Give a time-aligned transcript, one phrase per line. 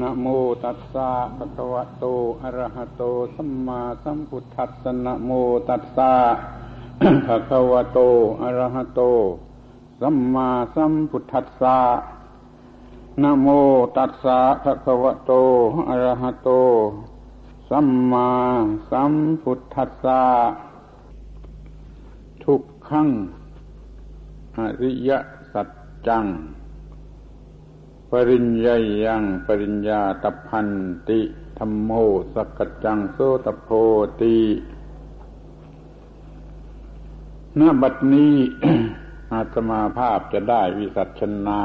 [0.00, 0.26] นะโม
[0.64, 2.04] ตัสสะภะคะวะโต
[2.42, 3.02] อะระหะโต
[3.34, 5.30] สัมมาสัมพุทธัสสะนะโม
[5.68, 6.12] ตัสสะ
[7.26, 7.98] ภะคะวะโต
[8.42, 9.00] อะระหะโต
[10.00, 11.78] สัมมาสัมพุทธัสสะ
[13.22, 13.48] นะโม
[13.96, 15.32] ตัสสะภะคะวะโต
[15.88, 16.50] อะระหะโต
[17.70, 18.28] สัมมา
[18.90, 19.12] สัม
[19.42, 20.22] พุทธัสสะ
[22.44, 23.08] ทุกขัง
[24.56, 25.10] อริย
[25.52, 25.68] สัจ
[26.08, 26.26] จัง
[28.30, 30.68] ริญญายังปริญญาตพัน
[31.08, 31.20] ติ
[31.58, 31.90] ธรรมโม
[32.34, 33.68] สกจังโสตโพ
[34.20, 34.38] ติ
[37.58, 38.36] ณบัดนี้
[39.32, 41.62] อาตมาภาพจะได้วิสัชนา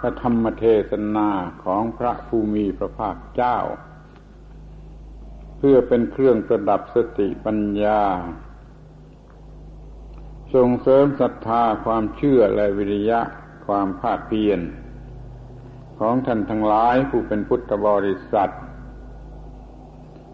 [0.00, 1.28] พระธรรมเทศนา
[1.64, 3.58] ของพระภูมิพระภาคเจ้า
[5.58, 8.02] เพื่อเป็นเครื่องประดับสติปัญญา
[10.54, 13.20] ส่งเสริมศรัทธาความเชื่อและวิริยะ
[13.66, 14.60] ความภาคเพียร
[15.98, 18.50] ของท่านทั้งหลายผู้เป็นพุทธบริษัท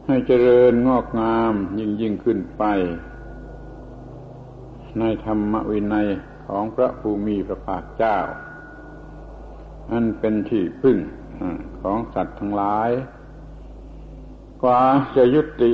[0.07, 2.65] ให้เจริญงอกงามยิ่งยิ่งขึ้นไป
[4.99, 6.09] ในธรรมวินัย
[6.47, 8.17] ของพระภูมิพระภาคเจ้า
[9.91, 10.99] อันเป็นที่พึ่ง
[11.83, 12.91] ของสัตว์ทั้งหลาย
[14.63, 14.83] กว่า
[15.17, 15.73] จะยุติ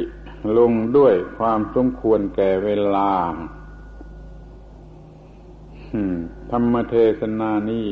[0.58, 3.12] ลงด้วยความสมควรแก่เวลา
[6.50, 7.88] ธรรมเทศนานี้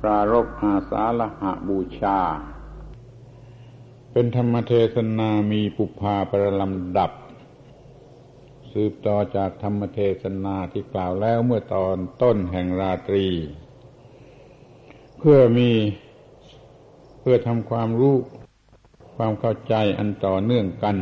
[0.00, 2.18] ปรารบอาสาละหะบูชา
[4.12, 7.12] เป็นธรรมเทศนามีปุพาประลำดับ
[8.72, 13.26] สืบต่อจากธรรมเทศนาที่กล่าวแล้วเมื่อตอนต้นแห่งราตรี
[15.18, 15.70] เพื่อมี
[17.20, 18.16] เพื่อทำความรู้
[19.16, 20.96] ความเข้าใจอันต่อเนื่องกัน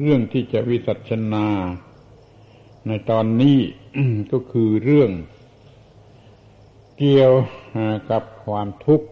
[0.00, 1.46] เรื่องที่จะวิสัชนา
[2.86, 3.58] ในตอนนี้
[4.32, 5.10] ก็คือเรื่อง
[6.98, 7.32] เกี่ยว
[8.10, 9.06] กับความทุกข์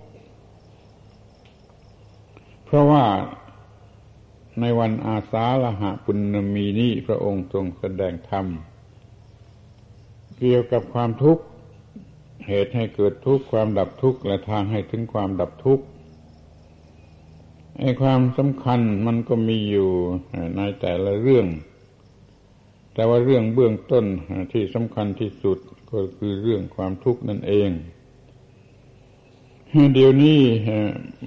[2.64, 3.04] เพราะว่า
[4.60, 8.46] ในวันอาสาฬหะปุณมีนี้พระองค์ทรงแสดงธรรม
[10.38, 11.42] เกี่ยวกับความทุกข์
[12.46, 15.84] เหตุให้เกิดทุกข์ความดับทุกข์และทางให้ถึงความดับทุกข์
[17.80, 19.90] ไอ้ความสำคัญมันก็มีอยู่
[20.56, 21.46] ในแต่ละเรื่อง
[22.94, 24.04] แต่ว่าเรื่องเบื้องต้น
[24.52, 25.58] ที่สำคัญที่สุด
[25.92, 27.70] ก็คือเรื่องความทุกข์นั่นเอง
[29.94, 30.40] เดี๋ยวนี้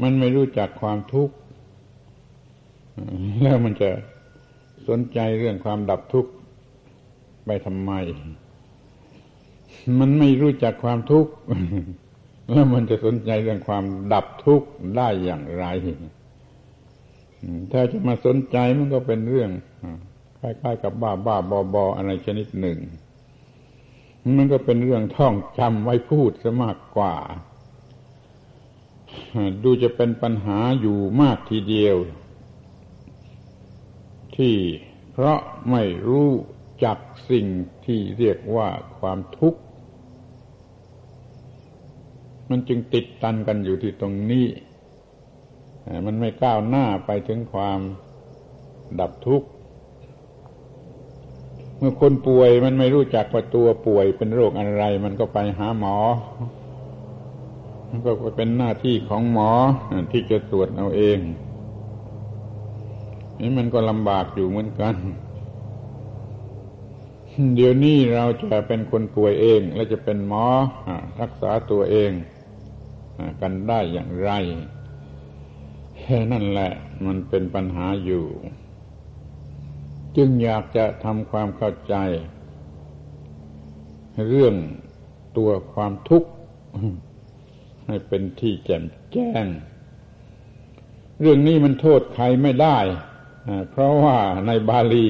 [0.01, 1.35] มันไม่รู้จักความทุกข์
[3.41, 3.89] แล้วมันจะ
[4.87, 6.31] สนใจเรื่องความดับทุกข์
[7.45, 7.91] ไปทำไม
[9.99, 11.31] มันไม่รู้จักความทุกข์
[12.49, 13.83] แล้วมันจะสนใจเรื่องความ
[14.13, 15.65] ดับทุกข์ได้อย่างไร
[17.71, 19.51] ถ้าจะมาสนใจมันก็เป็นเรื่อง
[20.39, 22.79] คล้ายๆกับบ้าบ้าบอบออะไรชนิดหนึ่ง
[24.37, 27.15] มันก็เป็นเรื่องท่องจำไว้พูดซะมากกว่า
[29.63, 31.97] ดูจะเป็นปัญหาอยู่มากทีเดียว
[34.35, 34.55] ที่
[35.11, 35.39] เพราะ
[35.71, 36.29] ไม่รู้
[36.85, 36.97] จัก
[37.29, 37.45] สิ่ง
[37.85, 39.61] ที่เรียกว่าความทุกข์
[42.49, 44.45] มันจึงติดตันกันอยู่ที่ตรงนี้
[46.05, 47.79] มันไม่ก้าวหน้าไปถึงความ
[48.99, 49.47] ดับทุกข์
[51.77, 55.97] เมื่อคนป่วยมันไม่รู้จักว่าตัวป่วยเป็นโรคอะไร มันก็ไปหาหมอ
[57.89, 59.51] มันก็เป็นหน้าที่ของหมอ
[60.11, 61.19] ที่จะตรวจเอาเอง
[63.39, 64.95] นี่มันก็ลำบากอยู่เหมือนกัน
[67.55, 70.45] เดี๋ยวนี้เราจะเป็นคนป่วยเอง และจะเป็นหมอ
[71.21, 72.11] รักษาตัวเอง
[73.41, 74.31] กันได้อย่างไร
[76.03, 76.71] แค่นั่นแหละ
[77.05, 78.25] มันเป็นปัญหาอยู่
[80.17, 81.95] จึงอยากจะทำความเข้าใจ
[84.29, 84.55] เรื่อง
[85.37, 86.29] ตัวความทุกข์
[87.87, 88.83] ให้เป็นที่แจ่ม
[89.13, 89.45] แจ้ง
[91.19, 92.77] เรื่องนี้มันโทษใครไม่ได้
[93.69, 95.09] เพราะว่าในบาลี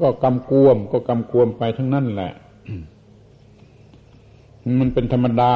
[0.00, 2.32] ก็กำกวมก็กำกวมไปทั้งนั้นแหละ
[4.80, 5.54] มันเป็นธรรมดา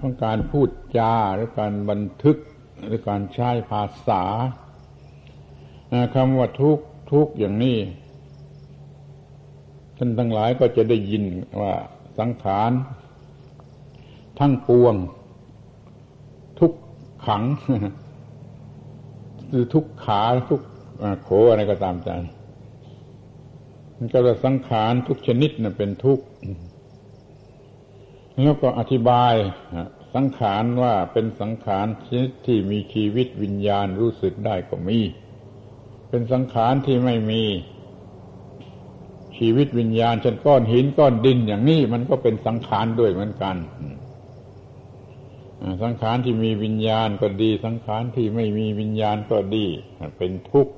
[0.00, 0.68] ของการพูด
[0.98, 2.36] จาหรือการบันทึก
[2.86, 4.22] หรือการใช้ภาษา
[6.14, 6.78] คำว่าทุก
[7.12, 7.78] ทุกอย่างนี้
[9.96, 11.24] ท่านทั้งหลายก็จะได้ยิน
[11.60, 11.72] ว่า
[12.18, 12.70] สังขาร
[14.38, 14.94] ทั้งปวง
[16.60, 16.72] ทุก
[17.26, 17.42] ขัง
[19.50, 20.60] คือทุกขาทุก
[21.22, 22.10] โขอะไรก็ตามใจ
[23.96, 26.24] มันก็จะสังขารทุกชนิดนะเป็นทุกข์
[28.42, 29.34] แล้วก็อธิบาย
[30.14, 34.98] สังขารว่าเป็นสังขารชนิดที่มีชีวิตวิญญาณรู้สึกได้ก็มี
[36.08, 37.42] เป็นสังขารที่ไม่มี
[39.38, 43.56] ชีวิตวิญญาณเช่นก้อนหินก้อนดินอย่างนี้มันก็เป็นสังขารด้วยเหมือนกัน
[45.82, 49.66] สังขารที่มีวิญญาณก็ดี สังขารที่ไม่มีวิญญาณก็ดี
[50.18, 50.74] เป็นทุกข์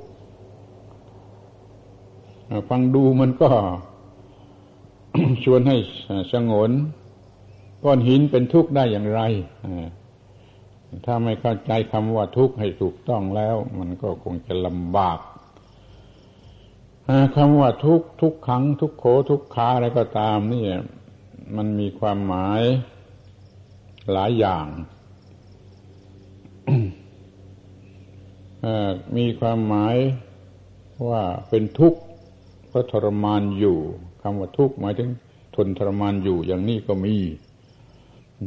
[2.69, 3.51] ฟังดูมันก็
[5.45, 5.77] ชวนให้
[6.33, 6.71] สงน
[7.85, 9.21] ก้อนหินเป็นทุกข์ได้อย่างไร
[11.05, 15.19] ถ้าไม่เข้าใจคำว่าทุกข์ให้ถูกต้องแล้ว มันก็คงจะลำบาก
[17.37, 20.65] คำว่าทุกข์ทุกขัง ทุกโขทุกขาอะไรก็ตามนี่
[21.57, 22.63] มันมีความหมาย
[24.13, 24.67] หลายอย่าง
[29.17, 29.97] มีความหมาย
[31.09, 32.01] ว่าเป็นทุกข์
[32.69, 33.79] เพราะทรมานอยู่
[34.23, 35.11] คำว่าทุกข์หมายถึง
[35.57, 37.17] ทนทรมานอยู่อย่างนี้ก็มี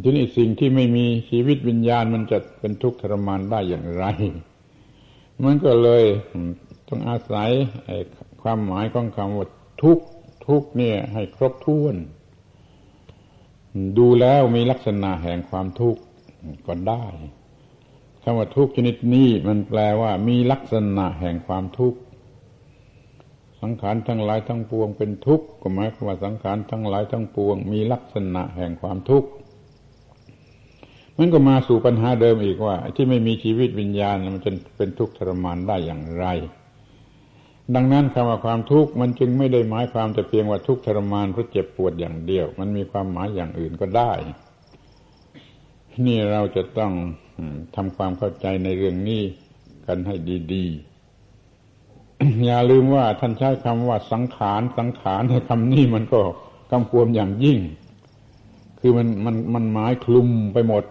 [0.04, 4.06] ทีนี้สิ่งที่ไม่มีชีวิตวิญญาณมันจะเป็นทุกข์ทรมานได้อย่างไร
[5.46, 6.04] มันก็เลย
[6.88, 7.50] ต้องอาศัย
[8.42, 9.48] ความหมายของคำว่า
[9.84, 10.00] ทุก
[10.48, 11.96] ทุกเนี่ย ให้ครบถ้วน
[13.98, 16.02] ดูแล้วมีลักษณะแห่งความทุกข์
[16.68, 17.06] ก็ได้
[18.24, 22.00] คำว่าทุกชนิดนี้มันแปลว่า มีลักษณะแห่งความทุกข์
[23.62, 29.30] สังขารทั้งหลายทั้งปวงเป็นทุกข์ก็หมายความว่าสังขารทั้งหลายทั้งปวง มีลักษณะแห่งความทุกข์
[31.20, 36.26] มันก็มาสู่ปัญหาเดิมอีกว่า ที่ไม่มีชีวิตวิญญาณมันจะเป็นทุกข์ทรมานได้อย่างไร
[37.76, 44.12] ดังนั้นคำว่าความทุกข์มันจึงไม่ได้หมายความแต่เพียงว่าทุกข์ทรมานเพราะเจ็บปวดอย่างเดียว มันมีความหมายอย่างอื่นก็ได้
[46.06, 46.92] นี่เราจะต้อง
[47.76, 49.22] ทำความเข้าใจในเรื่องนี้
[49.86, 50.16] กันให้
[50.54, 56.22] ดีๆ อย่าลืมว่าท่านใช้คำว่าสังขารสังขารในคำนี้มันก็
[56.72, 57.60] กำกวมอย่างยิ่ง
[58.80, 60.84] คือมันมันมันหมายคลุมไปหมด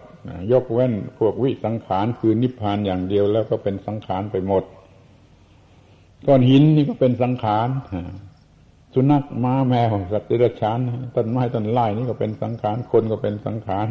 [0.51, 4.63] ยกเว้นพวกวิสังขารคือนิพพานอย่างเดียวแล้วก็เป็นสังขารไปหมด
[6.27, 7.67] ก้อนหินนี่ก็เป็นสังขาร
[8.93, 10.79] สุนัขม้าแมวสัตว์เดรัจฉาน
[11.15, 13.87] ต้นไม้ต้นไม้นี่ก็เป็นสังขารคนก็เป็นสังขาร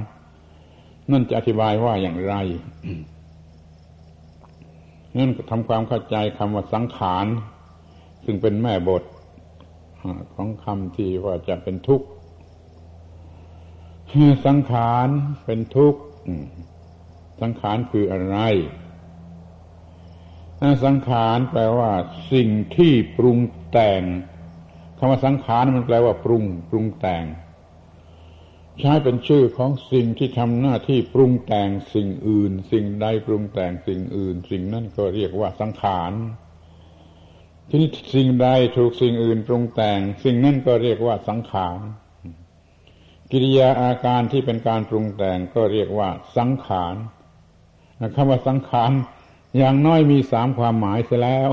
[1.10, 2.34] นั่นจะอธิบายว่าอย่างไร
[5.16, 7.26] นั่นทำความเข้าใจคำว่าสังขาร
[8.24, 9.02] ซึ่งเป็นแม่บท
[10.34, 12.06] ของคำที่ว่าจะเป็นทุกข์
[14.46, 15.08] สังขาร
[15.46, 16.00] เป็นทุกข์
[17.40, 18.38] สังขารคืออะไร
[20.84, 21.92] สังขารแปลว่า
[22.32, 23.38] สิ่งที่ปรุง
[23.72, 24.02] แต่ง
[24.98, 27.24] คำว่าสังขารมันแปลว่า ปรุง ปรุงแต่ง
[28.80, 36.12] ใช้เป็นชื่อของสิ่งที่ทำหน้าที่ปรุงแต่งสิ่งอื่น สิ่งใดปรุงแต่งสิ่งอื่น สิ่งนั้นก็เรียกว่าสังขาร
[37.68, 41.78] ทีนี้สิ่งใดถูกสิ่งอื่นปรุงแต่ง สิ่งนั้นก็เรียกว่าสังขาร
[43.32, 46.96] กิริยาอาการที่เป็นการปรุงแต่งก็เรียกว่าสังขาร
[48.14, 48.90] คำว่าสังขาร
[49.58, 51.50] อย่างน้อยมีสามความหมายเสียแล้ว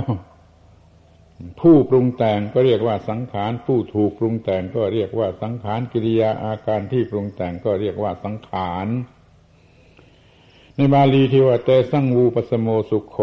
[1.62, 8.88] ผู้ปรุงแต่งก็เรียกว่าสังขาร ผู้ถูกปรุงแต่งก็เรียกว่าสังขารกิริยาอาการที่ปรุงแต่งก็เรียกว่าสังขาร
[10.76, 13.18] ในบาลีที่ว่าเตสังวูปสโมสุขโข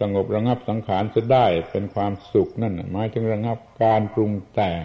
[0.00, 4.84] สงบระงับสังขารจะได้เป็นความสุขนั่นหมายถึงระงับการปรุงแต่ง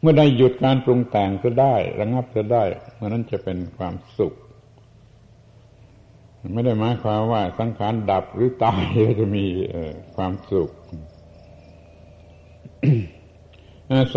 [0.00, 2.64] เมื่อได้หยุดการปรุงแต่งก็ได้ระงับก็ได้
[2.96, 4.34] เมื่อนั้นจะเป็นความสุข
[6.54, 9.46] ไม่ได้หมายความว่าสังขารดับหรือตายก็จะมี
[10.16, 10.70] ความสุข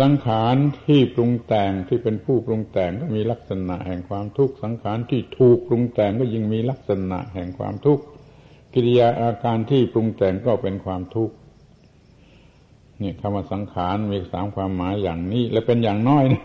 [0.00, 8.04] สังขารที่ปรุงแต่งที่เป็นผู้ปรุงแต่งก็มีลักษณะแห่งความทุกข์สังขารที่ถูกปรุงแต่งก็ยิ่งมีลักษณะแห่งความทุกข์
[8.74, 11.34] กิริยาอาการที่ปรุงแต่งก็เป็นความทุกข์
[13.04, 16.44] นี่คำว่าสังขารมีสามความหมายอย่างนี้ และเป็นอย่างน้อยนะ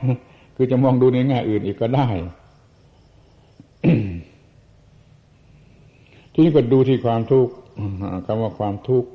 [0.55, 2.07] คือจะมองดูในแง่อื่นอีกก็ได้
[6.33, 7.53] ที่นี้ก็ดูที่ความทุกข์
[8.25, 9.09] คำว่าความทุกข์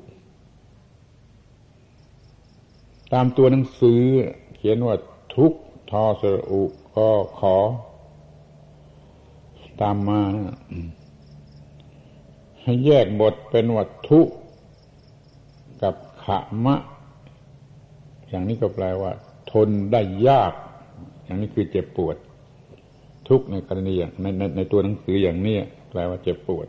[3.12, 4.02] ตามตัวหนังสือ
[4.56, 4.96] เขียนว่า
[5.36, 5.52] ทุก
[5.90, 6.62] ทอสรอุ
[6.96, 7.08] ก็
[7.38, 7.56] ขอ
[9.80, 10.20] ตามมา
[12.62, 14.20] ให้แยกบทเป็นวัตถุ
[15.82, 16.76] กับขะมะ
[18.34, 19.12] อย่างนี้ก็แปลว่า
[19.52, 20.52] ทนได้ยาก
[21.24, 22.16] อย่างนี้คือเจ็บปวด
[23.28, 25.56] ทุกในกรณีอย่างในในในตัวหนังสืออย่างนี้
[25.90, 26.66] แปลว่าเจ็บปวด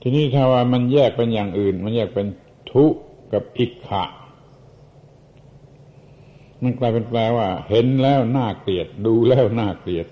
[0.00, 2.26] ทีนี้ถ้าว่ามันแยกเป็นอย่างอื่น มันแยกเป็น
[2.72, 2.92] ทุก
[3.32, 4.04] กับอิกขะ
[6.62, 10.06] มันกลายเป็นแปลว่า เห็นแล้วน่าเกลียด ดูแล้วน่าเกลียด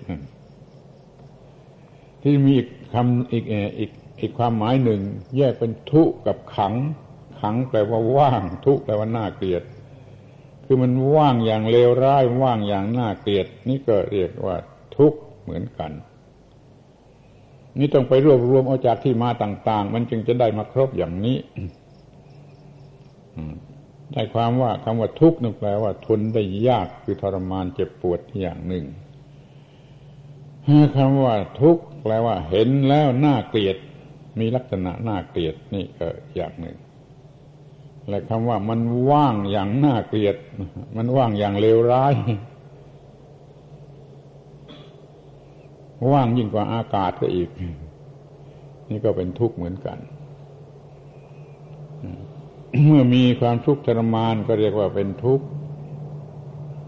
[2.21, 2.55] ที่มี
[2.93, 3.45] คำอีก
[3.79, 5.01] อีกอีกความหมายหนึ่ง
[5.37, 6.73] แยกเป็นทุกับขัง
[7.41, 9.63] ขังแปลว่าว่าง ทุแปลว่าน่าเกลียด
[10.73, 14.57] คือมันว่างอย่างเลวร้ายว่างอย่างน่าเกลียด นี่ก็เรียกว่า
[14.97, 15.91] ทุกข์เหมือนกัน
[17.79, 21.37] นี่ต้องไปรวบรวมเอาจากที่มาต่าง ๆ มันจึงจะได้มาครบอย่างนี้
[24.13, 28.85] ได้ความว่าคำว่าทุกข์นั่นแปลว่า ทนได้ยากคือทรมานเจ็บปวดอย่างหนึ่ง
[30.95, 33.77] คำว่าทุกข์แปลว่า เห็นแล้วน่าเกลียด
[34.39, 36.77] มีลักษณะน่าเกลียดนี่ก็อย่างหนึ่ง
[38.09, 38.79] และคำว่ามัน
[39.09, 40.35] ว่างอย่างน่าเกลียด
[40.95, 42.13] มันว่างอย่างเลวร้าย
[46.11, 47.49] ว่างยิ่งกว่าอากาศก็อีก
[48.89, 49.97] นี่ก็เป็นทุกข์เหมือนกัน
[52.85, 55.45] เมื่อมีความทุกข์ทรมานก็เรียกว่าเป็นทุกข์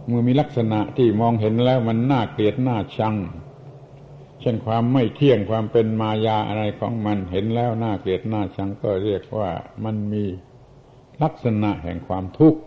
[0.08, 3.16] เมื่อมีลักษณะที่มองเห็นแล้วมันน่าเกลียดน่าชัง
[4.42, 9.52] เช่นความไม่เที่ยงความเป็นมายาอะไรของมันเห็นแล้วน่าเกลียดน่าชังก็เรียกว่า
[9.84, 10.24] มันมี
[11.24, 12.60] ลักษณะแห่งความทุกข์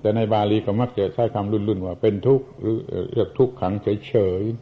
[0.00, 2.76] แต่ในบาลีก็มักจะใช้คำรุ่นๆว่าเป็นทุกข์หรือ
[3.12, 4.54] เรียกทุกขังเฉยๆ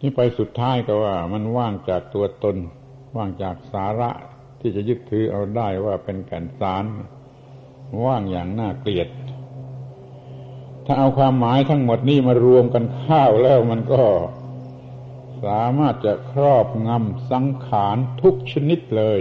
[0.00, 2.56] นี่ไปสุดท้ายก็ว่า มันว่างจากตัวตน
[3.16, 4.10] ว่างจากสาระ
[4.60, 6.84] ที่จะยึดถือเอาได้ว่าเป็นแก่นสาร
[8.06, 9.08] ว่างอย่างน่าเกลียด
[10.86, 14.02] ถ้าเอาความหมายทั้งหมดนี้มารวมกันข้าวแล้วมันก็
[15.44, 19.20] สามารถจะครอบงำสังขารทุกชนิดเลย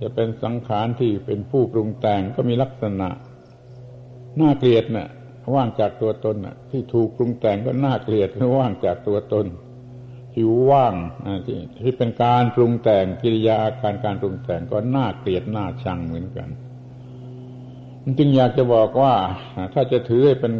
[0.00, 3.08] จะเป็นสังขารที่เป็นผู้ปรุงแต่งก็มีลักษณะ
[4.40, 5.08] น่าเกลียดนะ่ะ
[5.54, 9.46] ว่างจากตัวตนน่ะ ที่ถูกปรุงแต่งก็น่าเกลียดว่างจากตัวตน
[10.32, 10.94] ที่ว่าง
[11.46, 16.48] ที่ที่เป็นการปรุงแต่งกิริยาอาการการปรุงแต่งก็น่าเกลียดน่าชังเหมือนกัน
[18.18, 19.14] จึงอยากจะบอกว่า
[19.74, 20.52] ถ้าจะถือเป็น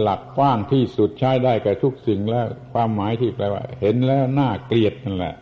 [0.00, 5.34] หลักกว้างที่สุดใช้ได้กับทุกสิ่งแล้ว ความหมายที่แปลว่า เห็นแล้วน่าเกลียดนั่นแหละ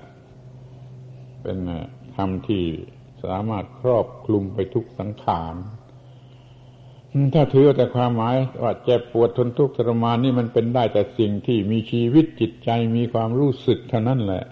[1.42, 1.58] เป็น
[2.16, 2.64] คำที่
[3.24, 5.54] สามารถครอบคลุมไปทุกสังขาร
[7.34, 14.44] ถ้าถือแต่ความหมายว่าเจ็บปวดทนทุกข์ทรมานนี่มันเป็นได้แต่สิ่งที่มีชีวิตจิตใจมีความรู้สึกเท่านั้นแหละ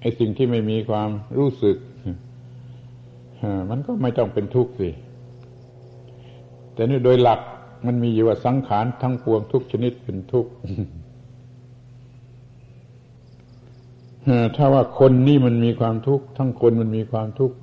[0.00, 1.76] ไอ้สิ่งที่ไม่มีความรู้สึก
[3.70, 4.90] มันก็ไม่ต้องเป็นทุกข์สิ
[6.74, 7.40] แต่นี่โดยหลัก
[7.86, 10.52] มันมีอยู่ว่าสังขารทั้งปวงทุกชนิดเป็นทุกข์
[14.56, 17.56] ถ้าว่าคนนี่มันมีความทุกข์ทั้งคนมันมีความทุกข์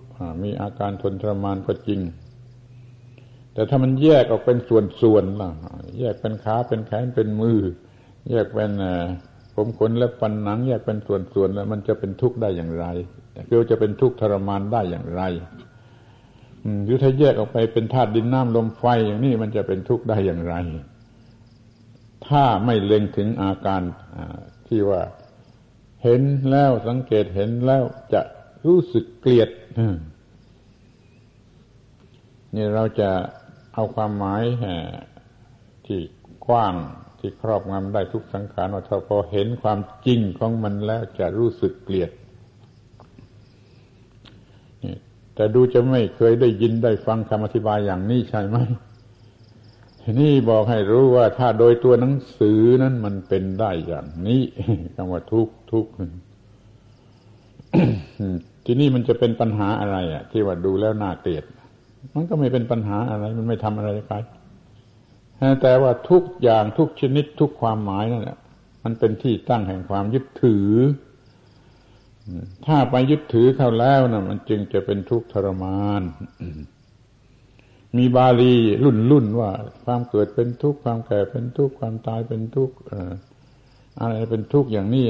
[0.44, 2.00] มีอาการทนทรมานก็จริง
[3.54, 5.50] แต่ถ้ามันแยกออกเป็นส่วนๆล่ะ
[6.00, 7.60] แยกเป็นขาเป็นแขนเป็นมือ
[8.30, 8.72] แยกเป็น
[9.56, 12.86] ผมขนและปันหนัง แยกเป็นส่วนๆแล้ว มันจะเป็นทุกข์ได้อย่างไร
[13.50, 15.22] คือจะเป็นทุกข์ทรมานได้อย่างไร
[16.84, 20.56] หรือถ้าแยกออกไปเป็นธาตุดินน้ำลมไฟอย่างนี้มันจะเป็นทุกข์ได้อย่างไร
[22.28, 23.82] ถ้าไม่เล็งถึงอาการ
[24.68, 25.02] ที่ว่า
[26.04, 28.22] เห็นแล้วสังเกตเห็นแล้วจะ
[28.66, 29.50] รู้สึกเกลียด
[32.56, 33.10] นี่เราจะ
[33.74, 34.44] เอาความหมาย
[35.86, 36.00] ที่
[36.48, 36.76] กว้าง
[37.20, 42.12] ที่ครอบงำได้ทุกสังขารว่าถ้าพอเห็นความจริงของมันแล้วจะรู้สึกเกลียด
[45.40, 48.58] แต่ดูจะไม่เคยได้ยินได้ฟังคำอธิบายอย่างนี้ใช่ไหม
[50.20, 54.42] นี่บอกให้รู้ว่าถ้าโดยตัวหนังสือนั้นมันเป็นได้อย่างนี้
[54.96, 55.86] คำว่าทุกทุก
[58.66, 61.44] ทีนี้มันจะเป็นปัญหาอะไรอะ ที่ว่าดูแล้วน่าเกลียด
[62.16, 64.16] มันก็ไม่เป็นปัญหาอะไร มันไม่ทำอะไรใคร
[65.62, 68.38] แต่ว่าทุกอย่างทุกชนิดทุกความหมายนั่นแหละ
[68.84, 70.70] มันเป็นที่ตั้งแห่งความยึดถือ
[72.66, 76.02] ถ้าไปยึดถือเข้าแล้วนะมันจึงจะเป็นทุกข์ทรมาน
[77.98, 79.52] มีบาลีรุ่นรุ่นว่า
[79.84, 82.76] ความเกิดเป็นทุกข์ความแก่เป็นทุกข์ความตายเป็นทุกข์
[84.00, 85.08] อะไรเป็นทุกข์อย่างนี้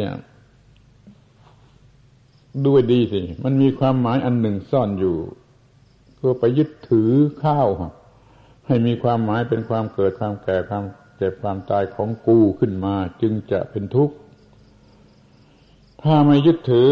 [2.66, 5.16] ด้วยดีสิ มันมีความหมายอันหนึ่งซ่อนอยู่
[6.20, 7.12] ก็ไปยึดถือ
[7.44, 7.68] ข้าว
[8.68, 10.84] ให้มีความหมายเป็นความเกิดความแก่ความ
[11.18, 14.16] เจ็บความตายของกูขึ้นมา จึงจะเป็นทุกข์
[16.04, 16.90] ถ้าไม่ยึดถือ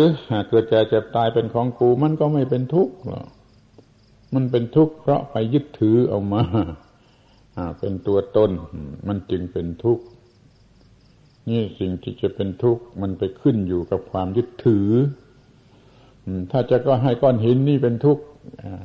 [0.50, 3.28] เกิดแก่เจ็บตายเป็นของกู มันก็ไม่เป็นทุกข์หรอก
[4.34, 6.44] มันเป็นทุกข์เพราะไปยึดถือเอามา
[7.80, 8.52] เป็นตัวตน
[9.08, 10.04] มันจึงเป็นทุกข์
[11.50, 14.90] นี่สิ่งที่จะเป็นทุกข์มันไปขึ้นอยู่กับความยึดถือ
[16.52, 18.24] ถ้าจะก็ให้ก้อนหินนี่เป็นทุกข์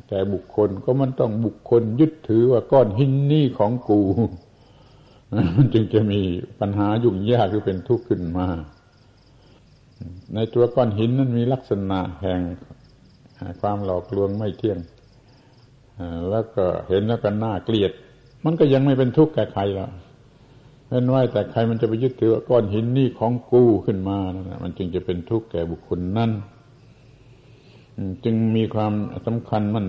[0.09, 4.01] แต่บุคคลก็มันต้องบุคคลยึดถือว่าก้อนหินนี่ของกู
[5.57, 6.21] มันจึงจะมี
[6.61, 8.49] ปัญหายุ่งยากหรือเป็นทุกข์ขึ้นมา
[10.35, 12.41] ในตัวก้อนหินนั้นมีลักษณะแห่ง
[13.61, 14.79] ความหลอกลวงไม่เที่ยง
[16.31, 17.93] แล้วก็เห็นแล้วก็น่าเกลียด
[18.45, 19.91] มันก็ยังไม่เป็นทุกข์แก่ใครแล้ว
[20.89, 26.31] เป็นไว้แต่ใครมันจะไปยึดถือว่าก้อนหินนี่ของกูขึ้นมานะมันจึงจะเป็นทุกข์แก่บุคคลนั้น
[28.25, 28.93] จึงมีความ
[29.27, 29.87] สำคัญมัน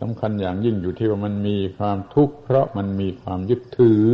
[0.00, 4.04] สำคัญอย่างยิ่งอยู่ที่ว่ามันมีความทุกข์เพราะมันมีความยึดถือ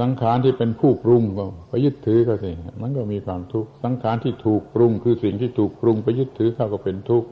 [0.00, 2.52] สังขารที่เป็นผู้ปรุงก็ไปยึดถือเขาสิ
[2.82, 7.28] มันก็มีความทุกข์สังขารที่ถูกปรุง คือสิ่งที่ถูกปรุงไปยึดถือเขาก็เป็นทุกข์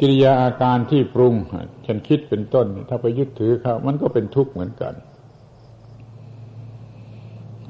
[0.00, 1.34] กิริยาอาการที่ปรุง
[1.86, 4.94] ฉันคิดเป็นต้น ถ้าไปยึดถือเขามันก็เป็นทุกข์เหมือนกัน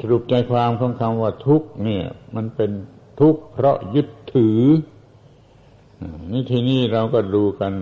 [0.00, 2.04] สรุปใจความของคำว่าทุกข์เนี่ย
[2.36, 2.70] มันเป็น
[3.20, 4.60] ทุกข์เพราะยึดถือ
[6.32, 7.72] นี่ทีนี้เราก็ดูกัน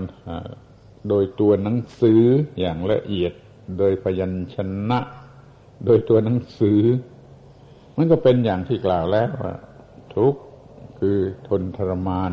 [1.08, 2.22] โดยตัวหนังสือ
[2.60, 3.32] อย่างละเอียด
[3.78, 4.56] โดยพยัญช
[4.90, 5.00] นะ
[5.84, 6.82] โดยตัวหนังสือ
[7.96, 9.54] มันก็เป็นอย่างที่กล่าวแล้วว่า
[10.16, 10.40] ทุกข์
[11.00, 11.18] คือ
[11.48, 12.32] ทนทรมาน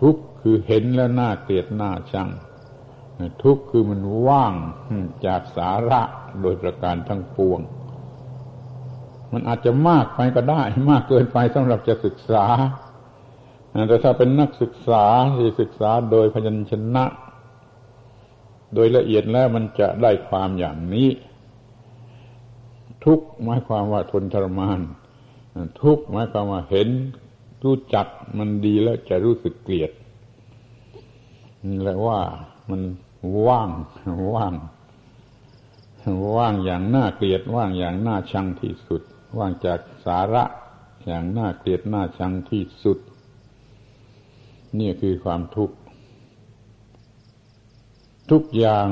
[0.00, 2.28] ทุกข์คือเห็นแล้วน่าเกลียดน่าชัง
[3.42, 4.54] ทุกข์คือมันว่าง
[5.26, 6.02] จากสาระ
[6.42, 7.60] โดยประการทั้งปวง
[9.32, 12.46] มันอาจจะมากไปก็ได้ มากเกินไปสำหรับจะศึกษา
[13.88, 15.04] แต่ถ้าเป็นนักศึกษา
[15.36, 17.04] ที่ศึกษาโดยพยัญชนะ
[18.74, 21.08] โดยละเอียดแล้วมันจะได้ความอย่างนี้
[23.04, 24.80] ทุกหมายความว่าทนทรมาน
[25.82, 26.88] ทุกหมายความว่าเห็น
[27.64, 28.06] รู้จัก
[28.38, 29.90] มันดีแล้วจะรู้สึกเกลียด
[31.66, 32.20] นี่แหละว่า
[32.70, 32.82] มัน
[33.46, 33.70] ว่าง
[34.34, 34.54] ว่าง
[36.36, 39.02] ว่างอย่างน่าเกลียด ว่างอย่างน่าชังที่สุด
[39.38, 40.44] ว่างจากสาระ
[41.06, 42.98] อย่างน่าเกลียดน่าชังที่สุด
[44.78, 45.76] นี่คือความทุกข์
[48.30, 48.88] ทุกอย่าง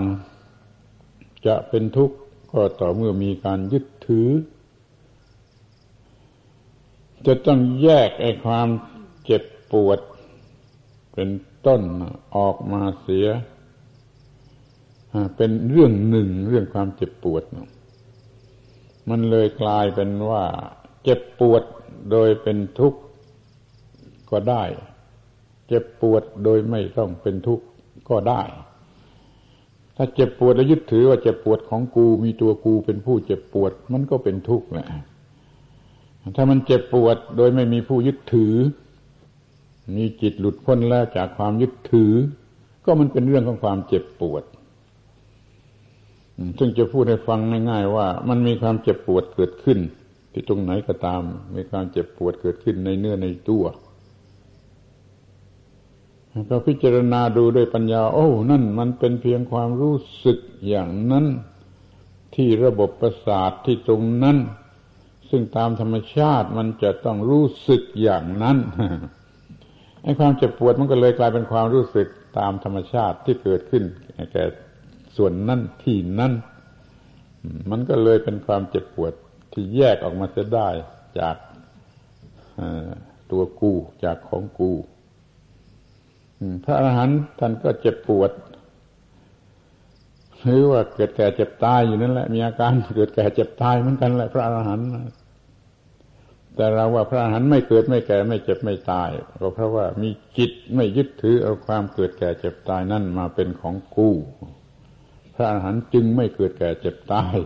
[1.46, 2.16] จะเป็นทุกข์
[2.52, 4.28] ก็ต่อเมื่อมีการยึด ถือ
[7.26, 8.68] จะต้องแยกไอ้ความ
[9.24, 9.42] เจ็บ
[9.72, 9.98] ปวด
[11.12, 11.30] เป็น
[11.66, 11.82] ต้น
[12.36, 13.26] ออกมาเสีย
[15.36, 17.42] เป็นเรื่องหนึ่งเรื่องความเจ็บปวด
[19.10, 20.44] มันเลยกลายเป็นว่า
[21.02, 21.62] เจ็บปวด
[22.10, 23.00] โดยเป็นทุกข์
[24.30, 24.64] ก็ได้
[25.68, 27.64] เจ็บปวดโดยไม่ต้องเป็นทุกข์
[28.10, 28.42] ก็ได้
[30.04, 34.86] ถ้าเจ็บปวดแล้วยึดถือว่าเจ็บปวดของกูมีตัวกูเป็นผู้เจ็บปวด มันก็เป็นทุกข์แหละ
[36.36, 38.54] ถ้ามันเจ็บปวดโดยไม่มีผู้ยึดถือ
[39.96, 42.12] มีจิตหลุดพ้นแล้วจากความยึดถือ
[42.84, 44.42] ก็มันเป็นเรื่องของความเจ็บปวด
[46.58, 49.78] ซึ่งจะพูดให้ฟังง่ายๆว่า มันมีความเจ็บปวดเกิดขึ้น
[50.32, 51.22] ที่ตรงไหนก็ตาม
[51.56, 53.64] มีความเจ็บปวดเกิดขึ้นในเนื้อในตัว
[56.48, 61.26] เราพิจารณาดูด้วยปัญญา โอ้ นั่นมันเป็นเพียงความรู้สึกอย่างนั้น
[62.34, 64.36] ที่ระบบประสาทที่ตรงนั้น
[65.30, 68.56] ซึ่งตามธรรมชาติมันจะต้องรู้สึกอย่างนั้น
[70.02, 73.84] ไอ้ความเจ็บปวดมันก็เลยกลายเป็นความรู้สึกตามธรรมชาติที่เกิดขึ้น
[74.32, 74.44] แก่
[75.16, 76.32] ส่วนนั้นที่นั้น
[77.70, 79.12] มันก็เลยเป็นความเจ็บปวด
[79.52, 80.68] ที่แยกออกมาจะได้
[81.20, 81.36] จาก
[83.30, 83.72] ตัวกู
[84.04, 84.72] จากของกู
[86.64, 88.32] พระอรหันต์ท่านก็เจ็บปวด
[90.42, 94.88] หรือว่าเกิดแก่เจ็บตายอยู่นั่นแหละ มีอาการเกิดแก่เจ็บตายเหมือนกันแหละพระอรหันต์
[96.56, 104.14] แต่เราว่าพระอรหันต์ไม่เกิดไม่แก่ไม่เจ็บไม่ตายก็เพราะว่ามีจิตไม่ยึดถือเอาความเกิดแก่เจ็บตายนั่นมาเป็นของกู้
[105.34, 107.36] พระอรหันต์จึงไม่เกิดแก่เจ็บตาย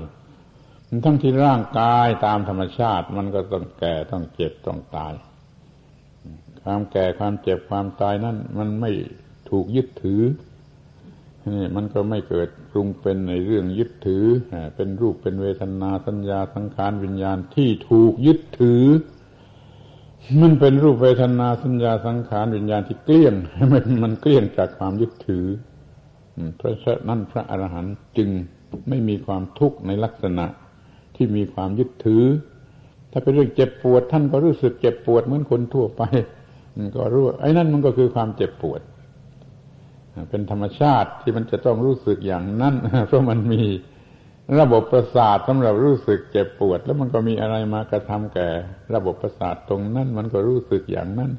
[1.05, 5.13] ทั้งที่ร่างกายตามธรรมชาติ มันก็ต้องแก่ต้องเจ็บต้องตาย
[6.67, 8.91] ความแก่ความเจ็บความตายนั่นมันไม่
[9.51, 10.23] ถูกยึดถือ
[11.47, 14.25] นี่มันก็ไม่เกิดปรุงเป็นในเรื่องยึดถือ
[14.77, 18.85] เป็นรูปเป็นเวทนาสัญญาสังขารวิญญาณที่ถูกยึดถือ
[20.41, 23.35] มันเป็นรูปเวทนาสัญญาสังขารวิญญาณที่เกลี้ยง
[23.73, 25.47] มันมันเกลี้ยงจากความยึดถือ
[26.57, 28.31] เพราะฉะนั้นพระอรหันต์จึง
[28.89, 30.47] ไม่มีความทุกข์ในลักษณะ
[31.17, 32.25] ที่มีความยึดถือ
[33.11, 36.03] ถ้าเป็นเรื่องเจ็บปวดท่านก็รู้สึกเจ็บปวดเหมือนคนทั่วไป
[36.97, 38.81] ก็รู้ไอ้นั่นมันก็คือความเจ็บปวด
[40.31, 42.75] เป็นธรรมชาติที่มันจะต้องรู้สึกอย่างนั้น
[43.07, 43.63] เพราะมันมี
[44.59, 48.49] ระบบประสาทสำหรับรู้สึกเจ็บปวด แล้วมันก็มีอะไรมากระทำแก่
[48.95, 51.31] ระบบประสาทตรงนั้นมันก็รู้สึกอย่างนั้น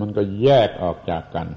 [0.00, 1.48] มันก็แยกออกจากกัน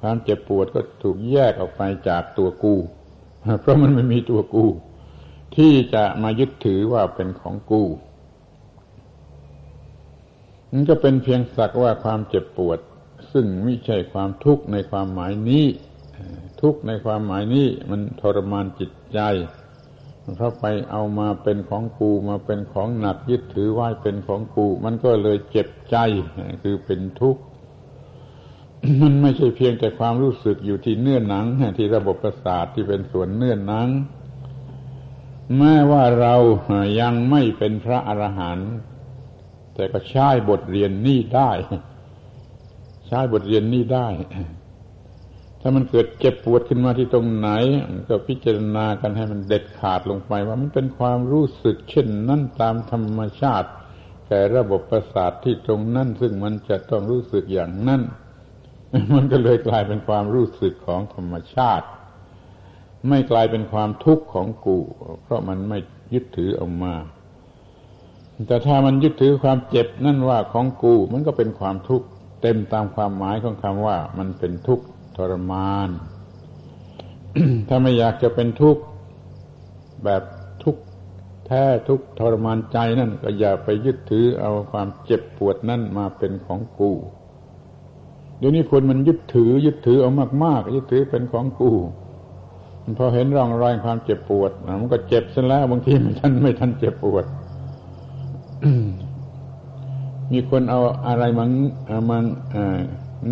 [0.00, 2.74] ความเจ็บปวดก็ถูกแยกออกไปจากตัวกู
[3.60, 4.66] เพราะมันไม่มีตัวกู
[5.56, 7.82] ที่จะมายึดถือว่าเป็นของกู
[10.72, 12.78] มันก็เป็นเพียงสักว่าความเจ็บปวด
[13.32, 15.64] ซึ่งไม่ใช่ความทุกข์ในความหมายนี้
[16.60, 19.20] ทุกข์ในความหมายนี้มันทรมานจิตใจ
[20.36, 25.96] เพราะไปเอามาเป็นของกูมาเป็นของหนักยึดถือไว้เป็นของกู มันก็เลยเจ็บใจ
[26.62, 27.42] คือเป็นทุกข์
[29.02, 31.46] มันไม่ใช่เพียงแต่ความรู้สึกอยู่ที่เนื้อหนัง
[31.78, 33.88] ที่ระบบประสาทที่เป็นส่วนเนื้อหนัง
[35.58, 36.34] แม้ว่าเรา
[37.00, 38.72] ยังไม่เป็นพระอรหันต์
[39.82, 41.50] แต่ก็ใช้บทเรียนนี่ได้
[43.06, 44.08] ใช้บทเรียนนี่ได้
[45.60, 47.50] ถ้ามันเกิดเจ็บปวดขึ้นมาที่ตรงไหน
[48.08, 53.68] ก็พิจารณากันให้มันเด็ดขาดลงไป ว่ามันเป็นความรู้สึก เช่นนั้นตามธรรมชาติ
[54.26, 58.02] แก่ระบบประสาทที่ตรงนั้น ซึ่งมันจะต้องรู้สึกอย่างนั้น
[59.14, 61.86] มันก็เลยกลายเป็นความรู้สึกของธรรมชาติ
[63.08, 64.78] ไม่กลายเป็นความทุกข์ของกู
[65.22, 65.78] เพราะมันไม่
[66.14, 66.94] ยึดถือออกมา
[68.46, 72.06] แต่ถ้ามันยึดถือความเจ็บนั่นว่าของกู มันก็เป็นความทุกข์
[72.42, 74.84] เต็มตามความหมายของคำว่า มันเป็นทุกข์
[75.16, 75.88] ทรมาน
[77.68, 78.82] ถ้าไม่อยากจะเป็นทุกข์
[80.04, 80.22] แบบ
[80.62, 80.82] ทุกข์
[81.46, 86.92] แท้ทุกข์ทรมานใจนั่น ก็อย่าไปยึดถือเอาความเจ็บปวดนั่นมาเป็นของกู
[88.38, 90.10] เดี๋ยวนี้คนมันยึดถือ ยึดถือเอา
[90.44, 91.72] มากๆยึดถือเป็นของกู
[92.98, 94.50] พอเห็นร่องรอยความเจ็บปวด
[94.80, 97.24] มันก็เจ็บซะแล้วบางทีไม่ทันไม่ทันเจ็บปวด
[100.32, 101.44] มีคนเอาอะไรมา
[102.10, 102.18] มา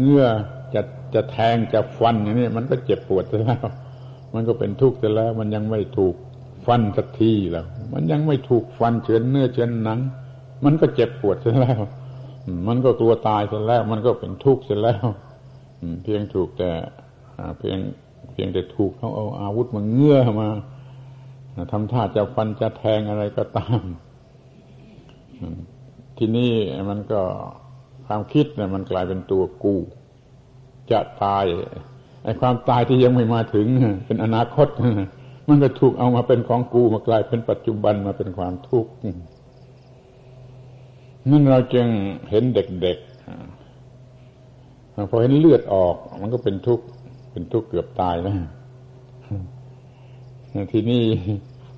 [0.00, 0.26] เงื่อ
[0.74, 0.80] จะ
[1.14, 3.58] จะแทงจะฟันอย่างนี้มันก็เจ็บปวดแล้ว
[4.34, 6.14] มันก็เป็นทุกข์แล้ว มันยังไม่ถูก
[6.66, 9.98] ฟันสักทีแล้ว มันยังไม่ถูกฟันเฉือนเนื้อเฉือนหนัง
[10.64, 11.80] มันก็เจ็บปวดแล้ว
[12.68, 15.04] มันก็กลัวตายเสร็จแล้ว มันก็เป็นทุกข์เสร็จแล้ว
[16.02, 16.70] เพียงถูกแต่
[17.58, 17.78] เพียง
[18.32, 20.48] เพียงแต่ถูกเขาเอาอาวุธมาเงื้อมา
[21.72, 23.82] ทำท่าจะฟันจะแทงอะไรก็ตาม
[26.18, 26.53] ที่นี่
[26.90, 27.20] มันก็
[28.07, 29.74] ความคิดเนี่ยมันกลายเป็นตัวกู
[30.90, 31.44] จะตาย
[32.24, 33.66] ไอ้ความตายที่ยังไม่มาถึง
[34.07, 34.68] เป็นอนาคต
[35.48, 38.90] มันก็ถูกเอามาเป็นของกูมากลายเป็นปัจจุบันมาเป็นความทุกข์
[41.31, 41.87] นั่นเราจึง
[42.31, 46.85] เห็นเด็กๆพอเห็นเลือดออก มันก็เป็นทุกข์
[47.33, 48.35] เป็นทุกข์เกือบตายแล้ว
[50.72, 51.03] ทีนี้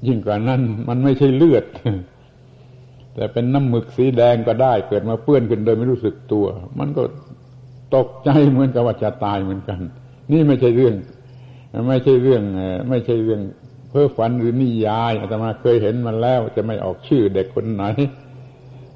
[0.06, 1.64] ยิ่งกว่านั้น มันไม่ใช่เลือด
[3.14, 6.46] แต่เป็นน้ำหมึกสีแดงก็ได้ เกิดมาเปื้อนขึ้นโดยไม่รู้สึกตัว
[6.78, 7.02] มันก็
[7.94, 9.80] ตกใจเหมือนกับว่าจะตายเหมือนกัน
[10.32, 10.94] นี่ไม่ใช่เรื่อง
[11.88, 12.42] ไม่ใช่เรื่อง
[12.88, 13.40] ไม่ใช่เรื่อง
[13.88, 17.84] เพ้อฝันหรือนิยายอาตมาเคยเห็นมันแล้ว จะไม่ออกชื่อเด็กคนไหน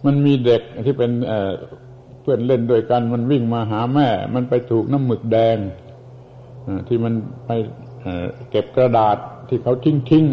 [0.04, 1.10] มันมีเด็กที่เป็น
[2.20, 5.56] เพื่อนเล่นด้วยกัน มันวิ่งมาหาแม่ มันไปถูกน้ำหมึกแดง
[6.88, 7.12] ที่มัน
[7.46, 7.50] ไป
[8.50, 9.16] เก็บกระดาษ
[9.48, 10.24] ที่เขาทิ้งทิ้ง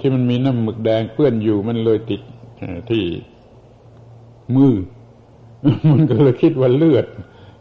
[0.00, 2.22] ที่มันมีน้ำหมึกแดงเปื้อนอยู่มันเลยติด
[2.90, 3.04] ที่
[4.54, 4.74] มือ
[5.90, 7.06] มันก็เลยคิดว่าเลือด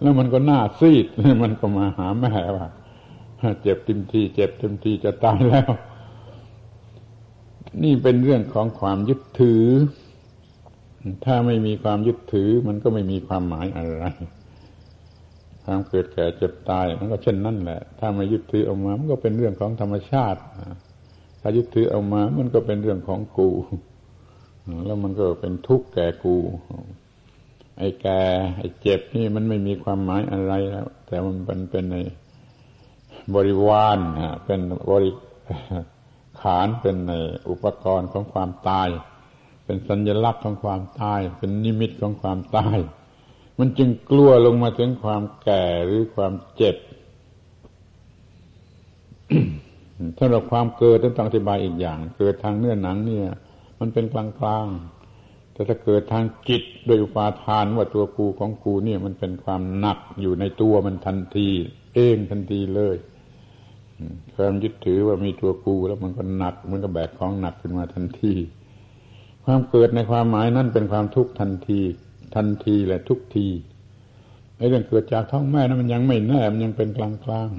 [0.01, 1.05] แล้วมันก็หน้าซีด
[1.43, 2.67] มันก็มาหาแม่ว่า
[3.61, 5.71] เจ็บเต็มที เจ็บเต็มทีจะตายแล้ว
[7.83, 9.63] นี่เป็นเรื่องของความยึดถือ
[11.25, 14.05] ถ้าไม่มีความยึดถือ มันก็ไม่มีความหมายอะไร
[15.65, 20.41] ความเกิดแก่เจ็บตาย มันก็เช่นนั่นแหละ ถ้าไม่ยึดถือออกมา มันก็เป็นเรื่องของธรรมชาติ
[21.41, 23.49] ถ้ายึดถือออกมา มันก็เป็นเรื่องของกู
[24.85, 26.35] แล้วมันก็เป็นทุกข์แก่กู
[27.77, 28.19] ไอ้แก่
[28.57, 31.97] ไอ้เจ็บนี่มันไม่มีความหมายอะไรแล้ว แต่มันเป็นเป็นใน
[33.35, 33.97] บริวาร
[34.45, 34.59] เป็น
[34.91, 35.11] บริ
[36.41, 37.13] ขานเป็นใน
[37.49, 38.89] อุปกรณ์ของความตาย
[39.63, 42.77] เป็นสัญลักษณ์ของความตาย เป็นนิมิตของความตาย
[43.59, 46.75] มันจึงกลัวลงมาถึงความแก่หรือความเจ็บ
[50.17, 53.27] ถ้าเราความเกิดต้องอธิบายอีกอย่าง เกิดทางเนื้อหนังเนี่ย
[53.79, 54.25] มันเป็นกลา
[54.63, 61.47] งๆแต่ถ้าเกิดทางจิตโดยอุปาทานว่าตัวกูของกูเนี่ยมันเป็นความหนักอยู่ในตัวมันทันที
[61.95, 62.95] เองทันทีเลย
[64.35, 68.33] ความยึดถือว่ามีตัวกูแล้วมันก็หนักมันก็แบกของหนักขึ้นมาทันที
[69.45, 71.79] ความเกิดในความหมายนั้นเป็นความทุกข์ทันที
[72.35, 73.47] ทันทีและทุกที
[74.57, 77.49] ไอ้เรื่องเกิดจากท้องแม่นั้นมันยังไม่แน่มันยังเป็นกลางกลาง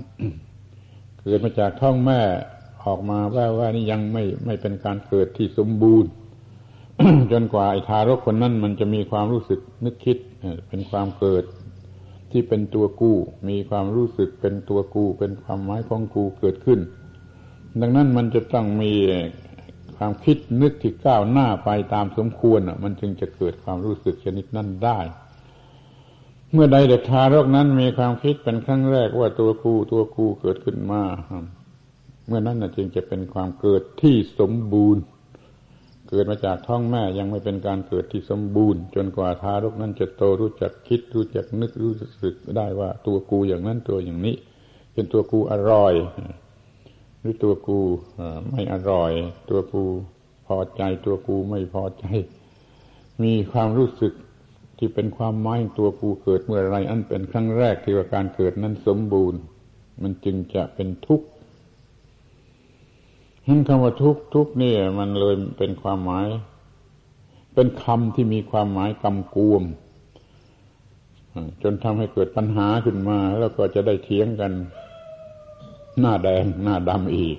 [1.23, 2.21] เกิดมาจากท้องแม่
[2.85, 6.11] ออกมาแว่ว่านี่ยังไม่ไม่เป็นการเกิดที่สมบูรณ์
[7.33, 10.17] จนกว่าไอ้ทารกคนนั้นมันจะมีความรู้สึกนึกคิด
[10.69, 11.45] เป็นความเกิด
[12.31, 13.17] ที่เป็นตัวกู้
[13.49, 16.81] มีความรู้สึกเป็นตัวกู เป็นความหมายของกูเกิดขึ้น
[17.81, 18.93] ดังนั้นมันจะต้องมี
[19.97, 24.99] ความคิดนึกที่ก้าวหน้าไปตามสมควรมันจึงจะเกิดความรู้สึกชนิดนั้นได้
[26.53, 31.03] เมื่อใดเด็กทารกนั้นมีความคิดเป็นครั้งแรกว่าตัวกูตัวกูเกิดขึ้นมา
[32.27, 35.03] เมื่อนั้นนะจึงจะเป็นความเกิดที่สมบูรณ์
[36.09, 44.37] เกิดมาจากท้องแม่ยังไม่เป็นการเกิดที่สมบูรณ์ จนกว่าทารกนั้นจะโตรู้จักคิด รู้จักนึกรู้สึกได้ว่าตัวกูอย่างนั้นตัวอย่างนี้
[44.93, 45.95] เป็นตัวกูอร่อย
[47.21, 47.81] หรือตัวกู
[48.51, 49.13] ไม่อร่อย
[49.51, 49.85] ตัวกู
[50.47, 52.05] พอใจตัวกูไม่พอใจ
[53.23, 54.13] มีความรู้สึก
[54.83, 59.41] ที่เป็นความหมายตัวกูเกิดเมื่อไรอันเป็นครั้งแรกที่ว่าการเกิดนั้นสมบูรณ์
[60.03, 61.27] มันจึงจะเป็นทุกข์
[63.49, 66.27] นั่นคำว่าทุกทุกนี่มันเลยเป็นความหมาย
[67.55, 69.63] เป็นคำที่มีความหมายกำกวม
[71.63, 74.53] จนทำให้เกิดปัญหาขึ้นมา แล้วก็จะได้เถียงกัน
[76.01, 77.39] หน้าแดงหน้าดำอีก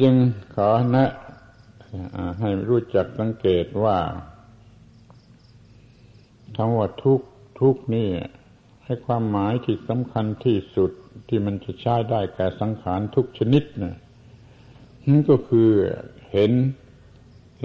[0.00, 0.14] จึง
[0.54, 1.10] ขอแนะ
[2.40, 3.96] ให้รู้จักสังเกตว่า
[6.56, 7.20] คำว่าทุก
[7.60, 8.08] ทุกนี่
[8.84, 10.90] ให้ความหมายที่สำคัญที่สุด
[11.28, 13.94] ที่มันจะใช้ได้แก่สังขารทุกชนิดนะ
[15.06, 15.68] นั่นก็คือ
[16.30, 16.52] เห็น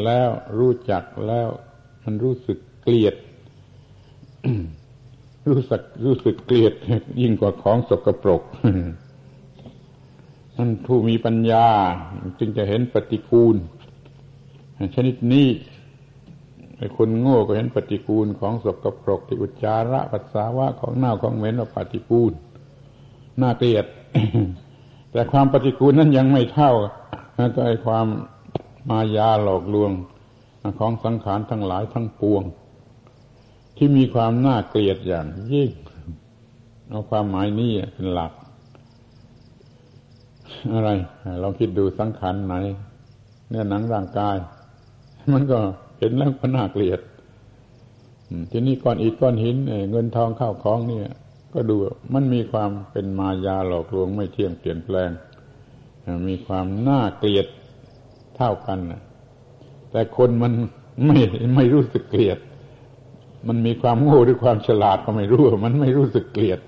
[0.04, 1.48] แล้วรู้จักแล้ว
[2.04, 3.16] มันรู้สึกเกลียด
[5.50, 6.74] รู้สึกรู้สึกเกลียด
[7.22, 8.42] ยิ่งกว่าของสกปรก
[10.56, 11.68] ท่านผู้มีปัญญา
[12.40, 13.56] จึงจะเห็นปฏิกูล
[14.96, 15.48] ชนิดนี้
[16.80, 22.34] ไอ้คนโง่ก็เห็นปฏิกูลของสกปรกที่อุจจาระปัสสาวะของเน่าของเหม็นว่าปฏิกูล
[23.42, 23.86] น่าเกลียด
[25.12, 26.72] แต่ความปฏิกูลนั้นยังไม่เท่า
[27.56, 28.06] ก็ไอ้ความ
[28.90, 29.92] มายาหลอกลวง
[30.80, 32.44] ของสังขารทั้งหลายทั้งปวง
[33.78, 35.70] ที่มีความน่าเกลียดอย่างยิ่ง
[36.90, 38.32] เอาความหมายนี้เป็นหลัก
[40.74, 40.90] อะไร
[41.42, 42.56] ลองคิดดูสังขารไหน
[43.50, 44.38] เนื้อหนังร่างกาย
[45.34, 45.60] มันก็
[46.00, 47.00] เห็นแล้วก็น่าเกลียด
[48.52, 49.56] ทีนี้ก้อนอิฐก้อนหิน
[49.92, 51.08] เงินทองข้าวของเนี่ย
[51.54, 51.76] ก็ดู
[52.14, 55.10] มันมีความเป็นมายาหลอกลวงไม่เที่ยงเปลี่ยนแปลง
[56.28, 57.48] มีความน่าเกลียด
[58.36, 58.80] เท่ากัน
[59.92, 60.54] แต่คนมัน
[61.06, 61.18] ไม่
[61.56, 62.40] ไม่รู้สึกเกลียด
[63.48, 66.60] มันมีความโง่หรือความฉลาดก็ไม่รู้ มันไม่รู้สึกเกลียด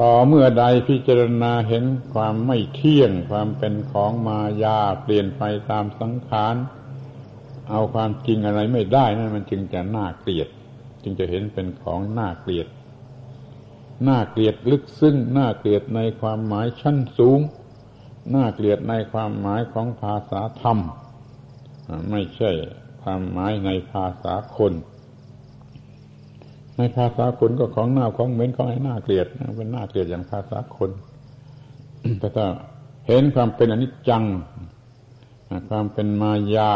[0.00, 6.54] ต่อเมื่อใดพิจารณาเห็นความไม่เที่ยง ความเป็นของมายาเปลี่ยนไปตามสังขาร
[7.70, 10.48] เอาความจริงอะไรไม่ได้นั่นมันจึงจะน่าเกลียด
[11.02, 12.68] จึงจะเห็นเป็นของน่าเกลียด
[14.08, 17.40] น่าเกลียดลึกซึ้งน่าเกลียดในความหมายชั้นสูง
[18.34, 20.78] น่าเกลียดในความหมายของภาษาธรรม
[22.10, 22.50] ไม่ใช่
[23.02, 24.72] ความหมายในภาษาคน
[26.76, 30.90] ในภาษาคนก็ของหน้าของเหม็นของให้หน่าเกลียดเป็นหน่าเกลียดอย่างภาษาคน
[32.18, 32.46] แต่ถ้า
[33.06, 34.24] เห็นความเป็นอนิจจัง
[35.68, 36.74] ความเป็นมายา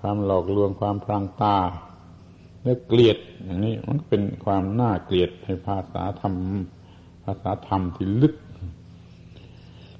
[0.00, 1.56] ความหลอกลวงความพรางตา
[2.62, 6.34] แล้วเกลียดอย่างนี้มันเป็นความน่าเกลียดในภาษาธรรม
[7.24, 8.34] ภาษาธรรมที่ลึก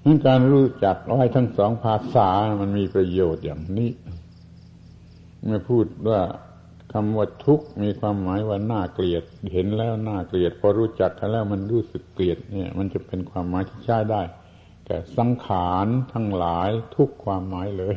[0.04, 2.28] นั้นการรู้จักไว้ทั้งสองภาษา
[2.60, 3.90] มันมีประโยชน์อย่างนี้
[5.44, 6.20] เมื่อพูดว่า
[6.92, 14.22] คำว่าทุกข์มีความหมายว่าน่าเกลียด เห็นแล้วน่าเกลียด พอรู้จักกันแล้วมันรู้สึกเกลียดเนี่ย มันจะเป็นความหมายที่ใช้ได้
[14.86, 17.96] แก่สังขารทั้งหลายทุกความหมายเลย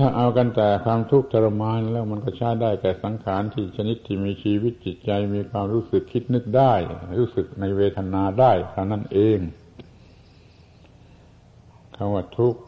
[0.00, 6.72] ถ้าเอากันแต่ความทุกข์ทรมานแล้วมันก็ใช้ได้แก่สังขารที่ชนิดที่มีชีวิตจิตใจ มีความรู้สึกคิดนึกได้
[7.18, 9.38] รู้สึกในเวทนาได้เท่านั้นเอง
[11.96, 12.60] คำว่าทุกข์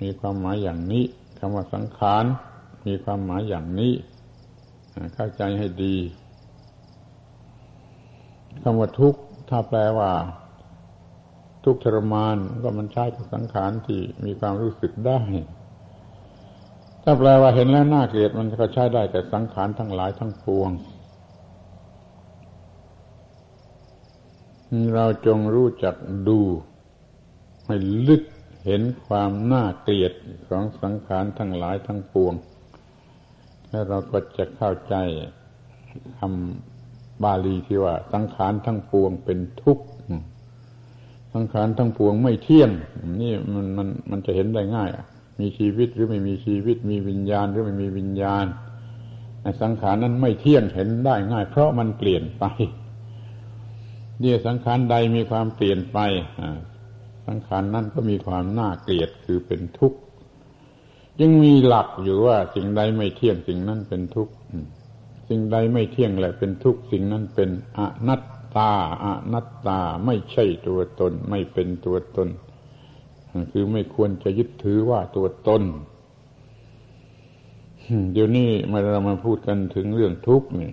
[0.00, 1.04] มีความหมายอย่างนี้
[1.38, 2.24] คำว่าสังขาร
[2.86, 3.92] มีความหมายอย่างนี้
[5.14, 5.96] เข้าใจให้ดี
[8.62, 10.12] คำว่าทุกข์ถ้าแปลว่า
[11.64, 15.20] ทุกข์ทรมานก็มันใช้กับสังขารที่มีความรู้สึกได้
[17.02, 20.70] ถ้าแปลว่าเห็นแล้วน่าเกลียดมันก็ใช้ได้แต่สังขารทั้งหลายทั้งปวง
[24.94, 25.94] เราจงรู้จัก
[26.28, 26.40] ดู
[27.66, 27.76] ให้
[28.08, 28.22] ลึก
[28.66, 30.12] เห็นความน่าเกลียด
[30.48, 32.34] ของสังขารทั้งหลายทั้งปวง
[33.70, 34.94] แล้วเราก็จะเข้าใจ
[36.18, 39.84] คำบาลีที่ว่า สังขารทั้งปวงเป็นทุกข์
[41.34, 42.70] สังขารทั้งปวงไม่เที่ยง
[43.22, 44.90] นี่มันมันมันจะเห็นได้ง่าย
[45.40, 48.46] มีชีวิตหรือไม่มีชีวิต มีวิญญาณหรือไม่มีวิญญาณ
[49.62, 52.44] สังขารนั้นไม่เที่ยงเห็นได้ง่าย เพราะมันเปลี่ยนไป
[54.20, 55.98] เนี่ยสังขารใดมีความเปลี่ยนไป
[57.26, 59.98] สังขารนั่นก็มีความน่าเกลียดคือเป็นทุกข์
[61.20, 64.34] ยังมีหลักอยู่ว่าสิ่งใดไม่เที่ยงสิ่งนั้นเป็นทุกข์
[65.28, 68.22] สิ่งใดไม่เที่ยงแหละเป็นทุกข์สิ่งนั้นเป็นอนัต
[68.56, 68.72] ตา
[69.04, 72.28] อนัตตาไม่ใช่ตัวตน ไม่เป็นตัวตน
[73.52, 75.62] คือไม่ควรจะยึดถือว่าตัวตน
[78.12, 80.72] เดี๋ยวนี้มาเรามาพูดกันถึงเรื่องทุกข์นี่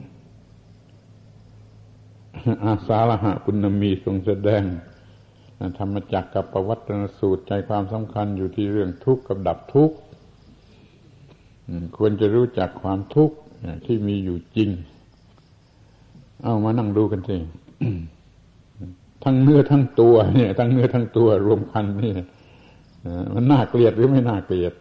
[2.65, 4.63] อาสาละหะปุณมีทรงแสดง
[5.77, 9.95] ธรรมจักกับประวัตินสูตรใจความสำคัญอยู่ที่เรื่องทุกข์กับดับทุกข์
[11.97, 13.36] ควรจะรู้จักความทุกข์
[13.86, 14.69] ที่มีอยู่จริง
[16.43, 17.36] เอามานั่งดูกันสิ
[19.23, 22.13] ทั้งเนื้อทั้งตัวเนี่ย ทั้งเนื้อทั้งตัว รวมกันนี่
[23.36, 24.73] มันน่าเกลียดหรือไม่น่าเกลียด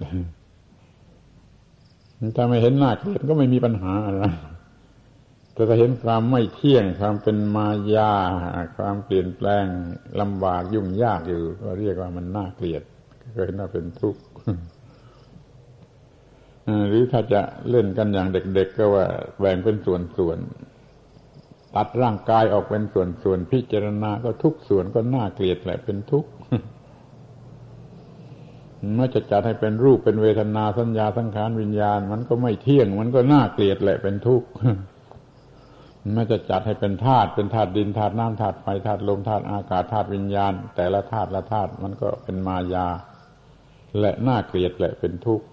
[2.37, 4.25] ถ้าไม่เห็นน่าเกลียดก็ไม่มีปัญหาอะไร
[5.53, 8.13] แต่ถ้าเห็นความไม่เที่ยงความเป็นมายา
[8.77, 9.67] ความเปลี่ยนแปลง
[10.21, 12.83] ลำบากยุ่งยากอยู่ก็เรียกว่ามันน่าเกลียด
[13.37, 14.23] ก็เห็นว่าเป็นทุกข์
[16.89, 19.07] หรือถ้าจะเล่นกันอย่างเด็กๆก็ว่า
[19.39, 26.31] แบ่งเป็นส่วนๆตัดร่างกายออกเป็นส่วนๆพิจารณาก็ทุกส่วนก็น่าเกลียดแหละเป็นทุกข์
[28.95, 34.49] เมื่อจะจัดให้เป็นรูปเป็นเวทนาสัญญาสังขารวิญญาณ มันก็ไม่เที่ยง มันก็น่าเกลียดแหละเป็นทุกข์
[36.13, 42.87] เมื่อจะจัดให้เป็นธาตุเป็นธาตุดินธาตุน้ำธาตุไฟธาตุลมธาตุอากาศธาตุวิญญาณ แต่ละธาตุละธาตุมันก็เป็นมายา
[44.01, 45.47] และน่าเกลียดแหละเป็นทุกข์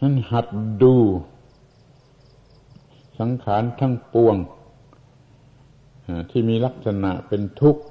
[0.00, 0.46] นั้นหัด
[0.82, 0.94] ดู
[3.18, 4.36] สังขารทั้งปวง
[6.30, 7.82] ที่มีลักษณะเป็นทุกข์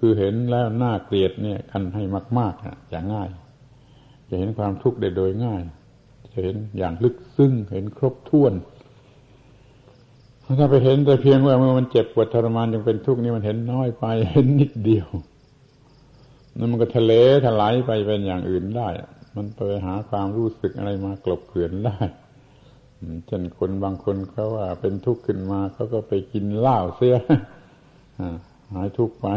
[0.00, 2.02] คือเห็นแล้วน่าเกลียดเนี่ยกันให้
[2.38, 3.28] มากๆจะง่าย
[4.28, 5.62] จะเห็นความทุกข์ได้โดยง่าย
[6.32, 8.52] จะเห็นอย่างลึกซึ้งเห็นครบถ้วน
[10.58, 15.08] ถ้าไปเห็นแต่เพียงว่าเมื่อมันเจ็บปวดทรมานยังเป็นทุกข์นี่มันเห็นน้อยไปเห็นนิดเดียว
[16.58, 17.12] นั่นมันก็ทะเล
[17.44, 18.88] ถลายไปเป็นอย่างอื่นได้
[19.36, 21.98] มันไปหาความรู้สึกอะไรมากลบเกลื่อนได้
[23.26, 27.16] เช่นคนบางคนเขาว่า เป็นทุกข์ขึ้นมาเขาก็ไปกินเหล้าเสีย
[28.72, 29.28] หายทุกข์ไป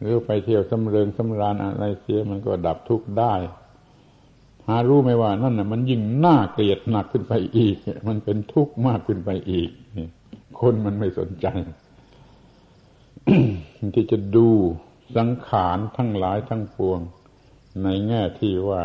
[0.00, 3.34] หรือไปเที่ยวสำเริงสำราญอะไรเสียมันก็ดับทุกข์ได้
[4.68, 7.76] หารู้ไหมว่านั่นน่ะ มันยิ่งน่าเกลียดหนักขึ้นไปอีก
[8.08, 9.70] มันเป็นทุกข์มากขึ้นไปอีก
[10.60, 11.46] คนมันไม่สนใจ
[13.94, 14.48] ที่จะดู
[15.16, 17.00] สังขารทั้งหลายทั้งปวง
[17.82, 18.82] ในแง่ที่ว่า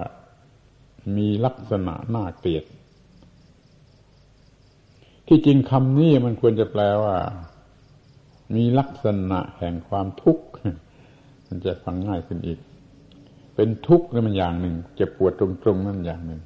[1.17, 2.63] มีลักษณะน่าเกลียด
[5.28, 7.15] ที่จริงคำนี้มันควรจะแปลว่า
[8.56, 10.45] มีลักษณะแห่งความทุกข์
[11.48, 12.60] มันจะฟังง่ายขึ้นอีก
[13.56, 16.41] เป็นทุกข์นั่นมันอย่างหนึ่งเจ็บปวดตรงๆนั่นอย่างหนึ่ง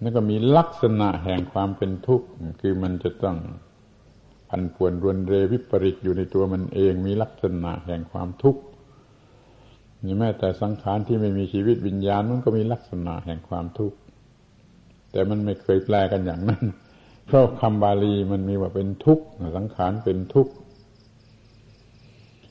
[0.00, 2.26] แล้วก็มีลักษณะแห่งความเป็นทุกข์
[2.60, 3.36] คือมันจะต้อง
[4.48, 8.62] พันป่วนรวนเรวิปริตอยู่ในตัวมันเอง มีลักษณะแห่งความทุกข์
[10.18, 13.96] แม้แต่สังขารที่ไม่มีชีวิตวิญญาณมันก็มีลักษณะแห่งความทุกข์
[15.12, 16.64] แต่มันไม่เคยแปลกันอย่างนั้น
[17.26, 19.24] เพราะคำบาลีมันมีว่าเป็นทุกข์
[19.56, 20.52] สังขารเป็นทุกข์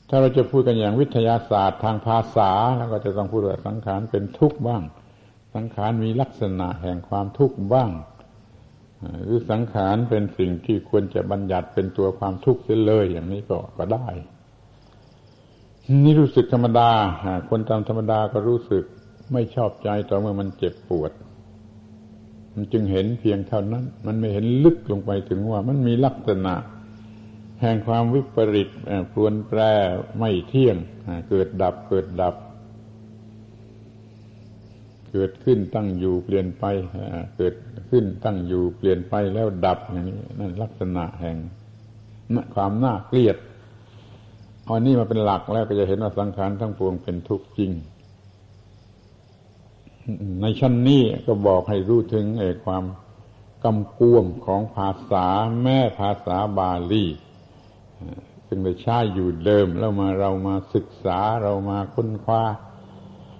[0.08, 4.82] ถ้าเราจะพูดกันอย่างวิทยาศาสตร์ทางภาษาแล้วก็จะต้องพูดว่าสังขารเป็นทุกข์บ้าง
[5.54, 7.90] สังขารมีลักษณะแห่งความทุกข์บ้าง
[9.24, 14.06] หรือสังขารเป็นสิ่งที่ควรจะบัญญัติเป็นตัวความทุกข์เสียเลยอย่างนี้ก็ก็ได้
[16.04, 16.90] นี่รู้สึกธรรมดา
[17.48, 18.84] คนตามธรรมดาก็รู้สึก
[19.32, 21.12] ไม่ชอบใจต่อเมื่อมันเจ็บปวด
[22.54, 26.54] มันจึงเห็นเพียงเท่านั้น มันไม่เห็นลึกลงไปถึงว่ามันมีลักษณะ
[27.60, 28.70] แห่งความวิปริต
[29.12, 29.60] ปลวนแปร
[30.18, 30.76] ไม่เที่ยง
[31.28, 32.34] เกิดดับเกิดดับ
[35.12, 36.64] เกิดขึ้นตั้งอยู่เปลี่ยนไป
[37.36, 37.54] เกิด
[37.90, 41.36] ขึ้นตั้งอยู่เปลี่ยนไปแล้วดับอย่างนี้นั่นลักษณะแห่ง
[42.54, 43.36] ความน่าเกลียด
[44.66, 47.70] เอานี่มาเป็นหลักแล้วก็จะเห็นว่าสังขารทั้งปวงเป็นทุกข์จริง
[50.40, 52.84] ในชั้นนี้ก็บอกให้รู้ถึงไอ้ความ
[53.64, 55.26] กำกวมของภาษา
[55.62, 57.04] แม่ภาษาบาลี
[58.46, 62.42] ซึ่งได้ใช้อยู่เดิม แล้วมาเรามาศึกษาเรามาค้นคว้า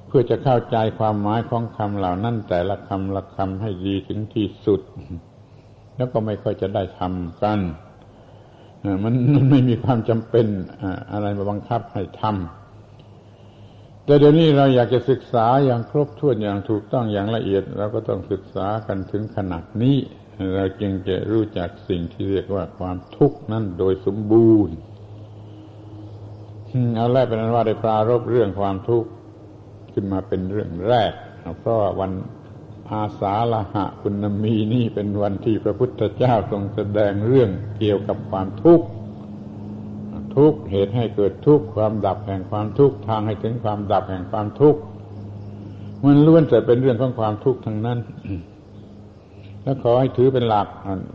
[0.07, 4.81] เพื่อจะเข้าใจความหมายของคำเหล่านั้นแต่ละคำละคำให้ดีถึงที่สุด
[5.97, 7.59] แล้วก็ไม่ค่อยจะได้ทำกัน
[9.05, 9.15] มัน
[9.51, 10.47] ไม่มีความจำเป็น
[11.13, 19.97] อะไรมาบังคับให้ทำแต่เดี๋ยวนี้เราอยากจะศึกษาอย่างครบถ้วนอย่างถูกต้องอย่างละเอียดเราก็ต้องศึกษากันถึงขนาดนี้
[20.55, 24.77] เราจึงจะรู้จักสิ่งที่เรียกว่าความทุกข์นั้นโดยสมบูรณ์
[26.97, 29.09] เอาแรกเป็นนั้นว่าได้ปรารบเรื่องความทุกข์
[29.93, 31.13] ขึ้นมาเป็นเรื่องแรก
[31.59, 32.11] เพราะว่าวัน
[32.93, 38.87] อาสาละหะคุณมีนี่เป็นวันที่พระพุทธเจ้าทรงแสดงเรื่องเกี่ยวกับความทุกข์
[40.37, 44.81] ทุกข์เหตุให้เกิดทุกข์ความดับแห่งความทุกข์ทางให้ถึงความดับแห่งความทุกข์
[46.05, 47.99] มันล้วนแต่เป็นเรื่องของความทุกข์ทั้งนั้น
[49.63, 50.69] แล้วขอให้ถือเป็นหลัก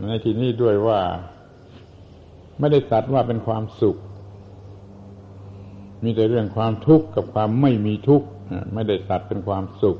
[0.08, 1.00] ในที่นี้ด้วยว่า
[2.58, 3.96] ไม่ได้ตัดว่าเป็นความสุข
[6.02, 8.26] มีแต่เรื่องความทุกข์กับความไม่มีทุกข์
[8.74, 9.98] ไม่ได้ตัดเป็นความสุข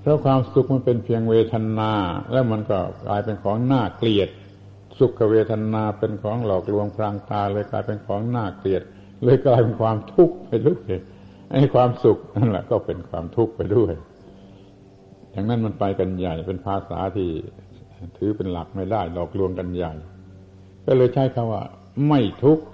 [0.00, 1.92] เพราะความสุขมันเป็นเพียงเวทนา
[2.32, 4.28] แล้วมันก็กลายเป็นของน่าเกลียด
[4.98, 8.82] สุขเวทนาเป็นของหลอกลวงพรางตาเลยกลายเป็นของน่าเกลียด
[9.24, 10.90] เลยกลายเป็นความทุกข์ไปด้วย
[11.50, 13.92] ไอ้ความสุขนั่นแหละก็เป็นความทุกข์ไปด้วย
[15.32, 17.30] อย่างนั้นมันไปกันใหญ่เป็นภาษาที่
[18.16, 19.92] ถือเป็นหลักไม่ได้หลอกลวงกันใหญ่
[20.86, 21.62] ก็เลยใช้คำว่า
[22.08, 22.64] ไม่ทุกข์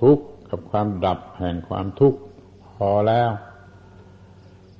[0.00, 2.18] ทุกข์กับความดับแห่งความทุกข์
[2.76, 3.30] พอแล้ว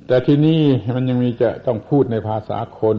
[0.07, 0.63] แต่ที่นี่
[0.95, 2.99] มันยังมีจะต้องพูดในภาษาคน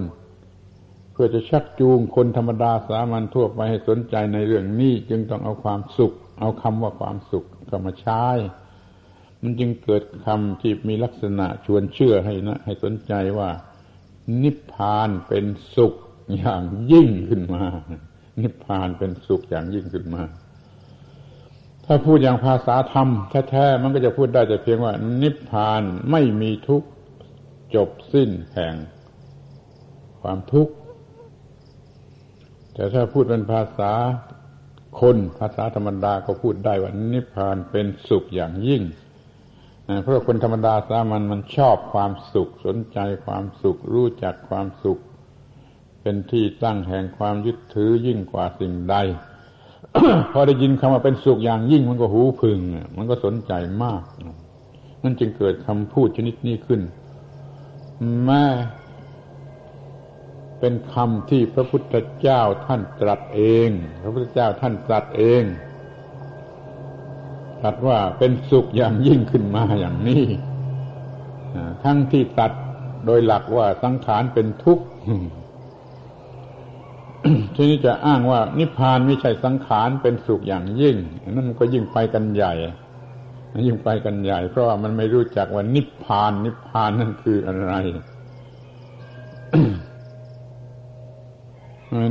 [1.12, 8.26] เพื่อจะชักจูงคนธรรมดาสามัญทั่วไปให้สนใจในเรื่องนี้จึงต้องเอาความสุข เอาคำว่าความสุขเข้ามาใช้
[9.42, 13.50] มันจึงเกิดคำที่มีลักษณะชวนเชื่อให้นะ ให้สนใจว่า
[14.44, 15.46] นิพพานเป็น
[15.76, 15.94] สุข
[16.38, 17.64] อย่างยิ่งขึ้นมา
[18.42, 20.24] นิพพานเป็นสุขอย่างยิ่งขึ้นมา
[21.86, 23.08] ถ้าพูดอย่างภาษาธรรม
[23.50, 25.82] แท้ๆมันก็จะพูดได้แต่เพียงว่า นิพพาน
[26.12, 26.84] ไม่มีทุก
[27.76, 28.76] จบสิ้นแห่ง
[30.22, 30.74] ความทุกข์
[32.74, 33.94] แต่ถ้าพูดเป็นภาษา
[35.00, 38.84] คนภาษาธรรมดาก็พูดได้ว่านิพพานเป็นสุขอย่างยิ่ง
[40.02, 45.00] เพราะคนธรรมดาสามัญมันชอบความสุขสนใจความสุขรู้จักความสุข
[46.02, 48.96] เป็นที่ตั้งแห่งความยึดถือยิ่งกว่าสิ่งใด
[50.32, 52.60] พอได้ยินคำว่าเป็นสุขอย่างยิ่งมันก็หูพึง
[52.98, 53.54] มันก็สนใจ
[53.84, 54.02] มาก
[55.04, 56.82] นั่นจึงเกิดคำพูดชนิดนี้ขึ้น
[58.24, 58.46] แม้
[60.60, 63.70] เป็นคำที่พระพุทธเจ้าท่านตรัสเอง
[64.02, 65.44] พระพุทธเจ้าท่านตรัสเอง
[67.60, 70.24] ตรัสว่าเป็นสุขอย่างยิ่งขึ้นมาอย่างนี้
[71.84, 72.52] ทั้งที่ตัด
[73.06, 74.86] โดยหลักว่าสังขารเป็นทุกข์
[77.56, 80.96] ทีนี้จะอ้างว่านิพพานไม่ใช่สังขารเป็นสุขอย่างยิ่ง
[81.32, 82.54] นั่นก็ยิ่งไปกันใหญ่
[83.66, 87.74] ยิ่งไปกันใหญ่ เพราะว่ามันไม่รู้จักว่านิพพาน นิพพานนั่นคืออะไร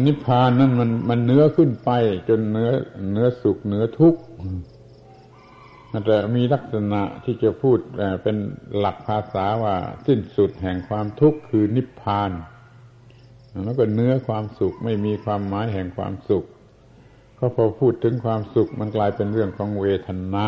[0.06, 1.90] นิพพานนั้นมันมันเนื้อขึ้นไป
[2.28, 2.70] จนเนื้อ
[3.12, 4.20] เนื้อสุขเนื้อทุกข์
[6.06, 7.78] แต่มีลักษณะที่จะพูด
[8.22, 8.36] เป็น
[8.78, 9.76] หลักภาษาว่า
[10.06, 12.30] สิ้นสุดแห่งความทุกข์คือนิพพาน
[13.64, 16.44] แล้วก็เนื้อความสุขไม่มีความหมายแห่งความสุข
[17.44, 20.46] ก็พอพูดถึงความสุขมันกลายเป็นเรื่องของเวทนา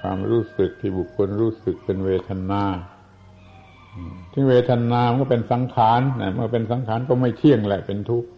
[0.00, 2.62] ความรู้สึกที่บุคคลรู้สึกเป็นเวทนา
[4.32, 6.00] ที่เวทนามันก็เป็นสังขาร
[6.34, 8.28] เมื่อเป็นสังขารก็ไม่เที่ยงแหละเป็นทุกข์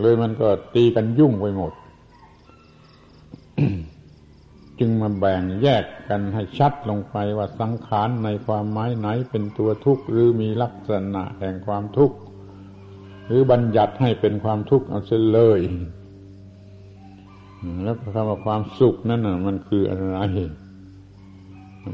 [0.00, 1.72] เลยมันก็ตีกันยุ่งไปหมด
[4.78, 12.16] จึงมาแบ่งแยกกันให้ชัดลงไปว่าสังขารในความหมายไหนเป็นตัวทุกข์หรือมีลักษณะแห่งความทุกข์
[13.28, 15.60] หรือบัญญัติให้เป็นความทุกข์เอาเสียเลย
[17.82, 20.18] แล้วคำว่าความสุขนั่นน่ะ มันคืออะไร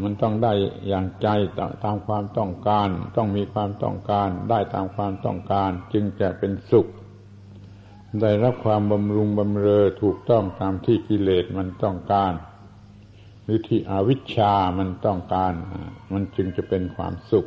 [0.04, 0.52] มันต้องได้
[0.88, 1.28] อย่างใจ
[1.84, 6.86] ตามความต้องการ ต้องมีความต้องการ ได้ตามความต้องการ จึงจะเป็นสุข
[8.20, 12.32] ได้รับความบำรุงบำเรอถูกต้องตามที่กิเลสมันต้องการ
[13.44, 15.52] หรือที่อวิชชามันต้องการ
[16.12, 17.46] มันจึงจะเป็นความสุข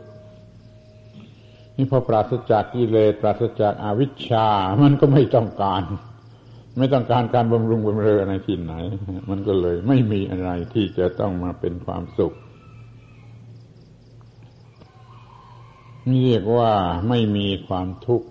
[1.78, 4.48] นี่พอปราศจากกิเลสปราศจากอาวิชชา
[4.82, 5.84] มันก็ไม่ต้องการ
[6.78, 8.74] ไม่ต้องการการบำรุงบำเรอในที่ไหน
[9.30, 12.34] มันก็เลยไม่มีอะไรที่จะต้องมาเป็นความสุข
[16.10, 16.72] นี่เรียกว่า
[17.10, 18.28] ไม่มีความทุกข์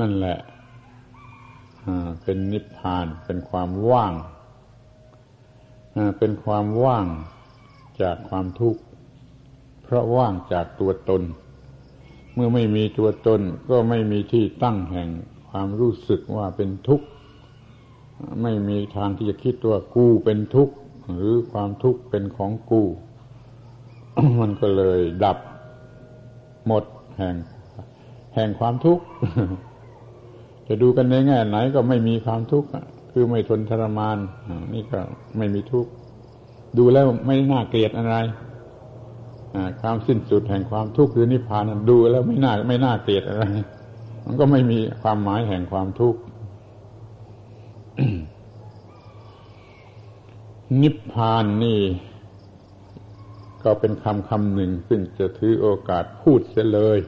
[0.00, 0.38] นั่นแหละ
[2.22, 4.12] เป็นนิพพานเป็นความว่าง
[6.18, 7.06] เป็นความว่าง
[8.02, 8.80] จากความทุกข์
[9.90, 11.22] เพราะว่างจากตัวตน
[12.34, 15.08] เมื่อไม่มีตัวตนก็ไม่มีที่ตั้งแห่ง
[15.50, 17.06] ความรู้สึกว่าเป็นทุกข์
[18.42, 20.74] ไม่มีทางที่จะคิดว่ากูเป็นทุกข์
[21.12, 22.82] หรือความทุกข์เป็นของกู
[24.40, 25.38] มันก็เลยดับ
[26.66, 26.84] หมด
[27.18, 27.36] แห่ง
[28.34, 29.04] แห่งความทุกข์
[30.66, 32.68] จะดูกันในแง่ไหนก็ไม่มีความทุกข์
[33.12, 34.18] คือไม่ทนทรมาน
[34.74, 35.00] นี่ก็
[35.36, 35.90] ไม่มีทุกข์
[36.78, 38.16] ดูแล้วไม่น่าเกลียดอะไร
[39.80, 43.44] ความสิ้นสุดแห่งความทุกข์คือนิพพานดูแล้วไม่น่าไม่น่าเกลียดอะไร
[44.24, 46.20] มันก็ไม่มีความหมายแห่งความทุกข์
[50.82, 51.80] นิพพานนี่
[53.64, 56.98] ก็เป็นคำคำหนึ่ง ซึ่งจะถือโอกาสพูดเสียเลย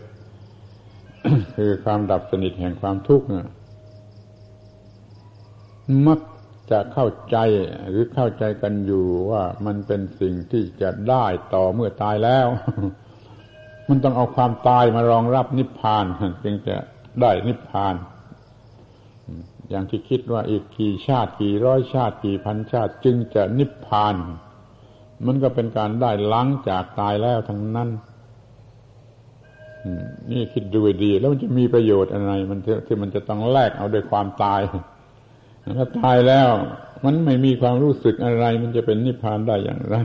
[1.57, 3.27] คือความดับสนิทแห่งความทุกข์
[6.07, 6.21] มัก
[6.73, 7.37] จะเข้าใจ
[7.91, 12.47] หรือเข้าใจกันอยู่ว่ามันเป็นสิ่งที่จะได้ต่อเมื่อตายแล้ว
[13.89, 16.05] มันต้องเอาความตายมารองรับนิพพาน
[16.45, 16.77] จึงจะ
[17.21, 17.95] ได้นิพพาน
[19.71, 24.17] อย่างที่คิดว่าอีกกี่ชาติกี่ร้อยชาติกี่พันชาติ จึงจะนิพพาน
[25.27, 27.91] มันก็เป็นการได้ล้างจากตายแล้วทั้งนั้น
[30.31, 34.61] นี่คิดดูดี แล้วมันจะมีประโยชน์อะไร มันที่มันจะต้องแลกเอาด้วยความตาย
[35.79, 36.51] ถ้าตายแล้ว
[37.05, 39.97] มันไม่มีความรู้สึกอะไร มันจะเป็นนิพพานได้อย่างไร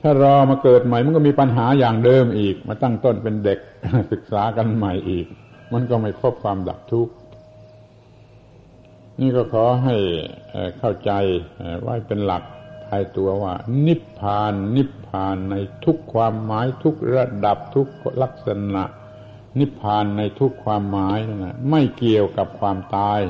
[0.00, 3.58] ถ้ารอมาเกิดใหม่ มันก็มีปัญหาอย่างเดิมอีก มาตั้งต้นเป็นเด็ก
[4.12, 5.26] ศึกษากันใหม่อีก
[5.72, 7.14] มันก็ไม่พบความดับทุกข์
[9.20, 9.96] นี่ก็ขอให้
[10.78, 11.10] เข้าใจ
[11.82, 12.42] ไว้เป็นหลัก
[12.86, 13.54] ทายตัวว่า
[13.86, 15.54] นิพพาน นิพพานใน
[15.84, 17.88] ทุกความหมายทุกระดับทุก
[18.22, 18.84] ลักษณะ
[19.58, 23.20] นิพพานในทุกความหมายนะไม่เกี่ยวกับความตาย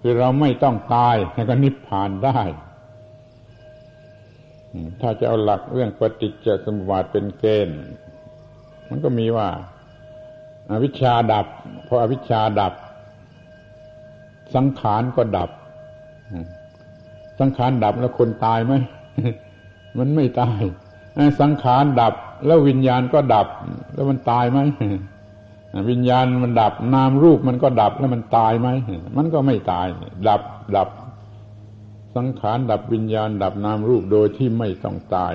[0.00, 2.40] คือเราไม่ต้องตายแล้วก็นิพพานได้
[5.00, 7.80] ถ้าจะเอาหลักเรื่องปฏิจจสมุปบาทเป็นเกณฑ์
[8.88, 9.48] มันก็มีว่า
[10.70, 11.46] อาวิชชาดับ
[11.86, 12.74] พออวิชชาดับ
[14.54, 15.50] สังขารก็ดับ
[17.40, 18.72] สังขารดับแล้วคนตายไหม
[19.98, 20.60] มันไม่ตาย
[21.40, 22.14] สังขารดับ
[22.46, 23.46] แล้ววิญญาณก็ดับ
[23.94, 24.58] แล้วมันตายไหม
[25.90, 28.68] วิญญาณมันดับนามรูปมันก็ดับแล้วมันตายไหม
[29.16, 29.86] มันก็ไม่ตาย
[30.28, 30.42] ดับ
[30.76, 30.88] ดับ
[32.16, 35.34] สังขารดับวิญญาณ ดับนามรูปโดยที่ไม่ต้องตาย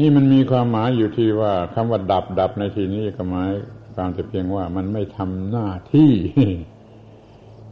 [0.00, 3.50] นี่มันมีความหมายอยู่ที่ว่าคำว่าดับดับในที่นี้ก็หมาย
[3.94, 6.12] ความแต่เพียงว่ามันไม่ทำหน้าที่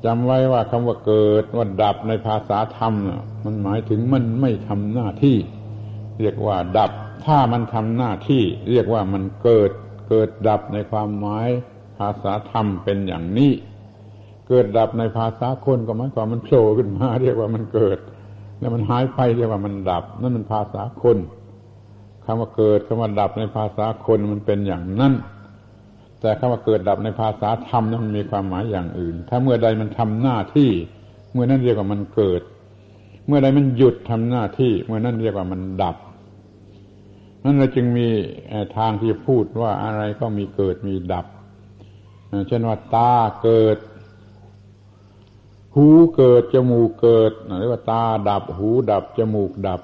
[0.05, 2.95] จำไว้ว่าคำว่าเกิดว่าดับในภาษาธรรม
[3.45, 5.37] มันหมายถึงมันไม่ทำหน้าที่
[6.21, 6.91] เรียกว่าดับ
[7.25, 9.71] ถ้ามันทำหน้าที่ เรียกว่ามันเกิด
[10.09, 11.49] เกิดดับในความหมาย
[11.99, 13.53] ภาษาธรรมเป็นอย่างนี้
[14.49, 17.99] เกิดดับในภาษาคนก็หมายความมันโผล่ขึ้นมา เรียกว่ามันเกิด
[18.59, 21.19] แล้วมันหายไปเรียกว่ามันดับ นั่นมันภาษาคน
[22.25, 25.13] คำว่าเกิดคำว่าดับในภาษาคนมันเป็นอย่างนั้น
[26.21, 30.71] แต่คำว่าเกิดดับในภาษาธรรมนั้นมันมีความหมายอย่างอื่น ถ้าเมื่อใดมันทำหน้าที่
[31.33, 32.43] เมื่อนั้นเรียกว่ามันเกิด
[33.27, 35.97] เมื่อใดมันหยุดทำหน้าที่ เมื่อนั้นเรียกว่ามันดับ
[37.49, 38.09] นั้นเราจึงมี
[38.77, 41.27] ทางที่พูดว่าอะไรก็มีเกิดมีดับ
[42.49, 43.79] เช่นว่าตาเกิด
[45.75, 45.87] หู
[46.17, 49.81] เกิด จมูกเกิดเรียกว่าตาดับ หูดับ จมูกดับ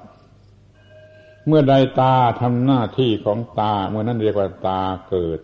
[1.46, 5.38] เมื่อใดตาทำหน้าที่ของตา เมื่อนั้นเรียกว่าตาเกิด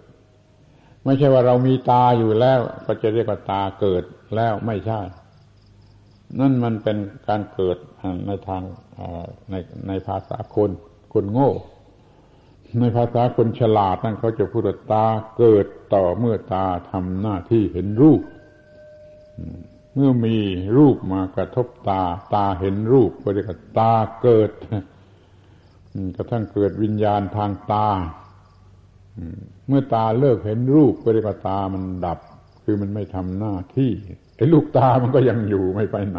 [1.04, 4.02] ไม่ใช่ว่าเรามีตาอยู่แล้ว ก็จะเรียกว่าตาเกิด
[4.36, 5.00] แล้วไม่ใช่
[6.40, 6.96] นั่นมันเป็น
[7.28, 7.76] การเกิด
[8.26, 8.62] ในทาง
[9.50, 9.54] ใน
[9.88, 10.70] ในภาษาคน
[11.12, 11.50] คนโง่
[12.78, 15.06] ในภาษาคนฉลาดนั่นเขาจะพูดว่าตา
[15.36, 18.20] เกิดต่อเมื่อตาทำหน้าที่เห็นรูป
[19.94, 20.36] เมื่อมี
[20.76, 22.02] รูปมากระทบตา
[22.34, 23.92] ตาเห็นรูปก็เรียกว่าตา
[24.22, 24.50] เกิด
[26.16, 27.88] กระทั่งเกิดวิญญาณทางตา
[29.68, 32.18] เมื่อตาเลิกเห็นรูปก็เรียกว่าตามันดับ
[32.64, 33.90] คือมันไม่ทำหน้าที่
[34.36, 36.18] ไอ้ลูกตามันก็ยังอยู่ไม่ไปไหน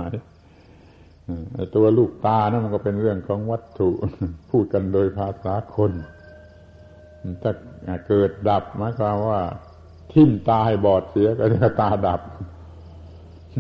[1.54, 3.90] ไอ้ตัวลูกตานะั่นมันก็เป็นเรื่องของวัตถุ
[4.50, 5.92] พูดกันโดยภาษาคน
[7.44, 9.42] ถ้าเกิดดับหมายความว่า
[10.12, 12.22] ทิ่มตาให้บอดเสียก็เรียกตาดับ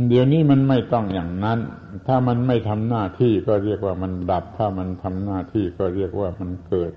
[0.09, 1.59] เดี๋ยวนี้มันไม่ต้องอย่างนั้น
[2.07, 6.93] ถ้ามันไม่ทำหน้าที่ก็เรียกว่ามันดับ ถ้ามันทำหน้าที่ก็เรียกว่ามันเกิด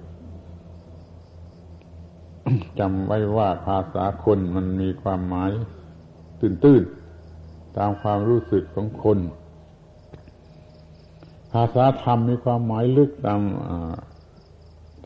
[2.79, 5.51] จำไว้ว่าภาษาคนมันมีความหมาย
[6.41, 9.19] ตื้นๆตามความรู้สึกของคน
[11.53, 13.41] ภาษาธรรมมีความหมายลึกตาม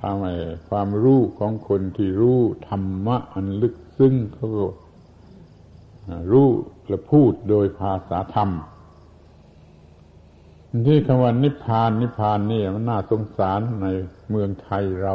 [0.00, 0.34] ทำให้
[0.68, 4.66] ความรู้ของคนที่รู้ธรรมะอันลึกซึ้งเขาก็
[6.32, 6.48] รู้
[6.88, 8.50] และพูดโดยภาษาธรรม
[10.86, 13.86] ที่คำว่านิพพานนิพพานนี่มันน่าสงสารใน
[14.30, 15.14] เมืองไทยเรา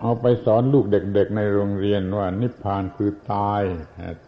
[0.00, 3.62] เอาไปสอนลูกเด็กๆในโรงเรียนว่า นิพพานคือตาย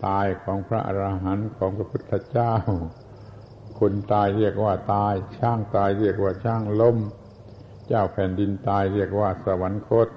[0.06, 2.54] ตายของพระอรหันต์ของพระพุทธเจ้า
[3.78, 6.96] คนตายเรียกว่าตาย ช่างตายเรียกว่าช่างล้ม
[7.88, 10.08] เจ้าแผ่นดินตายเรียกว่าสวรรคต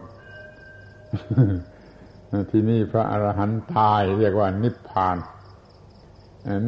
[2.51, 5.17] ที่นี่พระอรหันต์ตายเรียกว่านิพพาน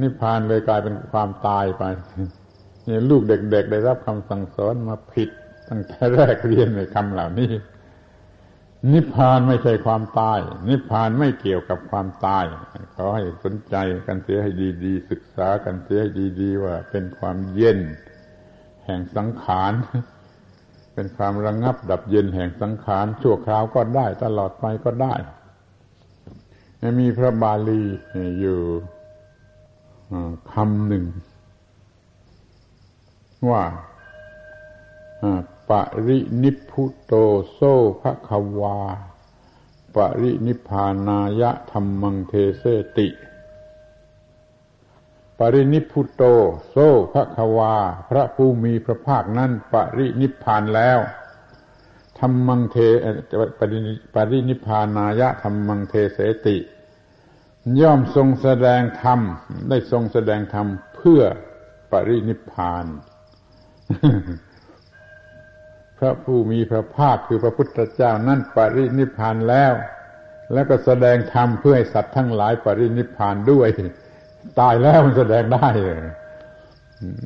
[0.02, 1.84] นิพพานเลยกลายเป็นความตายไป
[2.88, 5.30] นี่ลูกเด็ก ๆ ได้รับคำสั่งสอนมาผิด
[5.70, 7.52] ตั้งแต่แรกเรียนในคำเหล่านี้
[8.94, 10.40] นิพพานไม่ใช่ความตาย
[10.70, 12.46] นิพพานไม่เกี่ยวกับความตาย
[12.96, 13.76] ขอให้สนใจ
[14.08, 14.52] กันเสียให้
[14.86, 17.80] ดีๆ ศึกษากันเสียให้ดี ๆ ว่าเป็นความเย็น
[18.86, 19.74] แห่งสังขาร
[21.02, 25.14] เป็นความระงงับดับเย็นแห่งสังขารชั่วคราวก็ได้ตลอดไปก็ได้
[27.00, 27.84] มีพระบาลี
[28.40, 28.60] อยู่
[30.52, 31.06] คำหนึ่ง
[33.50, 33.64] ว่า
[35.70, 35.72] ป
[36.08, 37.14] รินิพุโต
[37.52, 37.60] โซ
[38.02, 38.30] ภค
[38.60, 38.80] วา
[39.96, 42.64] ปรินิพานายะธรรมังเทเส
[42.98, 43.08] ติ
[45.54, 46.24] รินิพุโต
[46.70, 46.76] โซ
[47.14, 47.76] ภควา
[48.10, 51.00] พระผู้มีพระภาคนั้นปรินิพานแล้ว
[52.20, 52.78] ธรรมังเท
[53.60, 53.80] ปริ
[54.14, 56.58] ปรินิพานายะธรรมังเทเสติ
[57.82, 59.20] ย่อมทรงแสดงธรรม
[59.70, 61.22] ได้ทรงแสดงธรรมเพื่อ
[61.92, 62.86] ปรินิพาน
[65.98, 69.74] พระผู้มีพระภาคคือพระพุทธเจ้านั่นปรินิพานแล้ว
[70.54, 73.68] แล้วก็แสดงธรรมเพื่อให้สัตว์ทั้งหลายปรินิพานด้วย
[74.60, 75.98] ตายแล้วมันแสดงได้เลย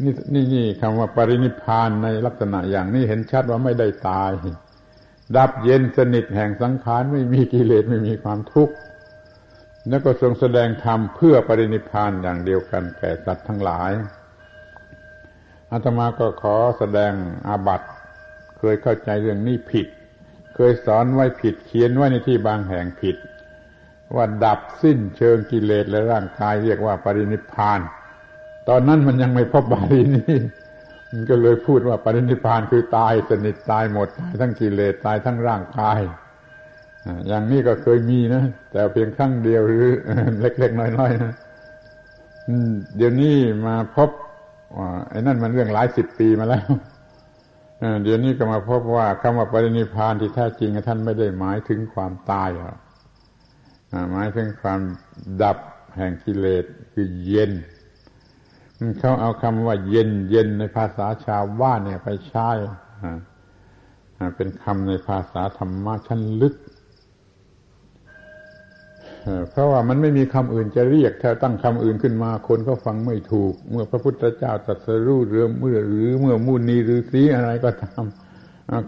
[0.03, 4.31] นี่นี่นี่คำว่าปรินิพานในลักษณะอย่างนี้เห็นชัดว่าไม่ได้ตาย
[5.37, 8.75] ดับเย็นสนิทแห่งสังขารไม่มีกิเลสไม่มีความทุกข์
[9.89, 13.91] แล้วก็ทรงแสดงธรรมเพื่อปรินิพานอย่างเดียวกันแก่สัตว์ทั้งหลาย
[15.71, 17.13] อาตมาก็ขอแสดง
[17.47, 17.81] อาบัต
[18.57, 19.87] เคยเข้าใจเรื่องนี้ผิด
[20.55, 23.15] เคยสอนไว้ผิดเขียนไว้ในที่บางแห่งผิด
[24.15, 27.79] ว่าดับสิ้นเชิงกิเลสและร่างกายเรียกว่าปรินิพาน
[28.69, 30.35] ตอนนั้นมันยังไม่พบบาลีนี้
[31.11, 35.99] มันก็เลยพูดว่าปรินิพานคือตายสนิทตายหมดตายทั้งกิเลสตายทั้งร่างกาย
[37.27, 39.85] อย่างนี้ก็เคยมีนะ แต่เพียงครั้งเดียวหรือ
[40.41, 41.33] เล็กๆน้อยๆนะ
[42.97, 43.35] เดี๋ยวนี้
[43.65, 44.09] มาพบ
[45.09, 46.67] ไอ้นั่นมันเรื่องหลายสิบปีมาแล้ว
[48.03, 52.77] เดี๋ยวนี้ก็มาพบว่าคำว่าปรินิพานที่แท้จริงท่านไม่ได้หมายถึงความตายหรอก
[54.11, 54.81] หมายถึงความ
[55.41, 55.57] ดับ
[55.95, 57.51] แห่งกิเลสคือเย็น
[58.99, 62.49] เขาเอาคำว่าเย็นเย็นในภาษาชาวบ้านเนี่ยไปใช้
[64.35, 66.55] เป็นคำในภาษาธรรมะชั้นลึก
[69.49, 78.03] เพราะว่ามันไม่มีคำอื่นจะเรียกถ้าตั้งคำอื่นขึ้นมาคนก็ฟังไม่ถูก เมื่อพระพุทธเจ้าตรัสรู้เรือเมื่อหรือเมื่อมูนีหรือสีอะไรก็ตาม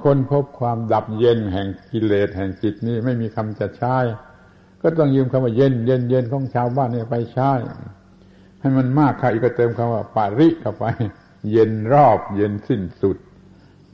[0.03, 3.97] คนพบความดับเย็นแห่งกิเลสแห่งจิตนี้ไม่มีคำจะใช้
[4.87, 7.51] ก็ต้องยืมคำว่าเย็นเย็นเย็นของชาวบ้านเนี่ยไปใช้
[8.59, 10.85] ให้มันมากค่ะอีกก็เติมคำว่าปาริเข้าไป
[11.51, 13.17] เย็นรอบ เย็นสิ้นสุด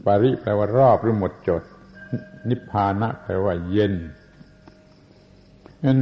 [0.06, 1.64] ปาริแปลว่ารอบหรือหมดจด
[2.50, 3.94] นิพพานะแปลว่าเย็น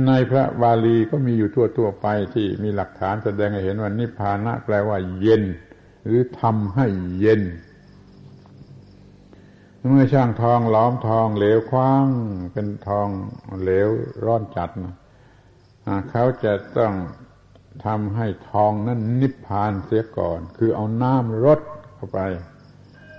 [0.08, 5.44] ในพระบาลีก็มีอยู่ทั่วทั่วไปที่มีหลักฐานแสดงให้เห็นว่านิพพานะแปลว่าเย็น
[6.06, 6.86] หรือทำให้
[7.20, 7.42] เย็น
[9.90, 12.08] เมื่อช่างทองล้อมทองเหลวคว้าง
[12.54, 13.08] เป็นทอง
[13.62, 13.90] เหลว
[14.26, 14.96] ร้อนจัดนะ
[16.10, 16.94] เขาจะต้อง
[17.86, 21.60] ทำให้ทองนั้นนิพพานเสียก่อน คือเอาน้ำรด
[21.96, 22.20] เข้าไป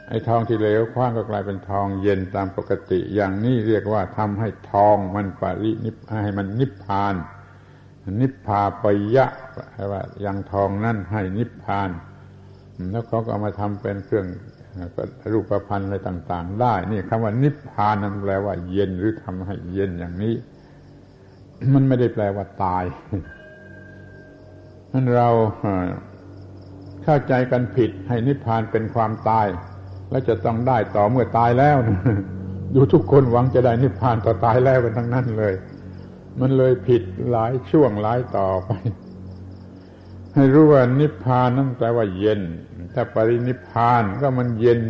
[0.08, 7.14] ไอ้ทองที่เหลวคว้างก็กลายเป็นทองเย็นตามปกติ อย่างนี้เรียกว่าทำให้ทองมันปรินิพให้มันนิพพาน
[8.20, 8.84] นิพพาป
[9.16, 11.90] ยะแปลว่ายังทองนั่นให้นิพพาน
[12.90, 14.26] แล้วเขาก็เอามาทำเป็นเครื่อง
[15.32, 20.34] รูปพันธ์อะไรต่าง ๆ ได้ นี่คำว่านิพพานนั้นแปลว่า เย็นหรือทำให้เย็นอย่างนี้
[21.74, 22.84] มันไม่ได้แปลว่าตาย
[24.92, 25.28] นั้นเรา
[27.04, 29.46] เข้าใจกันผิดให้นิพพานเป็นความตาย
[30.10, 31.76] แล้วจะต้องได้ต่อเมื่อตายแล้ว
[32.74, 35.54] ดูทุกคนหวังจะได้นิพพานต่อตายแล้วกันทั้งนั้นเลย
[36.40, 38.70] มันเลยผิดหลายช่วงหลายต่อไป
[40.34, 42.40] ให้รู้ว่านิพพานนั่นแปลว่าเย็น
[42.94, 44.80] ถ้าปรินิพานก็มันเย็น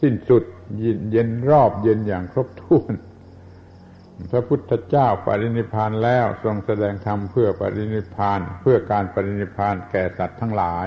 [0.00, 0.44] สิ้นสุด
[1.12, 2.92] เย็นรอบเย็นอย่างครบถ้วน
[4.30, 10.86] พระพุทธเจ้าปรินิพานแล้วทรงแสดงธรรมเพื่อปรินิพาน เพื่อการปรินิพานแก่สัตว์ทั้งหลาย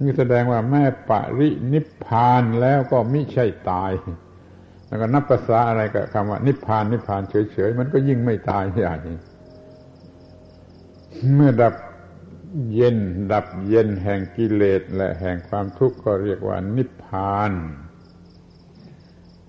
[0.00, 3.92] นี่แสดงว่าแม่ปรินิพานแล้วก็ไม่ใช่ตาย
[4.86, 8.96] แล้วก็นับภาษาอะไรกับคำว่า นิพานนิพพานเฉยๆมันก็ยิ่งไม่ตายใหญ่
[11.34, 11.74] เมื่อดับ
[12.74, 12.98] เย็น
[13.32, 17.52] ดับเย็นแห่งกิเลสและแห่งความทุกข์ก็เรียกว่านิพพาน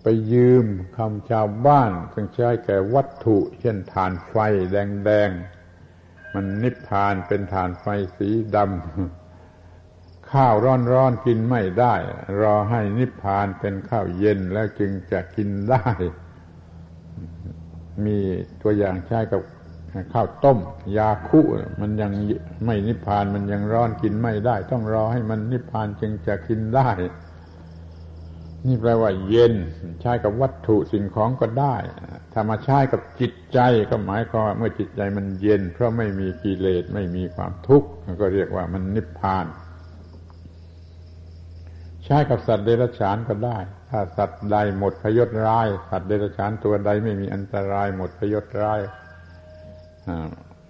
[0.02, 0.66] ไปยืม
[0.98, 4.36] คำชาวบ้านซึ่งใช้แก่วัตถุ เช่นฐานไฟ
[4.72, 7.86] แดงๆ มันนิพพานเป็นฐานไฟ
[8.18, 10.54] สีดำข้าว
[10.92, 11.96] ร้อนๆกินไม่ได้
[12.42, 15.88] รอให้นิพพานเป็นข้าวเย็นแล้วจึงจะกินได้
[18.06, 18.18] มี
[18.62, 19.42] ตัวอย่างใช้กับ
[20.14, 20.60] ข้าวต้ม
[20.98, 21.40] ยาคุ
[21.82, 22.12] มันยัง
[22.66, 26.90] ไม่นิพพานมันยังร้อนกินไม่ได้ ต้องรอให้มันนิพพานจึงจะกินได้
[28.68, 29.54] นี่แปลว่า เย็น
[30.02, 31.76] ใช้กับวัตถุสิ่งของก็ได้
[32.34, 37.88] ถ้ามาใช้กับจิตใจก็หมายความว่าเมื่อจิตใจมันเย็น เพราะไม่มีกิเลสไม่มีความทุกข์
[38.22, 39.46] ก็เรียกว่ามันนิพพาน
[42.06, 43.58] ใช้กับสัตว์เดรัจฉานก็ได้
[43.90, 48.80] ถ้าสัตว์ใดหมดพยศร้าย สัตว์เดรัจฉานตัวใดไม่มีอันตรายหมดพยศร้าย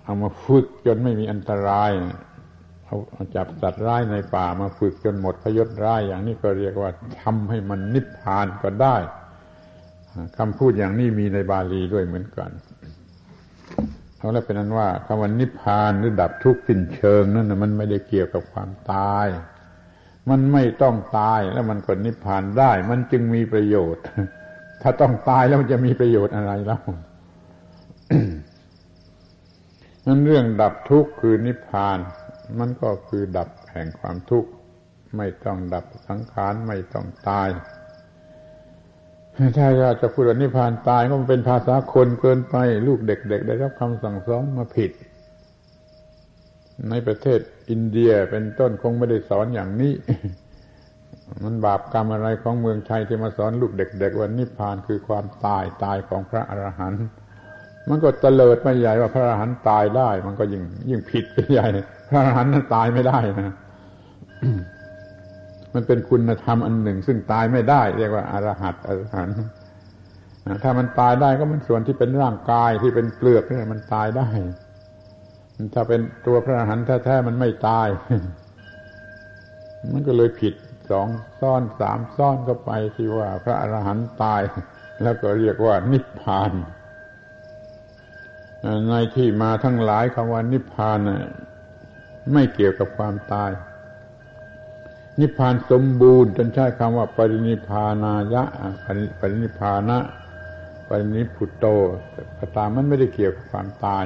[0.04, 1.92] เอามาฝึกจนไม่มีอันตราย
[2.86, 8.96] เอาจับสัตว์ร้ายในป่ามาฝึกจนหมดพยศร้ายอย่างนี้ก็เรียกว่าทำให้มันนิพพานก็ได้
[10.38, 12.52] คำพูดอย่างนี้มีในบาลีด้วยเหมือนกัน
[14.18, 19.28] เขาแล้วเป็นนั้นว่าคำว่านิพพานหรือดับทุกข์สิ้นเชิงนั่นมันไม่ได้เกี่ยวกับความตาย
[20.30, 24.04] มันไม่ต้องตายแล้วมันก็นิพพานได้ มันจึงมีประโยชน์
[24.82, 26.82] ถ้าต้องตายแล้วมันจะมีประโยชน์อะไรแล้ว
[30.12, 32.00] นั้นเรื่องดับทุกข์คือนิพพาน
[32.60, 34.50] มันก็คือดับแห่งความทุกข์
[35.18, 37.50] ไม่ต้องดับสังขารไม่ต้องตาย
[39.58, 39.68] ถ้า
[40.02, 42.56] จะพูดว่านิพพานตายก็มันเป็นภาษาคนเกินไป
[42.88, 44.92] ลูกเด็ก ๆ ได้รับคำสั่งสอนมาผิด
[46.90, 47.40] ในประเทศ
[47.70, 49.94] อินเดียเป็นต้นคงไม่ได้สอนอย่างนี้
[51.44, 57.06] มันบาปกรรมอะไรของเมืองไทยที่มาสอนลูกเด็ก ๆ ว่านิพพานคือความตายตายของพระอรหันต์
[57.90, 61.68] มันก็เตลิดไม่ใหญ่ว่าพระอรหันต์ตายได้ มันก็ยิ่งยิ่งผิดไปใหญ่
[62.10, 63.54] พระอรหันต์นั้นตายไม่ได้นะ
[65.74, 69.36] มันเป็นคุณธรรมอันหนึ่ง ซึ่งตายไม่ได้ เรียกว่าอรหัตอรหันต์
[70.64, 74.28] ถ้ามันตายได้ก็มันส่วนที่เป็นร่างกายที่เป็นเปลือกนี่มันตายได้
[75.74, 77.88] ถ้าเป็นตัวพระอรหันต์แท้ๆมันไม่ตาย
[79.94, 80.54] มันก็เลยผิด
[80.92, 81.08] สอง
[81.42, 84.42] ซ่อนสามซ่อนก็ไปที่ว่า พระอรหันต์ตาย
[85.04, 86.52] แล้วก็เรียกว่านิพพาน
[88.90, 91.00] ในที่มาทั้งหลายคำว่านิพพาน
[92.34, 93.52] ไม่เกี่ยวกับความตาย
[95.20, 98.44] นิพพานสมบูรณ์จนใช้คำว่า ปรินิพานายะ
[99.20, 100.00] ปรินิพานะ
[100.88, 101.66] ปรินิพุตโต
[102.38, 104.06] ก็ตามมันไม่ได้เกี่ยวกับความตาย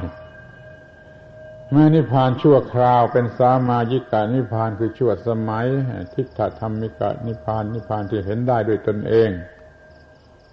[1.71, 5.65] แม้นิพพานชั่วคราวเป็นสามายิกานิพพานคือชั่วสมัย
[6.13, 9.29] ทิฏฐธรรมิกานิพพานนิพพานที่เห็นได้ด้วยตนเอง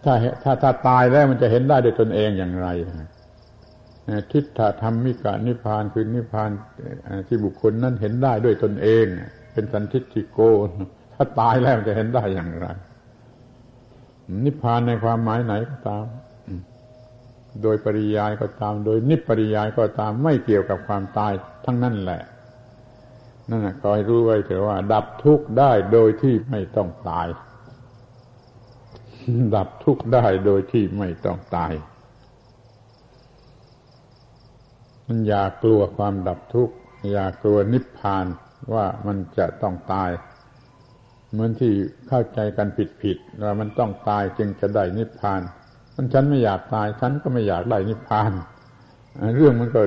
[0.05, 2.69] ถ้าถ้าถ้าตายแล้วมันจะเห็นได้ด้วยตนเองอย่างไร
[4.33, 6.51] ทิฏฐธรรมิกานิพพานคือนิพพาน
[7.27, 9.05] ที่บุคคลนั้นเห็นได้ด้วยตนเอง
[9.53, 10.39] เป็นสันทิฏฐิโก
[11.15, 12.67] ถ้าตายแล้วจะเห็นได้อย่างไร
[14.45, 16.07] นิพพานในความหมายไหนก็ตาม
[17.63, 21.33] โดยปริยายก็ตาม โดยนิปริยายก็ตาม ไม่เกี่ยวกับความตาย
[21.65, 22.23] ทั้งนั้นแหละ
[23.49, 27.29] นั่นก็ให้รู้ไว้เถอะว่า ดับทุกข์ได้โดยที่ไม่ต้องตาย
[29.55, 31.73] ดับทุกข์ได้โดยที่ไม่ต้องตาย
[35.15, 36.75] มันอย่ากลัวความดับทุกข์
[37.13, 38.27] อย่ากลัวนิพพาน
[38.75, 40.11] ว่ามันจะต้องตาย
[41.31, 41.73] เหมือนที่
[42.09, 42.69] เข้าใจกัน
[43.03, 45.41] ผิดๆว่ามันต้องตายจึงจะได้นิพพาน
[45.97, 48.33] มันฉันไม่อยากตายฉันก็ไม่อยากได้นิพพาน
[49.37, 49.81] เรื่องมันก็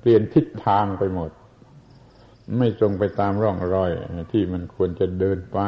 [0.00, 1.30] เปลี่ยนทิศทางไปหมด
[2.58, 3.90] ไม่ตรงไปตามร่องรอย
[4.32, 5.58] ที่มันควรจะเดินไป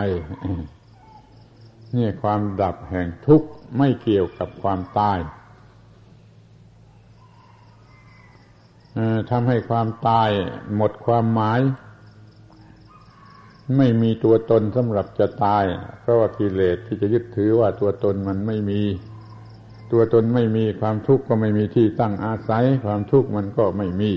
[1.97, 5.18] นี่ความดับแห่งทุกข์ไม่เกี่ยวกับความตาย
[9.30, 10.30] ทำให้ความตาย
[10.76, 11.61] หมดความหมาย
[13.76, 15.64] ไม่มีตัวตนสำหรับจะตาย
[16.01, 18.80] เพราะว่ากิเลสที่จะยึดถือว่าตัวตนมันไม่มี
[19.93, 24.12] ตัวตนไม่มีความทุกข์ก็ไม่มีที่ตั้งอาศัย ความทุกข์มันก็ไม่มี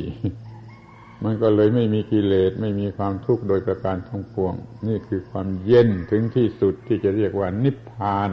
[1.23, 4.53] มันก็เลยไม่มีกิเลสไม่มีความทุกข์โดยประการทั้งปวง
[4.87, 8.29] นี่คือความเย็นถึงที่สุดที่จะเรียกว่านิพพาน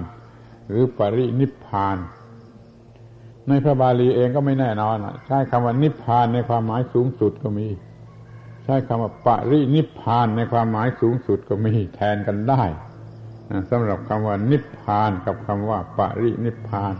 [0.69, 1.97] หรือปรินิพพาน
[3.49, 7.69] ในพระบาลีเองก็ไม่แน่นอน ใช้คำว่านิพพานในความหมายสูงสุดก็มี
[8.65, 12.63] ใช้คำว่าปรินิพพานในความหมายสูงสุดก็มีแทนกันได้
[13.71, 16.95] สำหรับคำว่านิพพานกับคำว่าปรินิพพาน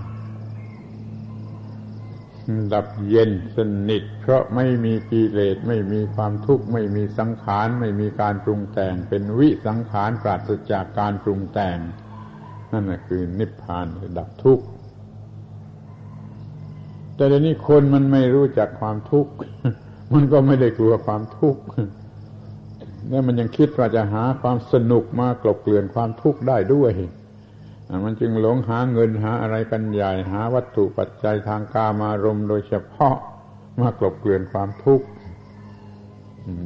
[2.73, 11.79] ดับเย็นสนิท เพราะไม่มีกิเลสไม่มีความทุกข์ ไม่มีสังขารไม่มีการปรุงแต่ง เป็นวิสังขารปราศจากการปรุงแต่ง
[12.73, 13.87] นั่นคือนิพพาน
[14.19, 14.65] ดับทุกข์
[17.17, 19.33] แต่เดี๋ยวนี้คนมันไม่รู้จักความทุกข์
[20.15, 21.63] มันก็ไม่ได้กลัวความทุกข์
[23.09, 26.93] แล้วมันยังคิดว่าจะหาความสนุกมากลบเกลื่อนความทุกข์ได้ด้วย
[28.05, 33.17] มันจึงหลงหาเงินหาอะไรกันใหญ่หาวัตถุปัจจัยทางกามารมโดยเฉพาะ
[33.81, 35.07] มากลบเกลื่อนความทุกข์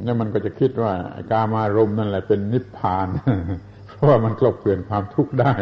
[0.03, 0.93] แล้วมันก็จะคิดว่า
[1.31, 3.07] กามารมนั่นแหละเป็นนิพพาน
[3.87, 5.53] เพราะว่ามันกลบเกลื่อนความทุกข์ได้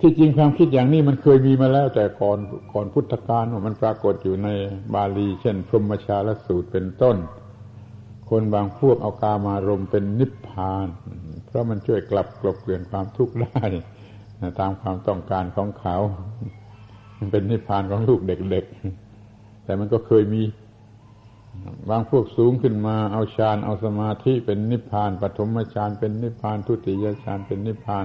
[0.00, 2.38] ที่จริงความคิดอย่างนี้มันเคยมีมาแล้ว แต่ก่อน
[2.72, 4.48] ก่อนพุทธกาลมันปรากฏอยู่ใน
[4.94, 7.16] บาลี เช่น พรหมชาลสูตรเป็นต้น
[8.30, 10.86] คนบางพวกเอากามารมเป็นนิพพาน
[11.46, 13.64] เพราะมันช่วยกลับกลบเกลื่อนความทุกข์ได้
[14.60, 15.96] ตามความต้องการของเขา
[17.18, 20.42] มันเป็นนิพพานของลูกเด็กๆ แต่มันก็เคยมี
[21.90, 28.04] บางพวกสูงขึ้นมาเอาฌานเอาสมาธิเป็นนิพพานปฐมฌานเป็นนิพพานทุติยฌานเป็นนิพพาน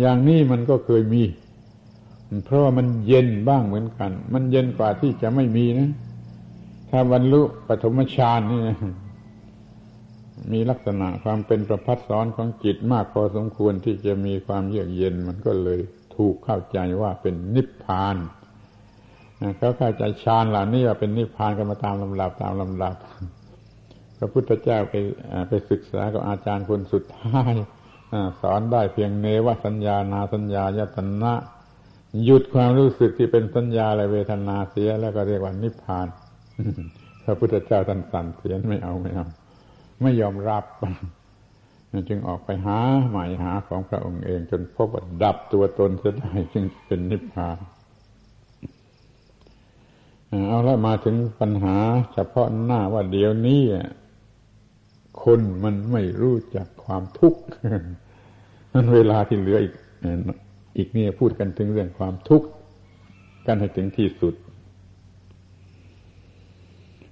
[0.00, 1.22] อย่างนี้มันก็เคยมี
[2.44, 5.90] เพราะว่ามันเย็นบ้างเหมือนกัน มันเย็นกว่าที่จะไม่มีนะ
[6.90, 8.78] ถ้าบรรลุปฐมฌานนี่นะ
[10.52, 15.80] มีลักษณะความเป็นประพัดสอนของจิตมากพอสมควรที่จะมีความเยือกเย็น มันก็เลย
[16.16, 18.16] ถูกเข้าใจว่าเป็นนิพพาน
[19.58, 22.94] เขาเข้าใจฌานเหล่านี้ว่าเป็นนิพพานกันมาตามลำดับตามลำดับ
[24.18, 24.94] พระพุทธเจ้าไป
[25.48, 27.52] ไปศึกษากับอาจารย์คนสุดท้าย
[28.40, 31.34] สอนได้เพียงเนวสัญญานาสัญญายตนะ
[32.24, 36.06] หยุดความรู้สึกที่เป็นสัญญาและเวทนาเสียแล้วก็เรียกว่านิพพาน
[37.24, 39.26] พระพุทธเจ้าท่านสั่นเสียนไม่เอาไม่เอา
[40.02, 40.64] ไม่ยอมรับ
[42.08, 47.58] จึงออกไปหาใหม่หาของพระองค์เอง จนพบว่าดับตัวตนเสียได้จึงเป็นนิพพาน
[50.48, 51.76] เอาละมาถึงปัญหา
[52.12, 53.62] เฉพาะหน้าว่าเดี๋ยวนี้
[55.22, 57.42] คนมันไม่รู้จักความทุกข์
[58.74, 59.74] นั้นเวลาที่เหลืออีก
[60.76, 62.48] อีกนี่พูดกันถึงเรื่องความทุกข์
[63.46, 64.34] กันให้ถึงที่สุด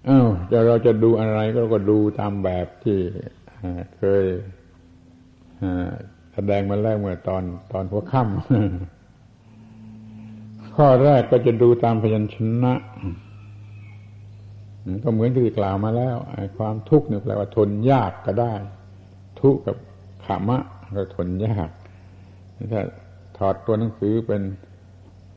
[0.08, 2.98] อ้าวจะเราจะดูอะไรก็ก็ดูตามแบบที่
[3.96, 4.22] เคย
[6.34, 7.42] แสดงมาแล้วเมื่อตอน
[7.72, 12.74] ตอนหัวค่ำข้อแรกก็จะดูตามพยัญชนะ
[15.02, 16.16] ก็เหมือนที่กล่าวมาแล้ว
[16.58, 18.54] ความทุกข์เนี่ยแปลว่าทนยากก็ได้
[19.40, 19.76] ทุกข์กับ
[20.26, 20.58] ขามะ
[20.97, 21.70] ก็ทนยาก
[22.72, 22.82] ถ้า
[23.38, 24.43] ถอดตัวหนังสือเป็น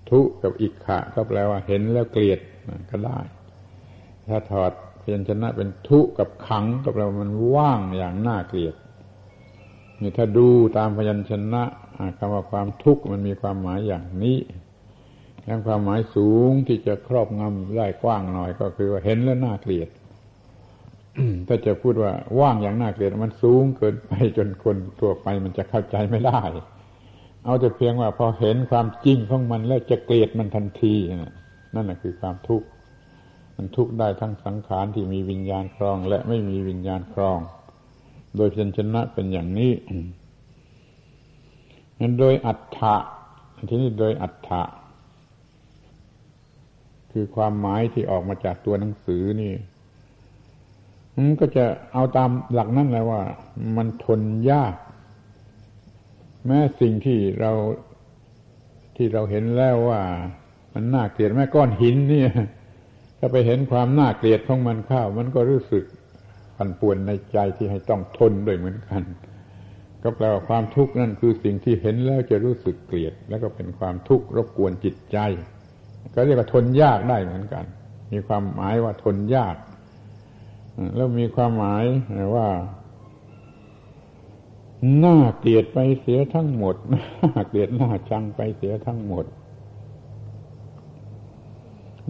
[0.09, 2.39] ทุกับอิกขะก็แปลว่าเห็นแล้วเกลียด
[2.89, 3.19] ก็ได้
[4.29, 8.75] ถ้าถอดพยัญชนะเป็นทุกับขังก็แปลว่ามันว่างอย่างน่าเกลียด
[10.01, 10.47] นี่ถ้าดู
[10.77, 11.63] ตามพยัญชนะ
[12.17, 14.37] คำว่าความทุกข์มันมีความหมายอย่างนี้
[15.43, 19.89] แล้วความหมายสูงที่จะครอบงำได้กว้างหน่อยก็คือว่าเห็นแล้วน่าเกลียด
[21.47, 26.41] ถ้าจะพูดว่าว่างอย่างน่าเกลียดมันสูงเกินไปจนคนทั่วไปมันจะเข้าใจไม่ได้
[27.45, 30.95] เอาแต่เพียงว่าพอเห็นความจริงของมันแล้วจะเกลียดมันทันที
[31.75, 32.67] นั่นแหละคือความทุกข์
[33.55, 37.39] มันทุกข์ได้ทั้งสังขารที่มีวิญญาณครอง และไม่มีวิญญาณครอง
[38.35, 39.73] โดยเพียญชนะเป็นอย่างนี้
[41.99, 42.95] นั้นโดยอัฏฐะ
[43.69, 44.61] ที่นี่โดยอัฏฐะ
[47.11, 49.53] คือความหมายที่ออกมาจากตัวหนังสือนี่
[51.15, 53.21] มันก็จะเอาตามหลักนั่นแหละว่า
[53.77, 54.75] มันทนยาก
[56.45, 57.51] แม้สิ่งที่เรา
[58.95, 60.01] ที่เราเห็นแล้วว่า
[60.73, 62.31] มันน่าเกลียดแม้ก้อนหินเนี่ย
[63.19, 65.83] ถ้าไปเห็นความน่าเกลียดของมันเข้า มันก็รู้สึก
[66.57, 69.01] ปั่นป่วนในใจที่ให้ต้องทนด้วยเหมือนกัน
[70.03, 75.17] ก็แปลว่าความทุกข์นั่นคือสิ่งที่เห็นแล้วจะรู้สึกเกลียด แล้วก็เป็นความทุกข์รบกวนจิตใจ
[76.15, 77.65] ก็เรียกว่าทนยากได้เหมือนกัน
[78.11, 79.55] มีความหมายว่าทนยาก
[80.95, 81.83] แล้วมีความหมาย
[82.35, 82.47] ว่า
[84.99, 89.25] หน่าเกลียดไปเสียทั้งหมดหน่าเกลียดหน่าชังไปเสียทั้งหมด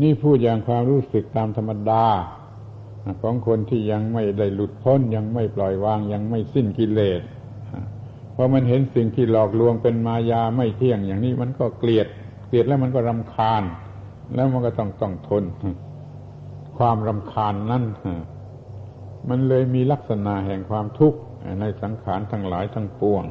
[0.02, 2.06] นี่พูดอย่างความรู้สึกตามธรรมดา
[3.22, 7.22] ของคนที่ยังไม่ได้หลุดพ้นยังไม่ปล่อยวางยังไม่สิ้นกิเลส
[8.36, 12.08] พอมันเห็นสิ่งที่หลอกลวงเป็นมายาไม่เที่ยงอย่างนี้มันก็เกลียด
[12.48, 13.64] เกลียดแล้วมันก็รำคาญ
[14.36, 15.44] แล้วมันก็ต้องต้องทน
[16.78, 17.84] ความรำคาญนั่น
[19.30, 21.20] มันเลยมีลักษณะแห่งความทุกข์
[21.62, 23.24] ในสังขารทั้งหลายทั้งปวง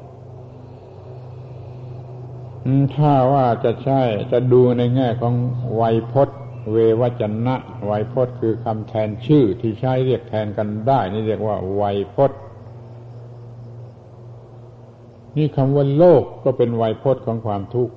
[2.95, 5.35] ถ้าว่าจะใช่จะดูในแง่ของ
[5.77, 6.39] ไวยพจน์
[6.73, 12.39] เววจนะไวยพจน์คือคำแทนชื่อที่ใช้เรียกแทนกันได้ นี่เรียกว่าไวยพจน์
[15.37, 17.95] นี่คำว่าโลกก็เป็นไวยพจน์ของความทุกข์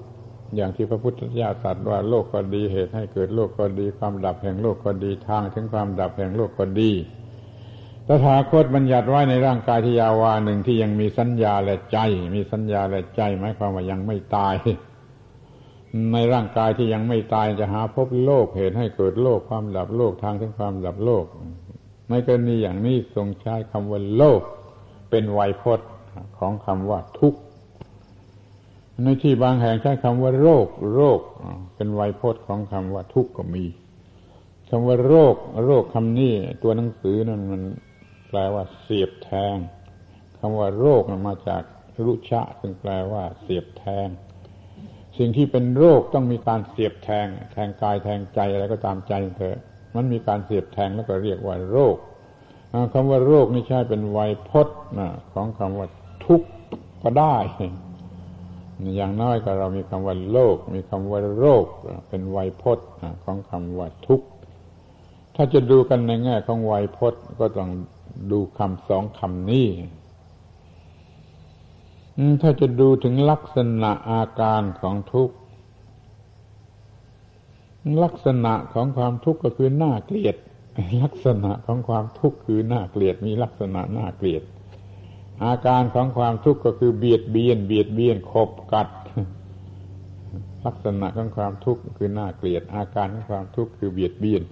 [0.55, 6.91] อย่างที่พระพุทธเจ้าตรัสว่าโลกก็ดีเหตุให้เกิดโลกก็ดี ความดับแห่งโลกก็ดีทางถึงความดับแห่งโลกก็ดี
[8.09, 11.97] ตถาคตบัญญัติไว้ในร่างกายที่ยาวาหนึ่งที่ยังมีสัญญาและใจ
[12.35, 14.53] มีสัญญาและใจหมายความว่ายังไม่ตาย
[16.13, 21.25] ในร่างกายที่ยังไม่ตายจะหาพบโลกเหตุให้เกิดโลกความดับโลกทางถึงความดับโลก
[22.09, 24.41] ในกรณีอย่างนี้ทรงใช้คำว่าโลก
[25.09, 25.89] เป็นไวยพจน์
[26.37, 27.39] ของคำว่าทุกข์
[29.03, 31.19] ในที่บางแห่งใช้คำว่าโรค โรค
[31.75, 33.65] เป็นไวยพจน์ของคำว่าทุกข์ก็มี
[34.69, 35.35] คำว่าโรค
[35.65, 36.33] โรคคำนี้
[36.63, 37.61] ตัวหนังสือนั้นมัน
[38.27, 39.55] แปลว่าเสียบแทง
[40.37, 41.63] คำว่าโรคมาจาก
[42.05, 44.07] รุชะซึ่งแปลว่าเสียบแทง
[45.17, 49.59] สิ่งที่เป็นโรคต้องมีการเสียบแทง แทงกายแทงใจอะไรก็ตามใจเถอะ
[49.95, 51.95] มันมีการเสียบแทงแล้วก็เรียกว่าโรค
[52.93, 54.77] คำว่าโรคนี่ใช่เป็นไวยพจน์
[55.33, 55.87] ของคำว่า
[56.25, 56.47] ทุกข์
[57.03, 57.37] ก็ได้
[58.97, 61.65] อย่างน้อยก็เรามีคำว่าโลก มีคำว่าโรค
[62.09, 62.87] เป็นไวยพจน์
[63.23, 64.27] ของคำว่าทุกข์
[65.35, 67.69] ถ้าจะดูกันในแง่ของไวยพจน์ก็ต้อง
[68.31, 69.67] ดูคำสองคำนี้
[72.41, 75.35] ถ้าจะดูถึงลักษณะอาการของทุกข์
[78.03, 80.35] ลักษณะของความทุกข์ก็คือหน้าเกลียด
[81.03, 84.43] ลักษณะของความทุกข์คือหน้าเกลียดมีลักษณะหน้าเกลียด
[85.45, 88.89] อาการของความทุกข์ก็คือเบียดเบียน เบียดเบียนขบกัด
[90.65, 94.43] ลักษณะของความทุกข์คือหน้าเกลียด อาการของความทุกข์คือเบียดเบียน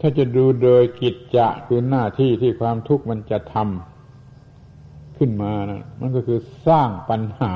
[0.00, 7.54] ถ้าจะดูโดยกิจจะคือหน้าที่ที่ความทุกข์มันจะทำขึ้นมานะมันก็คือสร้างปัญหา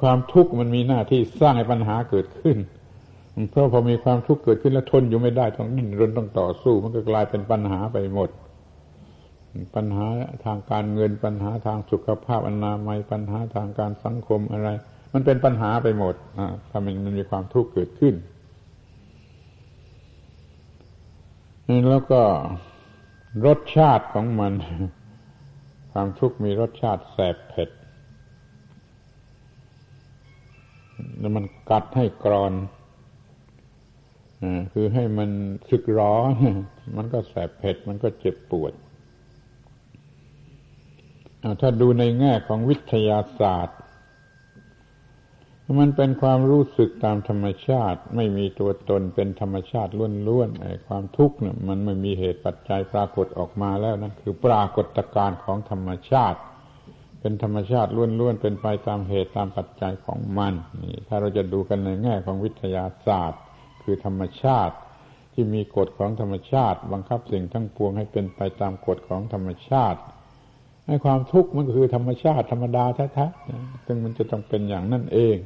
[0.00, 2.56] ความทุกข์มันมีหน้าที่สร้างให้ปัญหาเกิดขึ้น
[3.50, 8.30] เพราะพอมีความทุกข์เกิดขึ้นแล้วทนอยู่ไม่ได้ต้องดิ้นรนต้องต่อสู้ มันก็กลายเป็นปัญหาไปหมด
[9.76, 10.06] ปัญหา
[10.44, 14.68] ทางการเงินปัญหาทางสุขภาพอนามัยปัญหาทางการสังคมอะไร
[15.12, 16.14] มันเป็นปัญหาไปหมด
[16.70, 18.14] ถ้ามันมันมีความทุกข์เกิดขึ้น
[21.88, 22.22] แล้วก็
[23.46, 24.52] รสชาติของมัน
[25.92, 27.70] ความทุกข์มีรสชาติแสบเผ็ด
[31.18, 32.52] แล้วมันกัดให้กรอน
[34.72, 35.30] คือให้มัน
[35.68, 36.32] สึกร้อน
[36.96, 38.72] มันก็แสบเผ็ด มันก็เจ็บปวด
[41.60, 43.78] ถ้าดูในแง่ของวิทยาศาสตร์
[45.80, 49.90] มันเป็นความรู้สึกตามธรรมชาติ ไม่มีตัวตนเป็นธรรมชาติ
[50.28, 56.38] ล้วนๆไอ้ความทุกข์เนี่ยมันไม่มีเหตุปัจจัยปรากฏออกมาแล้วนั่นคือปรากฏการณ์ของธรรมชาติ
[57.20, 57.90] เป็นธรรมชาติ
[58.20, 63.40] ล้วนๆเป็นไปตามเหตุตามปัจจัยของมันนี่ถ้าเราจะดูกันในแง่ของวิทยาศาสตร์
[63.82, 64.74] คือธรรมชาติ
[65.34, 70.00] ที่มีกฎของธรรมชาติ บังคับสิ่งทั้งปวงให้เป็นไปตามกฎของธรรมชาติ
[70.86, 72.84] ให้ความทุกข์มันก็คือธรรมชาติธรรมดา
[73.14, 75.36] แท้ๆซึ่งมันจะต้องเป็นอย่างนั่นเอง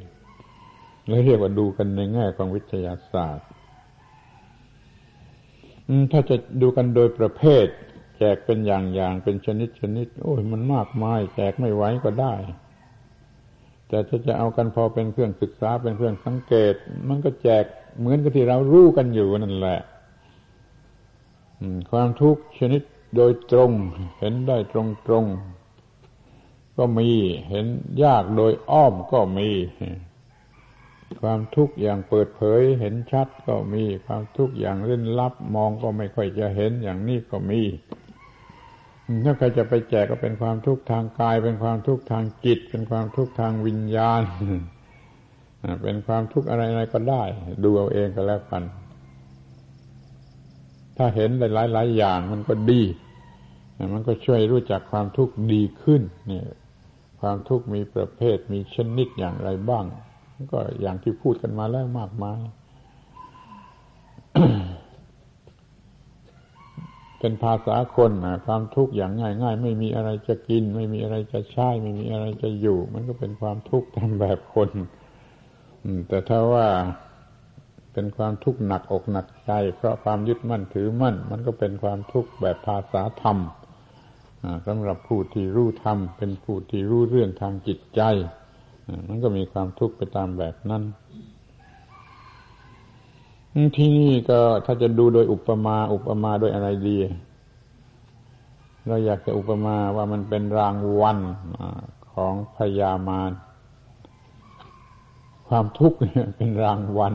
[1.09, 3.49] เลยเรียกว่าดูกันในแง่ของวิทยาศาสตร์
[6.13, 7.67] ถ้าจะดูกันโดยประเภท
[8.19, 12.35] แจกเป็นอย่างๆเป็นชนิดชนิด โอ้ยมันมากมาย แจกไม่ไหวก็ได้
[13.89, 16.75] แต่ถ้าจะเอากันพอเป็นเครื่องศึกษาเป็นเครื่องสังเกต
[17.09, 17.65] มันก็แจก
[17.99, 19.81] เหมือนกับที่เรารู้กันอยู่นั่นแหละ
[21.91, 22.83] ความทุกข์ชนิด
[23.17, 23.71] โดยตรง
[24.19, 25.25] เห็นได้ตรงตรง
[26.77, 27.11] ก็มี
[27.51, 27.67] เห็น
[28.05, 29.49] ยากโดยอ้อมก็มี
[31.23, 37.63] ความทุกข์อย่างเปิดเผยเห็นชัดก็มี ความทุกข์อย่างเล่นลับมองก็ไม่ค่อยจะเห็นอย่างนี้ก็มี
[39.25, 44.23] ถ้าใครจะไปแจกก็เป็นความทุกข์ทางกาย เป็นความทุกข์ทางจิต เป็นความทุกข์ทางวิญญาณ
[45.83, 47.23] เป็นความทุกข์อะไรๆก็ได้
[47.63, 48.63] ดูเอาเองก็แล้วกัน
[50.97, 52.83] ถ้าเห็นหลายๆอย่างมันก็ดี
[53.95, 56.47] มันก็ช่วยรู้จักความทุกข์ดีขึ้น เนี่ย
[57.21, 59.85] ความทุกข์มีประเภทมีชนิดอย่างไรบ้าง
[60.53, 62.41] ก็อย่างที่พูดกันมาแล้วมากมาย
[67.19, 68.13] เป็นภาษาคน
[68.47, 74.71] ความทุกข์อย่างง่ายๆไม่มีอะไรจะกิน ไม่มีอะไรจะใช้ ไม่มีอะไรจะอยู่ มันก็เป็นความทุกข์ตามแบบคน
[76.09, 76.67] แต่ถ้าว่า
[77.93, 83.39] เป็นความทุกข์หนักอกหนักใจ เพราะความยึดมั่นถือมั่น มันก็เป็นความทุกข์แบบภาษาธรรม
[84.67, 88.01] สำหรับผู้ที่รู้ธรรมเป็นผู้ที่รู้เรื่องทางจิตใจ
[89.09, 90.83] มันก็มีความทุกข์ไปตามแบบนั้น
[93.77, 96.97] ที่นี่ก็ถ้าจะดูโดยอุปมา อุปมาโดยอะไรดี
[98.87, 101.19] เราอยากจะอุปมาว่ามันเป็นรางวัล
[102.13, 103.33] ของพยามาร
[105.49, 105.97] ความทุกข์
[106.37, 107.15] เป็นรางวัล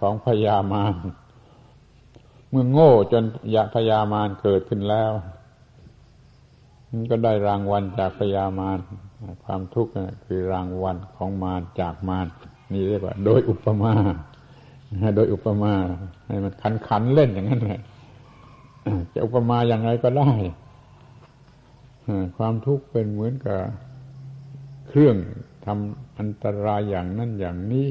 [0.00, 0.94] ของพญามาร
[2.48, 3.24] เมื่อโง่จน
[3.54, 5.12] ยาพญามารเกิดขึ้นแล้ว
[6.90, 8.78] มันก็ได้รางวัลจากพญามาร
[9.44, 9.90] ความทุกข์
[10.26, 12.26] คือรางวัลของมารจากมาร
[12.72, 13.92] นี่เรียกว่า โดยอุปมา
[15.16, 15.74] โดยอุปมา
[16.26, 17.80] ให้มันขันขันเล่นอย่างนั้นเลย
[19.12, 20.30] จะอุปมาอย่างไรก็ได้
[22.36, 23.60] ความทุกข์เป็นเหมือนกับ
[24.88, 25.16] เครื่อง
[25.64, 27.88] ทำอันตรายอย่างนั้นอย่างนี้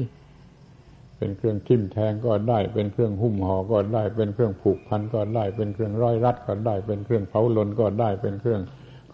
[1.16, 8.60] เป็นเครื่องทิ่มแทงก็ได้ เป็นเครื่องหุ้มห่อก็ได้ เป็นเครื่องผูกพันก็ได้ เป็นเครื่องร้อยรัดก็ได้ เป็นเครื่องเผาลนก็ได้ เป็นเครื่อง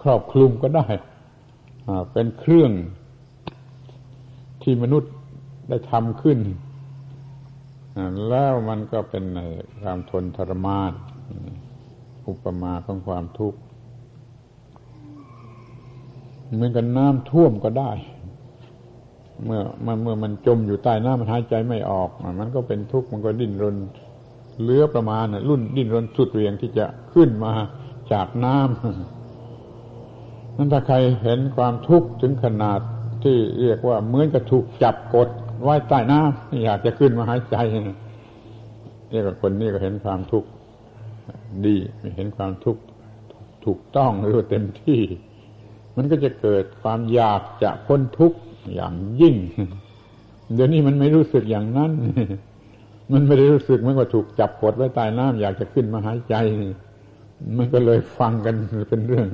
[0.02, 0.86] ครอบคลุมก็ได้
[2.12, 2.72] เป็นเครื่อง
[4.62, 5.12] ที่มนุษย์
[5.68, 6.38] ได้ทำขึ้น
[8.28, 9.24] แล้วมันก็เป็น
[9.80, 10.93] ความทนทรมาน
[12.28, 13.59] อุปมาของความทุกข์
[16.55, 17.93] เหมือนกันน้ำท่วมก็ได้
[19.45, 22.11] เมื่อมันเมื่อมันจมอยู่ใต้น้ำมันหายใจไม่ออก
[22.41, 23.76] มันก็เป็นทุกข์มันก็ดิ้นรน
[24.62, 27.53] เลือประมาณรุ่นดิ้นรนสุดเรียงที่จะขึ้นมา
[28.12, 29.19] จากน้ำ
[30.61, 32.80] นั้นถ้าใครเห็นความทุกข์ถึงขนาด
[33.24, 35.28] ที่เรียกว่าเหมือนกับถูกจับกด
[35.62, 37.56] ไว้ใต้น้ำอยากจะขึ้นมาหายใจ
[39.11, 40.48] เรียกว่าคนนี้ก็เห็นความทุกข์
[41.66, 41.76] ดี
[42.16, 42.82] เห็นความทุกข์
[43.64, 45.00] ถูกต้องหรือว่าเต็มที่
[45.96, 48.38] มันก็จะเกิดความอยากจะพ้นทุกข์
[48.74, 49.36] อย่างยิ่ง
[50.54, 51.92] เดี๋ยวนี้มันไม่รู้สึกอย่างนั้น
[53.12, 56.34] มันไม่ได้รู้สึกเหมือนกับถูกจับกดไว้ใต้น้ำอยากจะขึ้นมาหายใจ
[57.58, 58.54] มันก็เลยฟังกัน
[58.88, 59.28] เป็นเรื่อง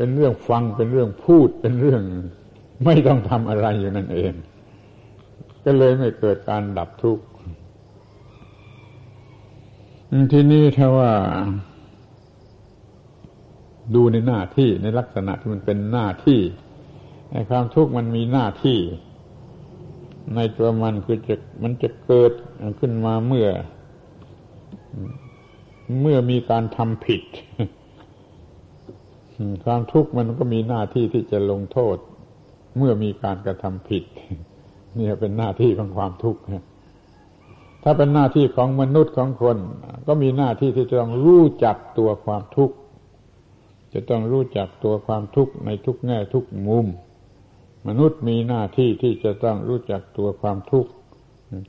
[0.00, 2.02] เป็นเรื่องฟังเป็นเรื่องพูดเป็นเรื่อง
[2.84, 4.32] ไม่ต้องทำอะไรอยู่นั่นเอง
[5.64, 7.24] ก็เลยไม่เกิดการดับทุกข์
[10.32, 11.12] ที่นี่ถ้าว่า
[13.94, 16.40] ดูในหน้าที่ในลักษณะที่มันเป็นหน้าที่
[17.32, 18.78] ไอ้ความทุกข์มันมีหน้าที่
[20.34, 22.32] ในตัวมันคือจะมันจะเกิด
[22.78, 23.48] ขึ้นมาเมื่อ
[26.00, 27.22] เมื่อมีการทำผิด
[29.64, 31.96] ความทุกข์มันก็มีหน้าที่ที่จะลงโทษ
[32.76, 34.04] เมื่อมีการกระทำผิด
[34.96, 36.40] นี่เป็นหน้าที่ของความทุกข์
[37.82, 39.56] ถ้าเป็นหน้าที่ของมนุษย์ของคน
[40.06, 42.76] ก็มีหน้าที่ที่จะต้องรู้จักตัวความทุกข์
[43.92, 46.86] จะต้องรู้จักตัวความทุกข์ในทุกแง่ทุกมุม
[47.88, 50.90] มนุษย์มีหน้าที่ที่จะต้องรู้จักตัวความทุกข์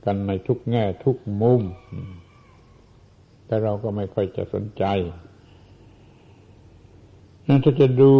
[0.04, 1.62] กันในทุกแง่ทุกมุม
[3.46, 4.84] แต่เราก็ไม่ค่อยจะสนใจ
[7.48, 8.12] นั่นจะดู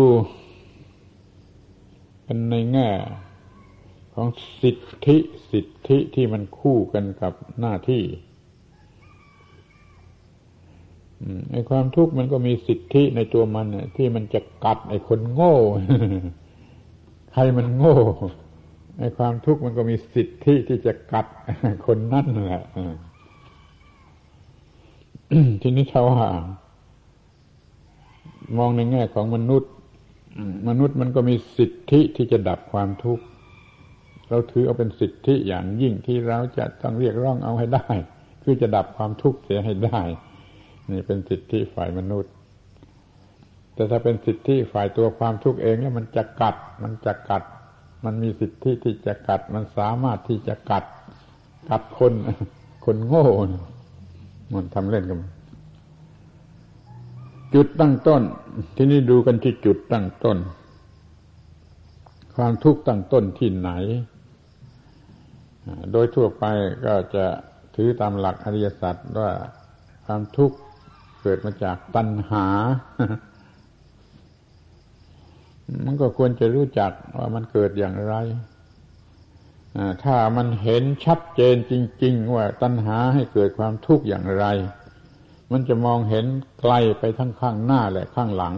[2.26, 2.88] กันในแง่
[4.14, 4.26] ของ
[4.62, 5.16] สิทธิ
[5.50, 8.02] สิทธิที่มันคู่กันกับหน้าที่
[11.50, 13.66] ไอ้ความทุกข์มันก็มีสิทธิในตัวมัน
[13.96, 15.54] ที่มันจะกัดไอ้คนโง่
[17.32, 17.96] ใครมันโง่
[18.98, 21.26] ไอ้ความทุกข์มันก็มีสิทธิที่จะกัด
[21.86, 22.62] คนนั่นแหละ
[25.62, 26.28] ทีนี้ชาวว่า
[28.58, 29.70] มองในแง่ของมนุษย์
[30.68, 33.24] มนุษย์มันก็มีสิทธิที่จะดับความทุกข์
[34.28, 37.88] เราถือเอาเป็นสิทธิอย่างยิ่งที่เราจะต้องเรียกร้องเอาให้ได้
[38.42, 40.00] คือจะดับความทุกข์เสียให้ได้
[40.90, 42.32] นี่เป็นสิทธิฝ่ายมนุษย์
[43.74, 47.42] แต่ถ้าเป็นสิทธิฝ่ายตัวความทุกข์เองแล้วมันจะกัด มันจะกัด
[48.04, 50.84] มันมีสิทธิที่จะกัด มันสามารถที่จะกัด
[51.70, 52.12] กัดคน
[52.84, 53.26] คนโง่
[54.54, 55.18] มันทำเล่นกัน
[57.54, 58.22] จุดตั้งต้น
[58.76, 60.38] ที่นี่ดูกันที่จุดตั้งต้น
[62.36, 63.70] ความทุกข์ตั้งต้นที่ไหน
[65.92, 66.44] โดยทั่วไป
[66.84, 67.26] ก็จะ
[67.74, 69.30] ถือตามหลักอริยสัจว่า
[70.06, 70.56] ความทุกข์
[71.22, 72.46] เกิดมาจากตัณหา
[75.84, 78.14] มันก็ควรจะรู้จักว่ามันเกิดอย่างไร
[80.04, 81.72] ถ้ามันเห็นชัดเจนจ
[82.02, 84.44] ริง ๆ ว่าตัณหาให้เกิดความทุกข์อย่างไร
[85.52, 86.26] มันจะมองเห็น
[86.60, 88.54] ไกลไปทั้งข้างหน้าและข้างหลัง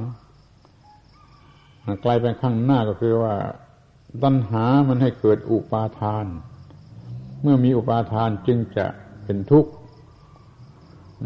[2.03, 3.35] ไกลไปข้างหน้าก็คือว่า
[4.23, 6.27] ตัณหามันให้เกิดอุปาทาน
[7.43, 8.87] เมื่อมีอุปาทานจึงจะ
[9.25, 9.71] เป็นทุกข์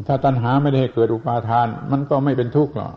[0.09, 2.95] ถ้าตัณหาไม่ได้เกิดอุปาทาน มันก็ไม่เป็นทุกข์หรอก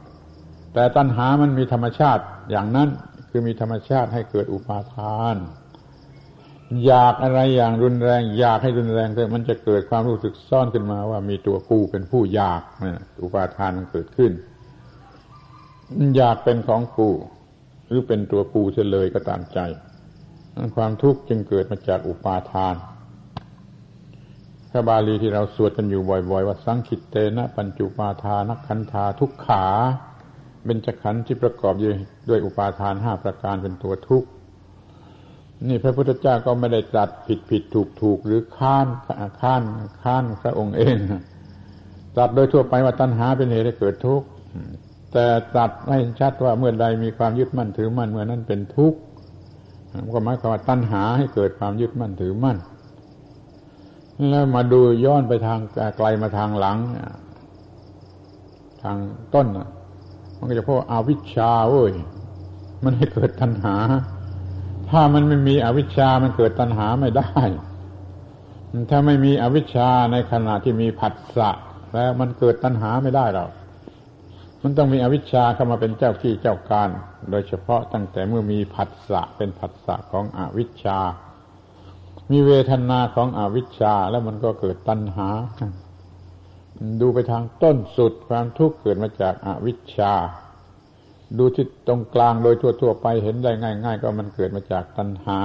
[0.74, 2.89] แต่ตัณหามันมีธรรมชาติอย่างนั้น
[3.30, 5.36] คือมีธรรมชาติให้เกิดอุปาทาน
[6.86, 12.61] อยากอะไรอย่างรุนแรง อยากให้รุนแรงแต่มันจะเกิดความรู้สึกซ่อนขึ้นมาว่ามีตัวกูเป็นผู้อยาก
[13.24, 14.32] อุปาทานมันเกิดขึ้น
[16.15, 17.09] อยากเป็นของกู
[17.88, 19.59] หรือเป็นตัวกูเฉลยก็ตามใจ
[20.76, 22.76] ความทุกข์จึงเกิดมาจากอุปาทาน
[24.72, 29.65] พระบาลีที่เราสวดกันอยู่บ่อย ๆ ว่าสังคิตเตนะปัญจุปาทานักขันธาทุกขา
[30.65, 31.89] เป็นจักขันที่ประกอบอยู่
[32.30, 34.30] ด้วยอุปาทานห้าประการเป็นตัวทุกข์
[35.68, 38.88] นี่พระพุทธเจ้าก็ไม่ได้ตรัสผิดผิดถูกถูกหรือค้าน
[39.41, 39.64] ค้าน
[40.01, 40.97] ค้านพระองค์เอง
[42.16, 44.28] ตรัสโดยทั่วไปว่าตัณหาเป็นเหตุให้เกิดทุกข์
[45.14, 48.99] แต่ตรัสให้ชัดว่าเมื่อใดมีความยึดมั่นถือมั่นเมื่อนั้นเป็นทุกข์
[50.14, 52.57] ก็หมายความว่าตัณหาให้เกิดความยึดมั่นถือมั่น
[54.30, 55.60] แล้วมาดูย้อนไปทาง
[55.97, 56.78] ไกลมาทางหลัง
[58.84, 58.97] ทาง
[59.34, 59.47] ต้น
[60.38, 61.91] มันก็จะพบอาวิชชาเว้ย
[62.84, 63.76] มันให้เกิดตัณหา
[64.91, 67.31] ถ้ามันไม่มีอวิชชามันเกิดตัณหาไม่ได้
[68.89, 71.49] ถ้าไม่มีอวิชชาในขณะที่มีผัสสะ
[71.93, 73.49] แล้วมันเกิดตัณหาไม่ได้หรอก
[74.63, 76.89] มันต้องมีอวิชชาเข้ามาเป็นเจ้าที่เจ้าการ
[77.31, 80.99] โดยเฉพาะตั้งแต่เมื่อมีผัสสะเป็นผัสสะของอวิชชา
[82.31, 85.29] มีเวทนาของอวิชชาแล้วมันก็เกิดตัณหา
[87.01, 90.13] ดูไปทางต้นสุดความทุกข์เกิดมาจากอาวิชชา
[91.38, 95.39] ดูที่ตรงกลางโดยทั่ว ๆ ไปเห็นได้ง่าย ๆ ก็มันเกิดมาจากตัณหา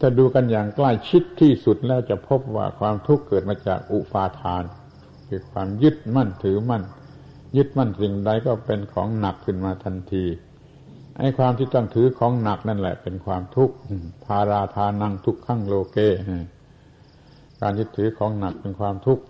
[0.00, 4.64] ถ้าดูกันอย่างใกล้ชิดที่สุดแล้วจะพบว่าความทุกข์เกิดมาจากอุปาทาน
[5.28, 6.82] คือความยึดมั่นถือมั่น
[7.56, 10.24] ยึดมั่นสิ่งใดก็เป็นของหนักขึ้นมาทันที
[11.18, 13.74] ไอ้ความที่ต้องถือของหนักนั่นแหละ เป็นความทุกข์
[14.24, 15.98] พาราทานังทุกขั้งโลเก
[17.60, 19.24] การยึดถือของหนักเป็นความทุกข์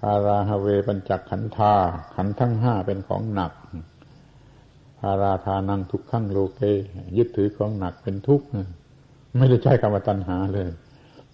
[0.00, 1.74] พาราฮเวปัญจขันธา
[2.14, 3.52] ขันทั้งห้าเป็นของหนัก
[5.02, 6.60] พาราทานังทุกขังโลเก
[7.16, 8.46] ยึดถือของหนักเป็นทุกข์
[9.38, 10.68] ไม่ได้ใช้คำว่าตัณหาเลย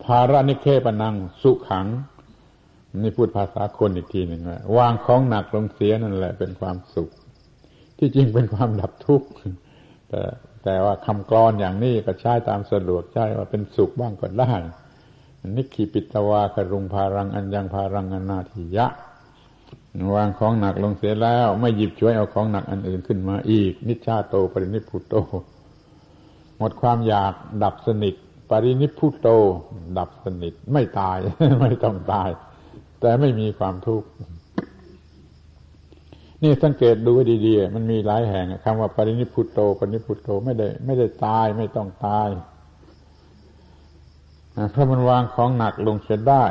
[0.05, 1.87] ภารานิเคปนังสุขัง
[3.03, 7.11] นี่พูดภาษาคนอีกทีหนึ่งว่าวางของหนักลงเสียนั่นแหละเป็นความสุข
[7.99, 9.29] ที่จริงเป็นความดับทุกข์
[10.09, 10.21] แต่
[10.65, 14.53] แต่ว่าคำกรอนอย่างนี้ก็ใช้ตามสะดวกใช้ว่าเป็นสุขบ้างก็ได้
[15.57, 18.87] นิคีปิตวาครุงพารังอัญญังพารังอนาทิยะ
[20.15, 25.15] วางของหนักลงเสียแล้ว ไม่หยิบช่วยเอาของหนักอันอื่นขึ้นมาอีก นิชาโตปรินิพุโต
[26.59, 27.33] หมดความอยาก
[27.63, 28.15] ดับสนิท
[28.51, 29.29] ปรินิพุโต
[29.99, 31.17] ดับสนิท ไม่ตาย
[31.61, 32.29] ไม่ต้องตาย
[33.01, 34.09] แต่ไม่มีความทุกข์
[36.43, 37.15] นี่สังเกตดู
[37.47, 42.29] ดีๆ มันมีหลายแห่งคำว่าปรินิพุโตปรินิพุโตไม่ได้ ไม่ได้ตายไม่ต้องตาย
[44.71, 46.45] เพราะมันวางของหนักลงเสียได้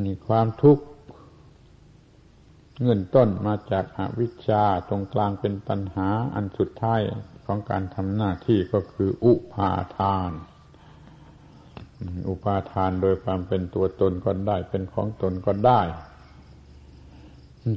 [0.00, 0.84] นี่ความทุกข์
[2.82, 7.00] เงินต้นมาจากอาวิชชาตรงกลางเป็นปัญหาอันสุดท้าย
[7.46, 10.30] ของการทำหน้าที่ก็คืออุปาทาน
[12.28, 15.80] อุปาทานโดยความเป็นตัวตนก็ได้ เป็นของตนก็ได้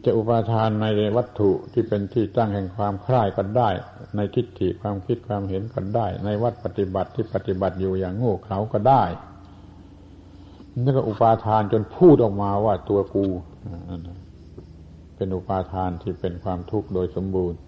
[0.06, 0.86] จะอุปาทานใน
[1.18, 3.70] วัตถุที่เป็นที่ตั้งแห่งความคลายก็ได้
[4.16, 9.04] ในทิฏฐิความคิดความเห็นก็ได้ ในวัดปฏิบัติที่ปฏิบัติอยู่อย่างโง่เขลาก็ได้
[10.84, 13.26] นี่ก็อุปาทานจนพูดออกมาว่าตัวกู
[15.16, 17.60] เป็นอุปาทานที่เป็นความทุกข์โดยสมบูรณ์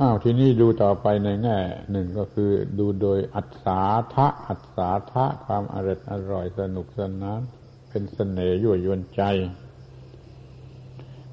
[0.00, 1.58] อ้าวทีนี้ดูต่อไปในแง่
[1.90, 3.80] หนึ่งก็คือ ดูโดยอัศา
[4.14, 7.40] ทะอัศาทะความอร่อยอร่อยสนุกสนาน
[7.88, 9.22] เป็นเสน่ห์ยั่วยวนใจ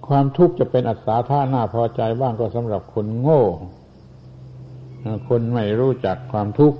[0.07, 3.43] ความทุกข์จะเป็นอัศาทะน่าพอใจบ้างก็สำหรับคนโง่
[5.29, 6.79] คนไม่รู้จักความทุกข์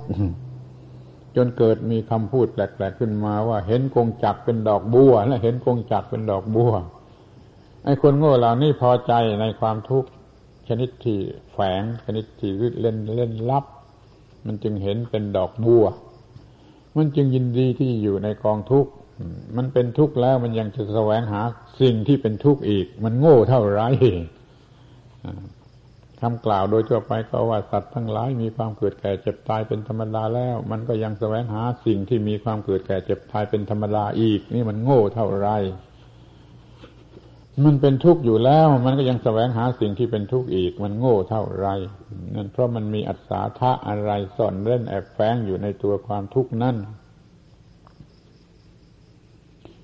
[1.38, 6.72] จนเกิดมีคำพูดแปลกๆขึ้นมาว่า เห็นกงจักเป็นดอกบัวและเห็นกงจักเป็นดอกบัว
[7.84, 10.08] ไอ้คนโง่เหล่านี้พอใจในความทุกข์
[10.68, 11.18] ชนิดที่
[11.52, 12.50] แฝงชนิดที่
[12.80, 13.64] เล่นเล่นลับ
[14.46, 15.84] มันจึงเห็นเป็นดอกบัว
[16.96, 18.90] มันจึงยินดีที่อยู่ในกองทุกข์
[19.56, 21.40] มันเป็นทุกข์แล้วมันยังจะแสวงหา
[21.80, 23.82] สิ่งที่เป็นทุกข์อีก มันโง่เท่าไร
[26.20, 35.48] คำกล่าวโดยทั่วไปก็ว่าสัตว์ทั้งหลายมีความเกิดแก่เจ็บตายเป็นธรรมดาแล้ว มันก็ยังแสวงหาสิ่งที่มีความเกิดแก่เจ็บตายเป็นธรรมดาอีก นี่มันโง่เท่าไร
[37.64, 41.66] มันเป็นทุกข์อยู่แล้ว มันก็ยังแสวงหาสิ่งที่เป็นทุกข์อีก มันโง่เท่าไร
[42.34, 46.76] นั่นเพราะมันมีอัศาทะอะไรซ่อนเล่นแอบแฝงอยู่ในตัวความทุกข์นั่น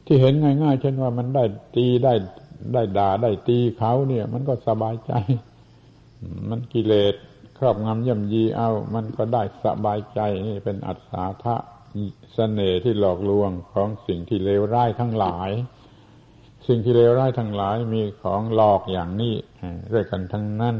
[0.06, 1.44] ที่เห็นง่ายๆเช่นว่ามันได้
[1.76, 2.14] ตีได้
[2.74, 5.12] ได้ด่าได้ตีเขาเนี่ย มันก็สบายใจ
[6.50, 7.14] มันกิเลส
[7.58, 11.56] ครอบงำย่ำยีเอา มันก็ได้สบายใจนี่เป็นอัศาทะ
[12.34, 15.50] เสน่ห์ที่หลอกลวงของสิ่งที่เลวร้ายทั้งหลาย
[16.68, 19.34] สิ่งที่เลวร้ายทั้งหลายมีของหลอกอย่างนี้
[19.92, 20.76] ด้วยกันทั้งนั้น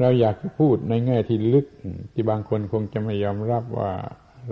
[0.00, 1.66] เราอยากพูดในแง่ที่ลึก
[2.12, 3.92] ที่บางคนคงจะไม่ยอมรับว่า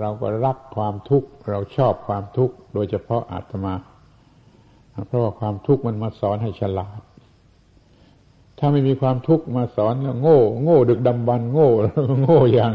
[0.01, 3.75] เราก็รักความทุกข์ เราชอบความทุกข์ โดยเฉพาะอาตมา
[5.07, 7.01] เพราะว่าความทุกข์มันมาสอนให้ฉลาด
[8.63, 11.71] ถ้าไม่มีความทุกข์มาสอนโง่ โง่ดึกดำบรรโง่
[12.23, 12.75] โง่อย่าง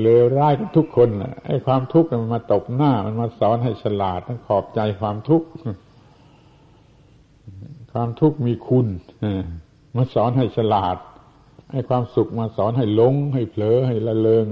[0.00, 1.08] เลวร้ายทุกคน
[1.46, 5.46] ไอ้ความทุกข์มันมาตบหน้า มันมาสอนให้ฉลาดต้องขอบใจความทุกข์
[7.92, 8.86] ความทุกข์มีคุณ
[9.96, 10.96] มาสอนให้ฉลาด
[11.72, 14.44] ให้ความสุขมาสอนให้หลง ให้เผลอให้ละเลง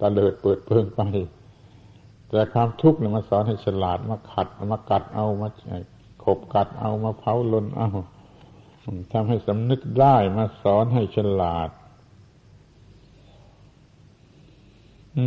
[0.00, 1.00] ตาเลิดเปิดเพิงไป
[2.28, 5.48] แต่ความทุกข์เนี่ยมาสอนให้ฉลาดมาขัดมากัดเอามา
[6.24, 7.88] ขบกัดเอามาเผาลนเอา
[9.12, 11.70] ทำให้สำนึกได้มาสอนให้ฉลาด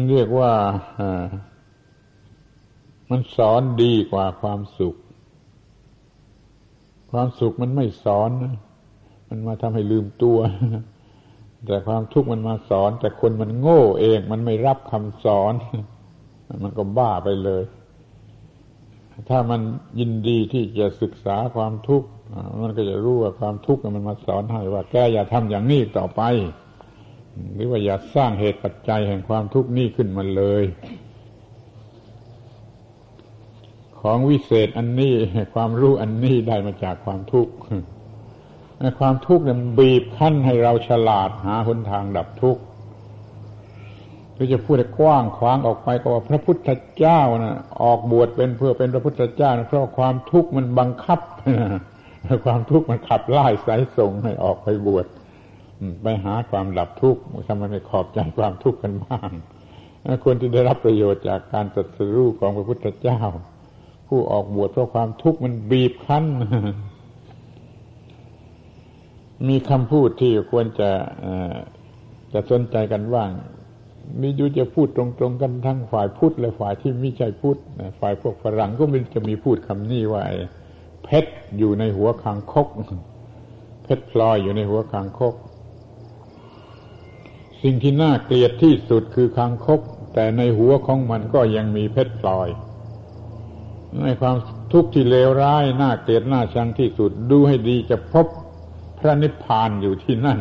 [0.10, 0.54] เรียกว่า
[3.10, 4.96] มันสอนดีกว่าความสุข
[7.12, 8.30] ความสุขมันไม่สอน
[9.30, 10.38] มันมาทำให้ลืมตัว
[11.66, 15.54] แต่ความทุกข์มันมาสอน แต่คนมันโง่เอง มันไม่รับคำสอน
[16.64, 17.64] มันก็บ้าไปเลย
[19.30, 19.62] ถ้ามัน
[20.00, 22.08] ยินดีที่จะศึกษาความทุกข์
[22.62, 26.22] มันก็จะรู้ว่าความทุกข์มันมาสอนให้ว่าแกอย่าทำอย่างนี้ต่อไป
[27.54, 30.64] หรือว่าอย่าสร้างเหตุปัจจัยแห่งความทุกข์นี้ขึ้นมาเลย
[34.02, 35.14] ของวิเศษอันนี้
[35.54, 37.54] ความรู้อันนี้ได้มาจากความทุกข์
[39.00, 42.62] ความทุกข์นั้นบีบคั้นให้เราฉลาดหาหนทางดับทุกข์
[44.34, 51.20] หรือจะพูดกว้างขวางออกไปก็ว่าพระพุทธเจ้านะออกบวชเป็นเพื่อเป็นพระพุทธเจ้านะเพราะความทุกข์มันบังคับ
[52.46, 55.06] ความทุกข์มันขับไล่สายส่งให้ออกไปบวช
[56.02, 59.30] ไปหาความดับทุกข์ทำไมไม่ขอบใจความทุกข์กันบ้าง
[60.24, 63.22] คนที่ได้รับประโยชน์จากการตรัสรู้ของพระพุทธเจ้า
[64.08, 66.26] ผู้ออกบวชเพราะความทุกข์มันบีบคั้น
[69.48, 70.90] มีคำพูดที่ควรจะ
[72.34, 73.30] จะสนใจกันบ้าง
[74.22, 77.58] มีอยู่จะพูดตรงๆกันทั้งฝ่ายพุทธและฝ่ายที่ไม่ใช่พุทธ
[78.00, 80.24] ฝ่ายพวกฝรั่งก็มีจะมีพูดคำนี้ว่า
[81.06, 82.68] เพชรอยู่ในหัวคางคก
[83.84, 85.36] เพชรพลอยอยู่ในหัวคางคก
[87.62, 89.82] สิ่งที่น่าเกลียดที่สุดคือคางคก
[90.14, 92.50] แต่ในหัวของมันก็ยังมีเพชรพลอย
[94.04, 94.36] ในความ
[94.72, 98.28] ทุกข์ที่เลวร้ายน่าเกลียดน่าชังที่สุดดูให้ดีจะพบ
[99.00, 100.40] พระนิพพานอยู่ที่นั่น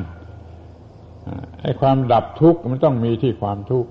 [1.61, 3.91] ไอ้ความดับทุกข์มันต้องมีที่ความทุกข์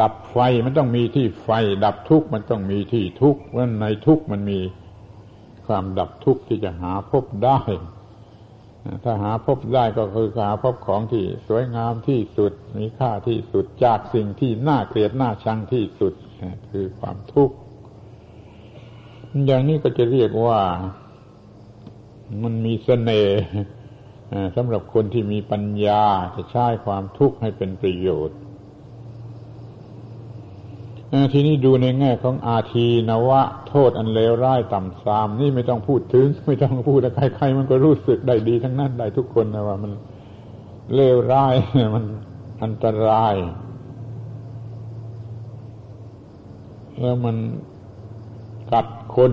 [0.00, 1.48] ดับไฟมันต้องมีที่ไฟ
[1.84, 4.58] ดับทุกข์มันต้องมีที่ทุกข์เพราะในทุกข์มันมี
[5.66, 7.60] ความดับทุกข์ที่จะหาพบได้
[9.04, 16.14] ถ้าหาพบได้ก็คือหาพบของที่สวยงามที่สุด มีค่าที่สุดจากสิ่งที่น่าเกลียดน่าชังที่สุด
[16.70, 17.54] คือความทุกข์
[19.46, 20.60] อย่างนี้ก็จะเรียกว่า
[22.42, 23.40] มันมีเสน่ห์
[24.56, 26.02] สำหรับคนที่มีปัญญา
[26.36, 28.38] จะใช้ความทุกข์ให้เป็นประโยชน์
[31.32, 36.98] ทีนี้ดูในแง่ของอาทีนวะ โทษอันเลวร้ายต่ำทราม นี่ไม่ต้องพูดถึง ไม่ต้องพูด
[37.36, 39.92] ใครๆมันก็รู้สึกได้ดีทั้งนั้นได้ทุกคนนะว่ามัน
[40.94, 41.54] เลวร้าย
[41.94, 42.04] มัน
[42.62, 43.34] อันตราย
[47.00, 47.36] แล้วมัน
[48.72, 48.86] กัด
[49.16, 49.32] คน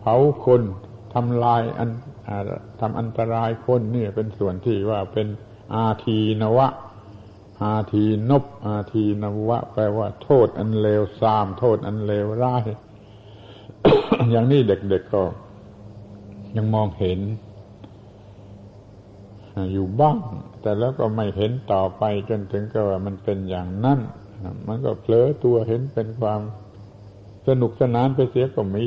[0.00, 0.62] เผาคน
[1.14, 1.90] ทำลายอัน
[2.80, 5.26] ทำอันตรายคนนี่เป็นส่วนที่ว่าเป็น
[5.74, 6.68] อาทีนวะ
[7.62, 12.64] อาทีนบอาทีนวะ แปลว่าโทษอันเลวทราม โทษอันเลวร้าย
[14.30, 15.22] อย่างนี้เด็กๆก็
[16.56, 17.20] ยังมองเห็น
[19.72, 20.16] อยู่บ้าง
[20.60, 23.98] แต่แล้วก็ไม่เห็นต่อไปจนถึงกับว่ามันเป็นอย่างนั้น
[24.66, 26.40] มันก็เผลอตัวเห็นเป็นความ
[27.48, 28.84] สนุกสนานไปเสียก็มี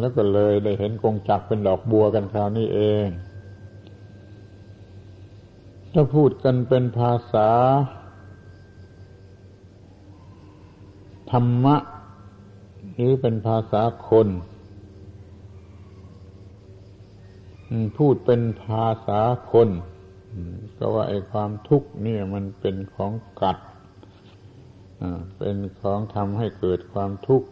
[0.00, 3.06] แล้วก็เลยได้เห็นกงจักเป็นดอกบัวกันคราวนี้เอง
[5.98, 7.48] ถ้าพูดกันเป็นภาษา
[11.30, 11.76] ธรรมะ
[12.94, 14.28] หรือเป็นภาษาคน
[17.98, 19.20] พูดเป็นภาษา
[19.52, 19.68] คน
[20.76, 23.58] ก็ว่าไอ้ความทุกข์เนี่ยมันเป็นของกัด
[25.38, 27.48] เป็นของทำให้เกิดความทุกข์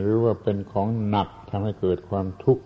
[0.00, 2.64] หรือว่าเป็นของหนักทำให้เกิดความทุกข์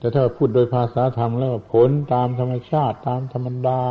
[0.00, 3.82] แต่ถ้าพูดโดยภาษาธรรมแล้วผลตามธรรมชาติตามธรรมดา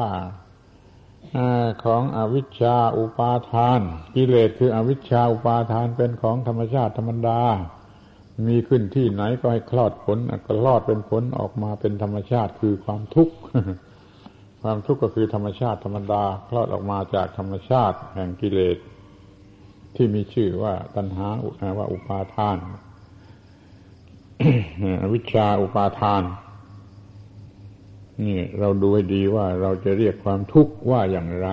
[1.84, 3.80] ของอวิชชาอุปาทาน
[4.16, 7.42] กิเลสคืออวิชชาอุปาทานเป็นของธรรมชาติธรรมดา
[8.48, 13.36] มีขึ้นที่ไหนก็ให้คลอดผลก็คลอดเป็นผลออกมาเป็นธรรมชาติคือความทุกข์
[14.62, 18.78] ความทุกข์ก็คือธรรมชาติธรรมดาคลอดออกมาจากธรรมชาติแห่งกิเลส
[19.96, 21.28] ที่มีชื่อว่าตัณหา
[21.78, 22.58] ว่าอุปาทาน
[25.14, 26.24] วิชาอุปาทาน
[28.22, 31.48] นี่เราดูให้ดีว่าเราจะเรียกความทุกข์ว่าอย่างไร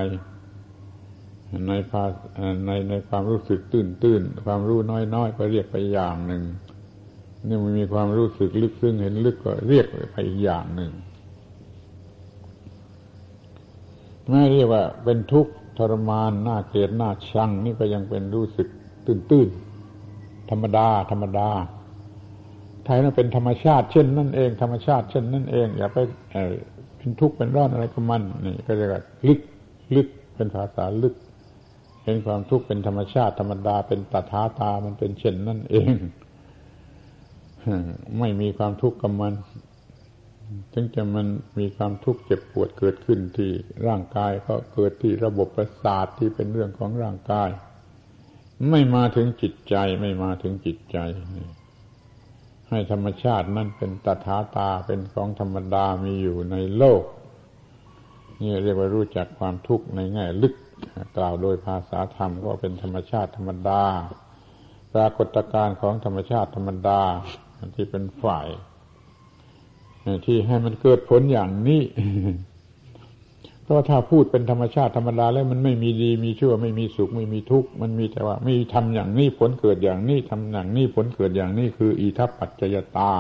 [1.69, 2.05] ในภา
[2.67, 6.43] ในในความรู้สึกตื้นตื้นความรู้น้อยน้อยก็เรียกไปอย่างหนึ่ง
[7.49, 10.93] นี่มันมีความรู้สึกลึกซึ้งเห็นลึกก็เรียกไปอีกอย่างหนึ่ง
[14.29, 18.69] ไม่เรียกว่าเป็นทุกข์ทรมานน่าเกลียดน่าชัง นี่ก็ยังเป็นรู้สึก
[19.07, 21.49] ตื้นๆธรรมดา ธรรมดา
[22.87, 25.99] ไทยนั้นเป็นธรรมชาติเช่นนั่นเองธรรมชาติเช่นนั่นเอง อย่าไป
[26.97, 28.87] เป็นทุกข์เป็นร้อนอะไรกับมันนี่ก็จะ
[29.29, 29.41] ลึก
[29.97, 31.15] ลึกเป็นภาษาลึก
[32.05, 35.95] เห็นความทุกข์เป็นธรรมชาติธรรมดาเป็นตถาตามันเป็นเช่นนั่นเอง
[38.19, 39.35] ไม่มีความทุกข์กับมัน
[40.73, 41.27] ถึงจะมัน
[41.59, 43.51] มีความทุกข์เจ็บปวดเกิดขึ้นที่
[43.87, 47.49] ร่างกายก็เกิดที่ระบบประสาทที่เป็นเรื่องของร่างกาย
[48.71, 50.99] ไม่มาถึงจิตใจ ไม่มาถึงจิตใจ
[52.69, 57.03] ให้ธรรมชาตินั้นเป็นตถาตาเป็นของธรรมดามีอยู่ในโลก
[58.41, 60.55] นี่เรียกว่ารู้จักความทุกข์ในแง่ลึก
[61.17, 63.83] กล่าวโดยภาษาธรรมก็เป็นธรรมชาติธรรมดา
[64.95, 67.01] ปรากฏการณ์ของธรรมชาติธรรมดา
[67.77, 68.47] ที่เป็นฝ่าย
[70.27, 71.83] ที่ให้มันเกิดผลอย่างนี้
[73.67, 83.13] เพราะถ้าพูดเป็นธรรมชาติธรรมดาแล้วมันไม่มีดีมีชั่วไม่มีสุขไม่มีทุกข์มันมีแต่ว่าไม่ทำอย่างนี้ผลเกิดอย่างนี้ทำอย่างนี้ผลเกิดอย่างนี้คืออิทัปปัจจยตา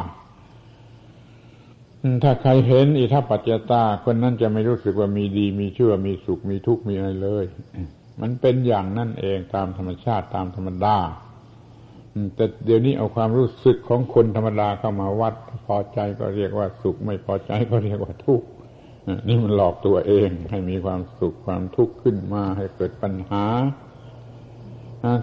[2.22, 7.44] ถ้าใครเห็นอิทัปปัจจยตาคนนั้นจะไม่รู้สึกว่ามีดีมีชั่วมีสุขมีทุกข์มีอะไรเลย
[8.20, 10.96] มันเป็นอย่างนั่นเองตามธรรมชาติตามธรรมดา
[12.34, 15.34] แต่เดี๋ยวนี้เอาความรู้สึกของคนธรรมดาเข้ามาวัด
[15.66, 18.46] พอใจก็เรียกว่าสุขไม่พอใจก็เรียกว่าทุกข์
[19.28, 23.44] นี่มันหลอกตัวเอง ให้มีความสุขความทุกข์ขึ้นมาให้เกิดปัญหา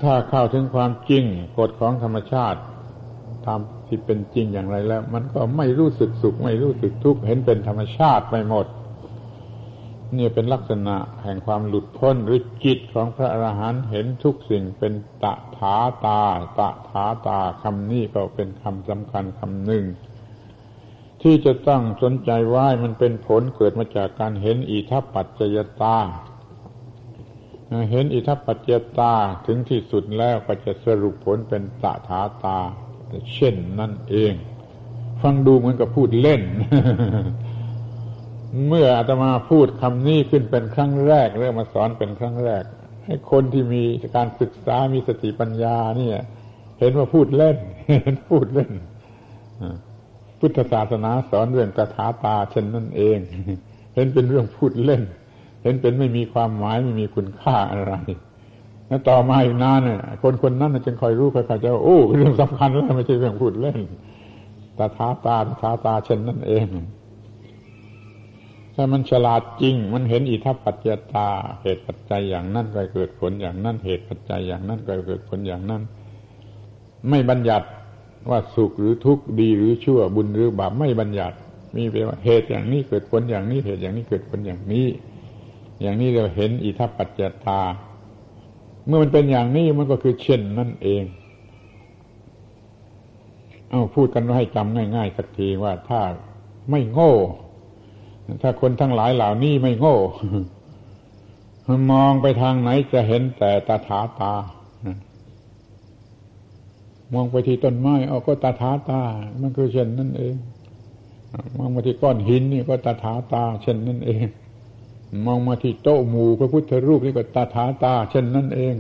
[0.04, 1.24] ถ้าเข้าถึงความจริง
[1.58, 2.60] กฎของธรรมชาติ
[3.46, 8.68] ตามที่เป็นจริงอย่างไรแล้ว มันก็ไม่รู้สึกสุข ไม่รู้สึกทุกข์เห็นเป็นธรรมชาติไปหมด
[10.18, 14.94] นี่เป็นลักษณะแห่งความหลุดพ้นหรือจิตของพระอรหันต์เห็นทุกสิ่งเป็น
[15.24, 16.22] ตะถาตา
[16.60, 19.84] ตะถาตาคำนี้ก็เป็นคำสำคัญคำหนึ่ง
[21.24, 25.98] ที่จะตั้งสนใจว่ามันเป็นผลเกิดมาจากการเห็นอิทัปปัจจยตา
[27.92, 29.14] เห็นอิทัปปัจจยตา
[29.46, 32.58] ถึงที่สุดแล้วก็จะสรุปผลเป็นตถาตา
[33.34, 34.34] เช่นนั่นเอง
[35.22, 36.42] ฟังดูเหมือนกับพูดเล่น
[38.68, 42.64] เมื่ออาตมาพูดคำนี้ขึ้นเป็นครั้งแรกเรื่องมาสอนเป็นครั้งแรก
[43.06, 43.84] ให้คนที่มี
[44.16, 46.18] การศึกษามีสติปัญญาเนี่ย
[46.80, 47.58] เห็นว่าพูดเล่น
[48.04, 48.72] เห็นพูดเล่น
[50.46, 53.18] พุทธศาสนาสอนเรื่องกระถาตาเช่นนั่นเอง
[53.96, 55.02] เห็นเป็นเรื่องพูดเล่น
[55.64, 57.94] เห็นเป็นไม่มีความหมายไม่มีคุณค่าอะไร
[58.88, 63.80] แล้วต่อมาอีกนานเนี่ยคนคนนั้นจึงคอยรู้คอยเข้าใจว่าโอ้เรื่องสำคัญแล้วไม่ใช่เรื่องพูดเล่น
[64.78, 66.68] ตาถาตาตาถาตาเช่นนั่นเอง
[68.76, 71.28] ถ้ามันฉลาดจริง มันเห็นอิทัปปัจจตา
[71.62, 75.82] เหตุปัจจัยอย่างนั้นก็เกิดผลอย่างนั้น เหตุปัจจัยอย่างนั้นก็เกิดผลอย่างนั้น
[77.10, 77.68] ไม่บัญญัติ
[78.30, 81.38] ว่าสุขหรือทุกข์ดีหรือชั่วบุญหรือบาปไม่บัญญัติ
[81.76, 84.88] มีเป็นว่าเหตุอย่างนี้เกิดผลอย่างนี้เหตุอย่างนี้เกิดผลอย่างนี้
[85.82, 87.62] อย่างนี้เราเห็นอิทัปปัจจตา
[88.88, 91.04] เมื่อมันเป็นอย่างนี้มันก็คือเช่นนั่นเอง
[93.70, 96.02] เอาพูดกันให้จำง่าย ๆ สักทีว่าถ้า
[96.72, 97.14] ไม่โง่
[98.42, 99.98] ถ้าคนทั้งหลายเหล่านี้ไม่โง่
[101.92, 104.34] มองไปทางไหนจะเห็นแต่ตาถาตา
[107.14, 109.02] มองไปที่ต้นไม้เอาก็ตาถาตา
[109.42, 110.36] มันคือเช่นนั่นเอง
[111.58, 114.26] มองมาที่ก้อนหินนี่ก็ตาถาตา เช่นนั่นเอง
[115.26, 118.76] มองมาที่โต๊ะหมู่พระพุทธรูปนี่ก็ตาถาตา เช่นนั่นเอง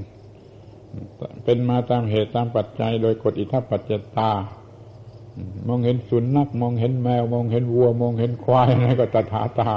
[1.43, 4.31] เป็นมาตามเหตุตามปัจจัย โดยกฎอิทัปปัจจตา
[5.67, 9.71] มองเห็นสุนัขมองเห็นแมว มองเห็นวัว มองเห็นควายอะไรก็ตาถาตา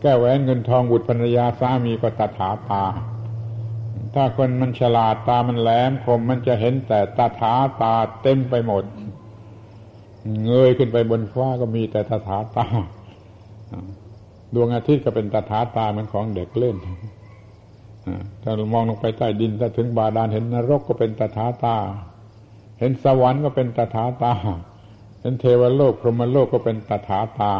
[0.00, 2.82] แก้แหวนเงินทองบุตรภรรยาสามีก็ตาถาตา
[4.14, 8.84] ถ้าคนมันฉลาดตามันแหลมคมมันจะเห็นแต่ตาถาตาเต็มไปหมด
[10.44, 12.66] เงยขึ้นไปบนฟ้าก็มีแต่ตาถาตา
[14.54, 16.76] ดวงอาทิตย์ก็เป็นตาถาตาเหมือนของเด็กเล่น
[18.42, 21.76] ถ้ามองลงไปใต้ดินถ้าถึงบาดาลเห็นนรกก็เป็นตาถาตา
[22.80, 24.32] เห็นสวรรค์ก็เป็นตาถาตา
[25.20, 27.52] เป็นเทวโลกพรหมโลกก็เป็นตาถาตา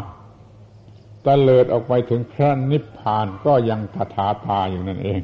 [1.27, 5.21] ตะเลิดออกไปถึงพระนิพพานก็ยังตาถาตาอยู่นั่นเอง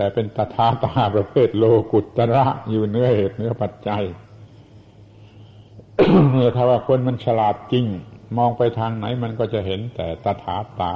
[0.00, 4.04] แต่เป็นตถาตาประเภทโลกุตระอยู่เนื้อเหตุเนื้อปัจจัย
[6.30, 7.84] เมื่อถ้าว่าคนมันฉลาดจริง
[8.36, 10.92] มองไปทางไหนมันก็จะเห็นแต่ตถาตา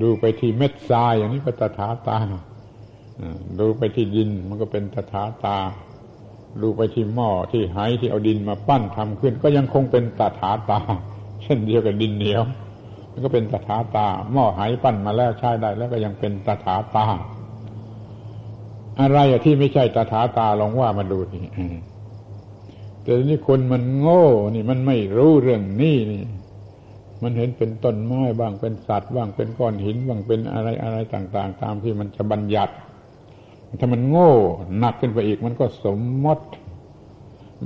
[0.00, 2.18] ดูไปที่เม็ดทรายอย่างนี้ก็ตถาตา
[3.60, 5.56] ดูไปที่ดินมันก็เป็นตถาตา
[6.62, 10.80] ดูไปที่หม้อที่ไหที่เอาดินมาปั้นทำขึ้น ก็ยังคงเป็นตถาตา
[11.42, 12.44] เช่นเดียวกับดินเหนียว
[13.14, 17.06] มันก็เป็นตถาตา หม้อไหปั้นมาแล้วใช้ได้ แล้วก็ยังเป็นตถาตา
[19.00, 21.40] อะไรที่ไม่ใช่ตถาตาลองว่ามาดูที
[23.02, 24.24] แต่นี่คนมันโง่
[24.54, 26.22] นี่มันไม่รู้เรื่องนี้นี่
[27.22, 32.74] มันเห็นเป็นต้นไม้บ้างเป็นสัตว์บ้างเป็นก้อนหินบ้างเป็นอะไรอะไรต่าง ๆ ตามที่มันจะบัญญัติ
[33.80, 34.32] ถ้ามันโง่
[34.78, 36.44] หนักขึ้นไปอีก มันก็สมมติ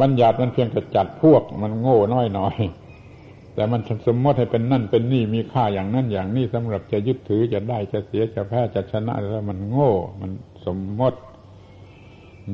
[0.00, 2.56] บัญญัติมันเพียงแต่จัดพวก มันโง่น้อยหน่อย
[3.58, 10.30] แต่มันสมมติให้เป็นนั่นเป็นนี่มีค่าอย่างนั้นอย่างนี้สำหรับจะยึดถือจะได้จะเสียจะแพ้จะชนะแล้วมันโง่ มัน
[10.66, 11.18] สมมติ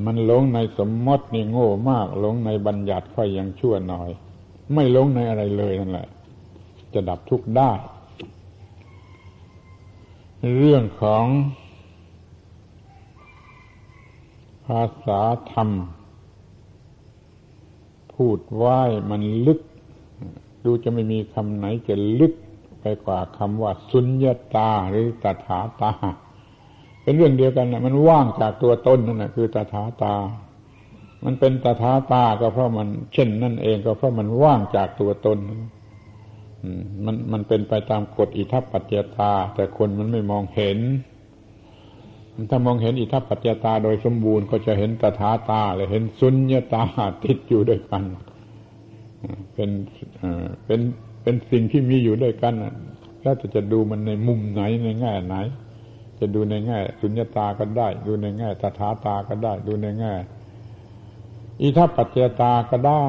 [0.04, 4.10] มันหลงในสมมตินี่โง่มากหลงในบัญญัติค่อยยังชั่วหน่อย
[4.74, 6.08] ไม่หลงในอะไรเลยนั่นแหละ
[6.94, 7.72] จะดับทุกข์ได้
[10.56, 11.26] เรื่องของ
[14.66, 15.20] ภาษา
[15.52, 15.70] ธรรม
[18.14, 18.80] พูดไหว้
[19.12, 19.60] มันลึก
[20.64, 22.32] ดูจะไม่มีคำไหนจะลึก
[22.80, 25.92] ไปกว่าคำว่า สุญญาตาหรือตถาตา
[27.02, 30.14] เป็นเรื่องเดียวกันนะมันว่างจากตัวตนนั่นนะคือตถาตา
[31.24, 35.38] มันเป็นตถาตาก็เพราะมันเช่นนั่นเองก็เพราะมันว่างจากตัวตน
[37.04, 40.78] มันมันเป็นไปตามกฎอิทัปปัจจตา แต่คนมันไม่มองเห็น
[42.50, 46.82] ถ้ามองเห็นอิทัปปัจจตาโดยสมบูรณ์ก็จะเห็นตถาตาเลยเห็นสุญญาตา
[47.24, 48.02] ติดอยู่ด้วยกัน
[49.54, 49.70] เป็น
[50.66, 50.80] เป็น
[51.22, 52.54] เป็นสิ่งที่มีอยู่ด้วยกัน
[53.22, 55.36] แล้วจะดูมันในมุมไหนในแง่ไหน
[56.18, 60.14] จะดูในแง่สุญญาตาก็ได้ ดูในแง่ตถาตาก็ได้ ดูในแง่
[61.60, 63.06] อิทัปปัจจตาก็ได้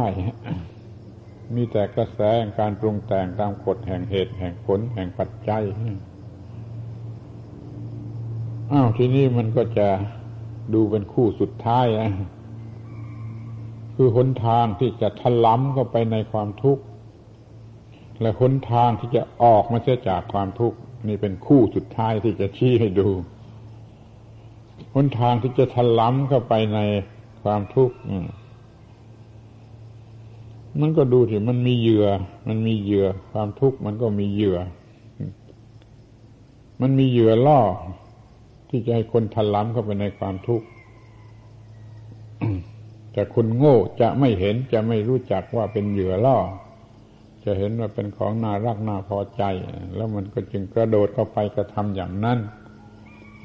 [1.56, 2.20] มีแต่กระแส
[2.60, 5.64] การปรุงแต่งตามกฎแห่งเหตุ แห่งผลแห่งปัจจัย
[8.72, 9.88] อ้าวทีนี้มันก็จะ
[10.74, 12.12] ดูเป็นคู่สุดท้ายนะ
[13.96, 16.84] คือหนทางที่จะทล้ำเข้าไปในความทุกข์
[18.22, 20.78] และหนทางที่จะออกมาเสียจากความทุกข์
[21.08, 23.08] นี่เป็นคู่สุดท้ายที่จะชี้ให้ดู
[24.96, 26.80] หนทางที่จะทล้ำเข้าไปใน
[27.44, 27.96] ความทุกข์
[30.82, 32.08] มันก็ดูสิมันมีเหยื่อ
[32.48, 34.58] มันมีเหยื่อ ความทุกข์ มันก็มีเหยื่อ
[36.82, 37.62] มันมีเหยื่อล่อ
[38.70, 40.66] ที่จะให้คนทล้ำเข้าไปในความทุกข์
[43.16, 46.38] แต่คนโง่จะไม่เห็นจะไม่รู้จักว่าเป็นเหยื่อล่อ
[47.44, 49.44] จะเห็นว่าเป็นของน่ารักน่าพอใจ
[49.96, 52.40] แล้วมันก็จึงกระโดดเข้าไปกระทำอย่างนั้น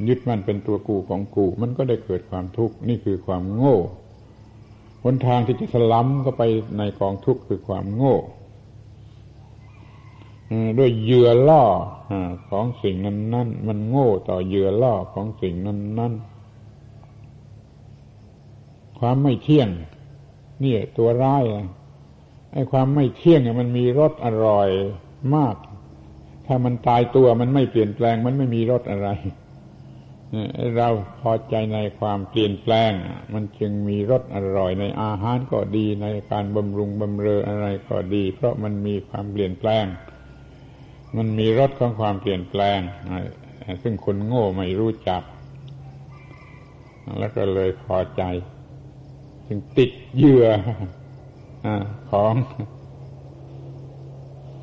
[0.08, 3.78] ยึดมันเป็นตัวกูของกู มันก็ได้เกิดความทุกข์นี่คือความโง่
[5.04, 6.42] หนทางที่จะสล้ำเข้าไป
[6.78, 8.16] ในกองทุกข์คือความโง่
[10.78, 11.64] ด้วยเหยื่อล่อ
[12.50, 16.12] ของสิ่งนั้นนั้นมันโง่ต่อเหยื่อล่อของสิ่งนั้นนั้น
[19.00, 19.68] ความไม่เที่ยง
[20.62, 21.44] นี่ตัวร้าย
[22.52, 24.68] ไอ้ความไม่เที่ยงเนี่ยมันมีรสอร่อย
[25.34, 25.56] มาก
[26.46, 29.08] ถ้ามันตายตัวมันไม่เปลี่ยนแปลง มันไม่มีรสอะไร
[30.76, 30.88] เรา
[31.20, 32.90] พอใจในความเปลี่ยนแปลง
[33.34, 39.84] มันจึงมีรสอร่อยในอาหารก็ดีในการบำรุงบำเรออะไรก็ดี เพราะมันมีความเปลี่ยนแปลง
[41.16, 42.80] มันมีรสของความเปลี่ยนแปลง
[43.82, 45.22] ซึ่งคนโง่ไม่รู้จัก
[47.18, 50.46] แล้วก็เลยพอใจึงติดเยื่อ
[52.10, 52.34] ของ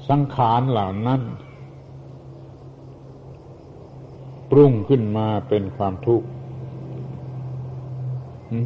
[0.10, 1.22] สังขารเหล่านั้น
[4.52, 6.28] ปรุงขึ้นมาเป็นความทุกข์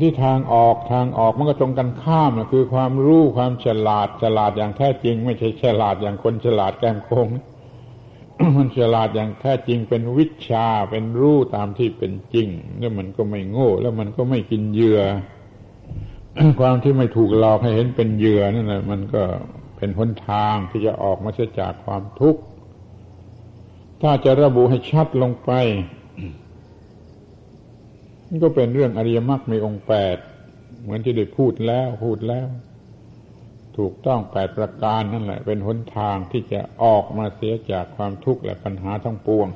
[0.02, 7.28] ที่ทางออกทางออกมันก็ตรงกันข้ามนะคือความรู้ความฉลาดฉลาดอย่างแท้จริง ไม่ใช่ฉลาดอย่างคนฉลาดแกมโคง
[8.58, 12.48] มันฉลาดอย่างแท้จริงเป็นวิชาเป็นรู้ตามที่เป็นจริง
[12.80, 15.02] แล้วมันก็ไม่โง่ แล้วมันก็ไม่กินเหยื่อ
[16.60, 19.24] ความที่ไม่ถูกหลอกให้เห็นเป็นเหยื่อนั่นแหละมันก็
[19.78, 22.42] เป็นหนทางที่จะออกมาจากความทุกข์
[24.02, 25.52] ถ้าจะระบุให้ชัดลงไป
[28.30, 30.18] นี่ก็เป็นเรื่องอริยมรรคมีองค์แปด
[30.82, 32.48] เหมือนที่ได้พูดแล้วพูดแล้ว
[33.78, 39.48] ถูกต้องแปดประการนั่นแหละ เป็นหนทางที่จะออกมาเสียจากความทุกข์และปัญหาทั้งปวง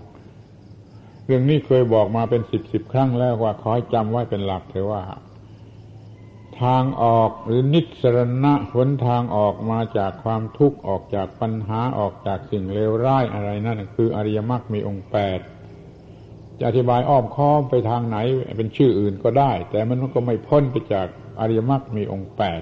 [1.25, 5.03] เรื่องนี้เคยบอกมาเป็นสิบสิบครั้งแล้วว่าขอให้จำไว้เป็นหลักเถอะว่า
[6.63, 15.39] ทางออกหรือนิสรณะหนทางออกมาจากความทุกข์ออกจากปัญหาออกจากสิ่งเลวร้ายอะไรนั่นคืออริยมรรคมีองค์แปด
[16.59, 18.17] จะอธิบายอ้อมค้อมไปทางไหน
[18.57, 21.07] เป็นชื่ออื่นก็ได้ แต่มันก็ไม่พ้นไปจาก
[21.39, 22.61] อริยมรรคมีองค์แปด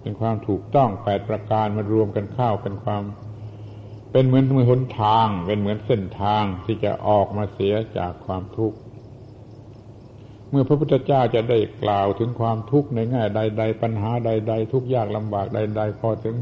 [0.00, 3.02] เป็นความถูกต้องแปดประการมารวมกันเข้าเป็นความ
[4.12, 8.78] เป็นเหมือนมือหนทาง เป็นเหมือนเส้นทางที่จะออกมาเสียจากความทุกข์
[10.52, 16.36] เมื่อพระพุทธเจ้าจะได้กล่าวถึงความทุกข์ในแง่ใด ๆ ปัญหาใด ๆ ทุกยากลำบากใด ๆ พอถึง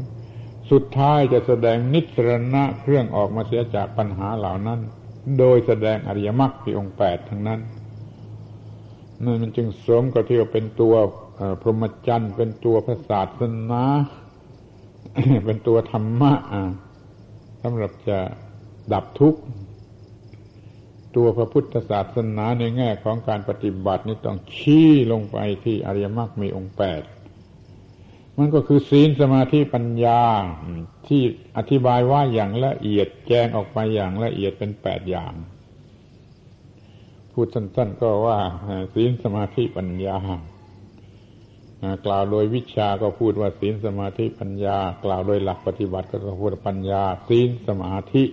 [0.71, 4.79] สุดท้ายจะแสดงนิสรณะเครื่องออกมาเสียจากปัญหาเหล่านั้น
[5.39, 7.59] โดยแสดงอริยมรรคที่องค์แปดทั้งนั้น
[9.23, 10.93] นั่นมันจึงสมกับที่ว่าเป็นตัว
[11.61, 13.83] พรหมจรรย์เป็นตัวพระศาสนา
[15.45, 16.33] เป็นตัวธรรมะ
[17.63, 18.19] สำหรับจะ
[18.93, 19.41] ดับทุกข์
[21.15, 27.01] ตัวพระพุทธศาสนาในแง่ของการปฏิบัตินี่ต้องชี้ลงไปที่อริยมรรคมีองค์แปด
[28.37, 30.21] มันก็คือศีลสมาธิปัญญา
[31.07, 31.21] ที่
[31.57, 35.33] อธิบายว่าอย่างละเอียดแจงออกไปอย่างละเอียดเป็นแปดอย่าง
[37.33, 38.37] พูดสั้นๆก็ว่า
[38.93, 40.17] ศีลสมาธิปัญญา
[42.05, 48.23] กล่าวโดยวิชาก็พูดว่าศีลสมาธิปัญญา กล่าวโดยหลักปฏิบัติก็พูดปัญญาศีลสมาธิ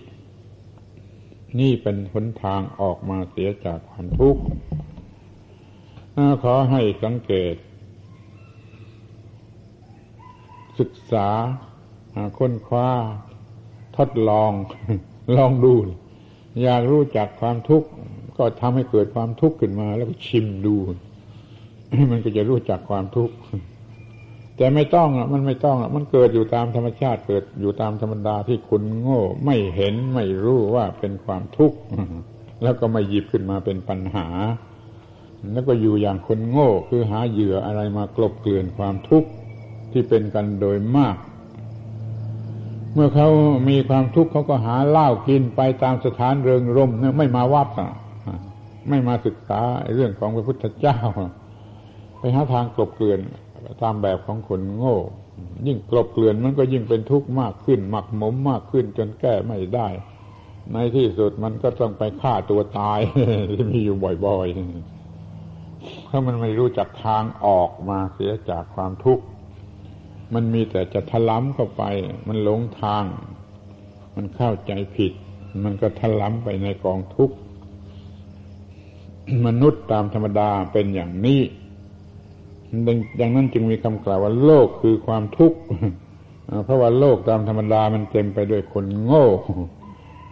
[1.61, 4.43] นี่เป็นหนทางออกมาเสียจากความทุกข์
[6.43, 7.55] ขอให้สังเกต
[10.79, 11.29] ศึกษา
[12.39, 12.89] ค้นคว้า
[13.97, 14.53] ทดลอง
[15.37, 15.75] ลองดู
[16.63, 17.89] อยากรู้จักความทุกข์
[18.37, 20.75] ก็ทำให้เกิดความทุกข์ขึ้นมา แล้วก็ชิมดู
[22.11, 23.35] มันก็จะรู้จักความทุกข์
[24.59, 31.79] แต่ไม่ต้องอะมันไม่ต้องอะมันเกิดอยู่ตามธรรมชาติเกิดอยู่ตามธรรมดาที่คุณโง่ไม่เห็นไม่รู้ว่าเป็นความทุกข์
[32.63, 34.27] แล้วก็ไม่หยิบขึ้นมาเป็นปัญหา
[35.53, 39.29] แล้วก็อยู่อย่างคนโง่ คือหาเหยื่ออะไรมากลบเกลื่อนความทุกข์
[39.93, 41.17] ที่เป็นกันโดยมาก
[42.95, 43.29] เมื่อเขา
[43.69, 47.91] มีความทุกข์เขาก็หาเหล้ากินไปตามสถานเริงรมไม่มาวัดอะ
[48.89, 49.61] ไม่มาศึกษา
[49.95, 50.99] เรื่องของพระพุทธเจ้า
[52.19, 53.21] ไปหาทางกลบเกลื่อน
[53.83, 54.97] ตามแบบของคนโง่
[55.67, 59.89] ยิ่งกลบเกลื่อนมันก็ยิ่งเป็นทุกข์มากขึ้น หมักหมมมากขึ้นจนแก้ไม่ได้
[60.73, 63.01] ในที่สุดมันก็ต้องไปฆ่าตัวตาย
[63.51, 63.97] ที่มีอยู่
[64.27, 69.25] บ่อยๆเพราะมันไม่รู้จักทางออกมาเสียจากความทุกข์
[70.35, 71.83] มันมีแต่จะทะล้ำเข้าไป
[72.29, 73.05] มันหลงทาง
[74.17, 75.13] มันเข้าใจผิด
[75.65, 77.37] มันก็ทะล้ำไปในกองทุกข์
[79.47, 81.41] มนุษย์ตามธรรมดาเป็นอย่างนี้
[83.21, 85.59] ดังนั้นจึงมีคำกล่าวว่าโลกคือความทุกข์
[86.65, 89.27] เพราะว่าโลกตามธรรมดามันเต็มไปด้วยคนโง่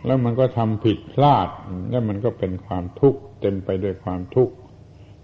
[0.07, 1.49] แล้วมันก็ทำผิดพลาด
[1.91, 4.55] แล้วมันก็เป็นความทุกข์เต็มไปด้วยความทุกข์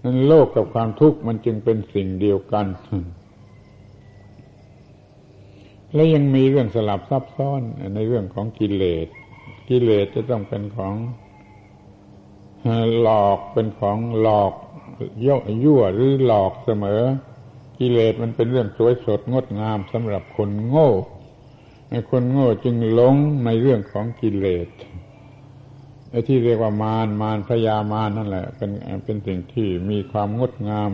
[0.02, 2.66] นั้นโลกกับความทุกข์มันจึงเป็นสิ่งเดียวกัน
[5.94, 7.60] และยังมีเรื่องสลับซับซ้อน
[7.94, 9.06] ในเรื่องของกิเลส
[9.68, 10.94] กิเลสจะต้องเป็นของ
[13.00, 14.52] หลอกเป็นของหลอก
[15.26, 17.02] ย่อยั่วหรือหลอกเสมอ
[17.78, 20.90] กิเลสมันเป็นเรื่องสวยสดงดงามสำหรับคนโง่
[21.90, 23.14] ในคนโง่จึงหลง
[23.44, 24.68] ในเรื่องของกิเลส
[26.10, 28.70] ไอ้ที่เรียกว่ามารมารพยามารนั่นแหละ เป็น
[29.04, 30.90] เป็นสิ่งที่มีความงดงาม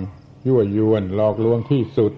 [0.47, 2.15] ยั่วยวนหลอกลวงที่สุด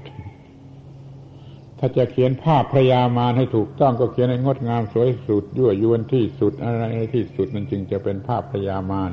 [1.78, 6.84] ถ้าจะเขียนภาพพระยามารให้ถูกต้องก็เขียนให้งดงามสวยสุดยั่วยวนที่สุดอะไร
[7.14, 9.10] ที่สุดมันจึงจะเป็นภาพพระยามาร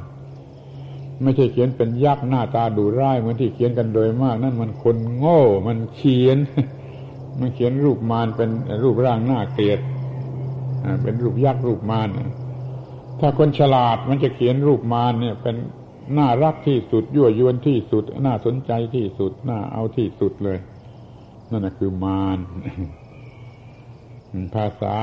[1.24, 6.38] ไม่ใช่เขียนเป็นยักษ์หน้าตาดูร้ายเหมือนที่เขียนกันโดยมาก นั่นมันคนโง่ มันเขียน
[7.40, 8.50] มันเขียนรูปมารเป็น
[8.84, 9.80] รูปร่างหน้าเกลียด
[11.04, 12.10] เป็นรูปยักษ์รูปมาร
[13.20, 15.56] ถ้าคนฉลาดมันจะเขียนรูปมารเนี่ย เป็น
[16.18, 20.58] น่ารักที่สุดยั่วยวนที่สุด น่าสนใจที่สุด น่าเอาที่สุดเลย
[21.52, 22.40] นั่นคือมาร
[24.56, 24.98] ภาษา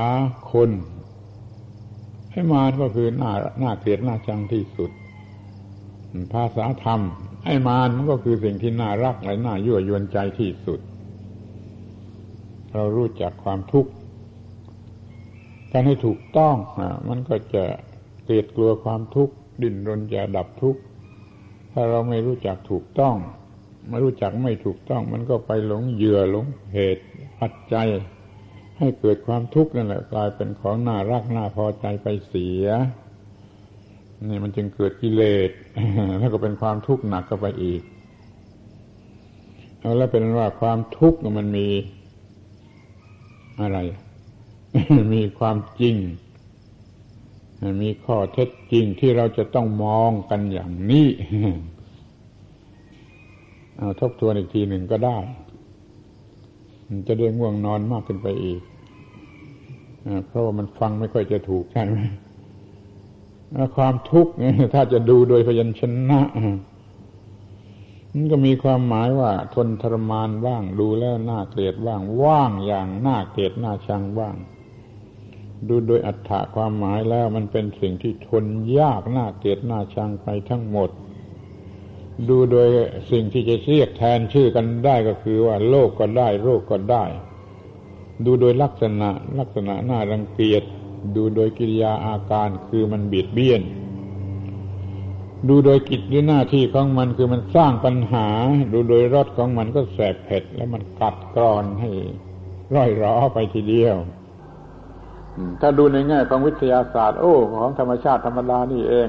[0.51, 0.69] คน
[2.31, 3.31] ให้มารก็คือน่า
[3.63, 4.91] น่าเกลียดหน่าชังที่สุด
[6.33, 7.01] ภาษาธรรม
[7.45, 10.79] ไอ้มารมันก็คือสิ่งที่น่ารักและน่ายั่วยวนใจที่สุด
[12.73, 13.91] เรารู้จักความทุกข์
[15.71, 16.55] การให้ถูกต้อง
[17.09, 17.63] มันก็จะ
[18.23, 20.81] เกลียดกลัวความทุกข์ดิ้นรนจะดับทุกข์
[21.71, 23.15] ถ้าเราไม่รู้จักถูกต้อง
[23.89, 27.05] ไม่รู้จักไม่ถูกต้อง มันก็ไปหลงเหยื่อหลงเหตุ
[27.39, 27.87] ปัจจัย
[28.79, 32.65] ให้เกิดความทุกข์นั่นแหละกลายเป็นของน่ารักน่าพอใจไปเสีย
[34.29, 35.49] นี่มันจึงเกิดกิเลส
[36.19, 37.81] แล้วก็เป็นความทุกข์หนักก็ไปอีก
[39.97, 41.67] แล้วเป็นว่าความทุกข์มันมี
[43.61, 43.79] อะไร
[45.13, 45.95] มีความจริง
[47.83, 51.07] มีข้อเท็จจริงที่เราจะต้องมองกันอย่างนี้
[53.77, 55.17] เอาทบทวนอีกทีหนึ่งก็ได้
[57.07, 58.61] จะได้ง่วงนอนมากขึ้นไปอีก
[60.27, 61.97] เพราะว่ามันฟังไม่ค่อยจะถูกใช่ไหม
[63.75, 64.33] ความทุกข์
[64.73, 66.21] ถ้าจะดูโดยพยัญชนะ
[68.13, 74.35] มันก็มีความหมายว่า ทนทรมานบ้าง ดูแล้วน่าเกลียดบ้าง ว่างอย่างน่าเกลียดน่าชังบ้าง
[75.67, 78.45] ดูโดยอัฏฐะความหมายแล้วมันเป็นสิ่งที่ทน
[78.79, 80.89] ยากน่าเกลียดน่าชังไปทั้งหมด
[82.29, 82.67] ดูโดย
[83.11, 87.03] สิ่งที่จะเรียกแทนชื่อกันได้ก็คือว่าโลกก็ได้ โรคก็ได้
[88.25, 89.09] ดูโดยลักษณะ
[89.39, 90.63] ลักษณะน่ารังเกียจ
[91.15, 93.61] ดูโดยกิริยาอาการคือมันเบียดเบียน
[95.47, 98.27] ดูโดยกิจหรือหน้าที่ของมันคือมันสร้างปัญหา
[98.71, 101.89] ดูโดยรสของมันก็แสบเผ็ด แล้วมันกัดกรอนให้
[102.75, 103.95] ร่อยร้อไปทีเดียว
[105.61, 109.07] ถ้าดูในแง่ของวิทยาศาสตร์ โอ้ของธรรมชาติธรรมดานี่เอง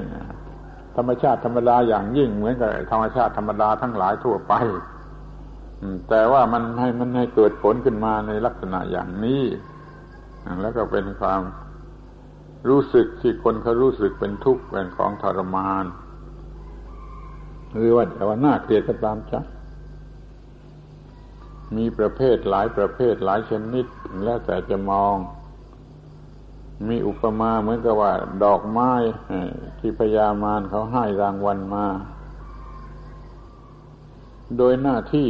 [0.97, 4.53] ธรรมชาติธรรมดาอย่างยิ่งเหมือนกับธรรมชาติธรรมดาทั้งหลายทั่วไป
[6.09, 9.43] แต่ว่ามันให้มันให้เกิดผลขึ้นมาในลักษณะอย่างนี้
[10.61, 11.41] แล้วก็เป็นความ
[12.69, 15.85] รู้สึกที่คนเขารู้สึกเป็นทุกข์เป็นของทรมาน
[17.75, 19.41] หรือว่าแต่ว่าน่าเกลียดก็ตามจ้ะ
[21.77, 23.85] มีประเภทหลายประเภทหลายชนิด
[24.23, 25.15] แล้วแต่จะมอง
[26.89, 28.13] มีอุปมาเหมือนกับว่า
[28.43, 28.91] ดอกไม้
[29.79, 31.87] ที่พญามารเขาให้รางวัลมา
[34.57, 35.29] โดยหน้าที่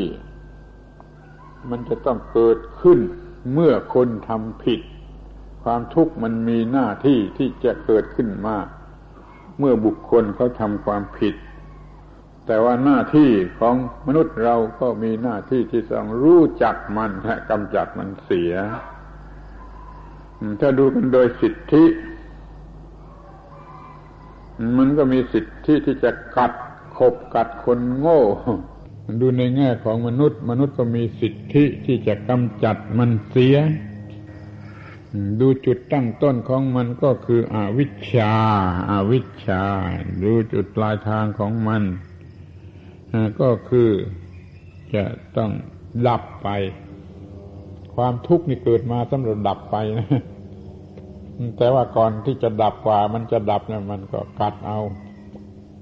[1.69, 2.99] มันจะต้องเกิดขึ้น
[3.53, 4.81] เมื่อคนทำผิด
[5.69, 8.57] ความทุกข์มันมีหน้าที่ที่จะเกิดขึ้นมา
[9.59, 11.35] เมื่อบุคคลเขาทำความผิด
[12.45, 13.29] แต่ว่าหน้าที่
[13.59, 13.75] ของ
[14.07, 18.53] มนุษย์เราก็มีหน้าที่ที่ต้องรู้จักมันและกำจัดมันเสีย
[20.59, 21.85] ถ้าดูกันโดยสิทธิ
[24.77, 26.51] มันก็มีสิทธิที่จะกัด
[26.97, 28.21] ขบกัดคนโง่
[29.21, 33.57] ดูในแง่ของมนุษย์ มนุษย์ก็มีสิทธิที่จะกำจัดมันเสีย
[35.39, 38.33] ดูจุดตั้งต้นของมันก็คืออวิชชา
[38.91, 39.61] อาวิชชา
[40.23, 41.83] ดูจุดปลายทางของมัน
[43.41, 43.89] ก็คือ
[44.93, 45.03] จะ
[45.37, 45.51] ต้อง
[46.07, 46.49] ดับไป
[47.95, 50.07] ความทุกข์นี่เกิดมาสำหรับดับไปนะ
[51.57, 54.79] แต่ว่าก่อนที่จะดับกว่า มันจะดับเนี่ยมันก็กัดเอา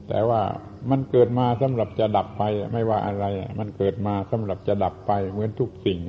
[0.09, 0.41] แต่ว่า
[0.89, 2.43] มันเกิดมาสำหรับจะดับไป
[2.73, 3.25] ไม่ว่าอะไร
[3.59, 5.99] มันเกิดมาสำหรับจะดับไปเหมือนทุกสิ่ง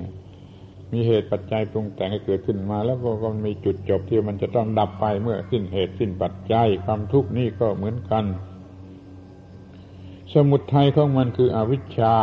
[0.93, 8.25] มีเหตุปัจจัยปรุงแต่งให้เกิดขึ้นมา แล้วก็มีจุดจบที่มันจะต้องดับไปเมื่อสิ้นเหตุสิ้นปัจจัยความทุกข์นี่ก็เหมือนกัน
[10.35, 12.17] สมุทัยของมันคืออวิชชา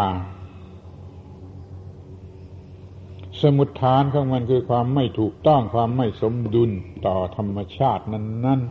[3.41, 6.71] สมุทฐานของมันคือความไม่ถูกต้องความไม่สมดุล
[7.05, 8.61] ต่อธรรมชาตินั้น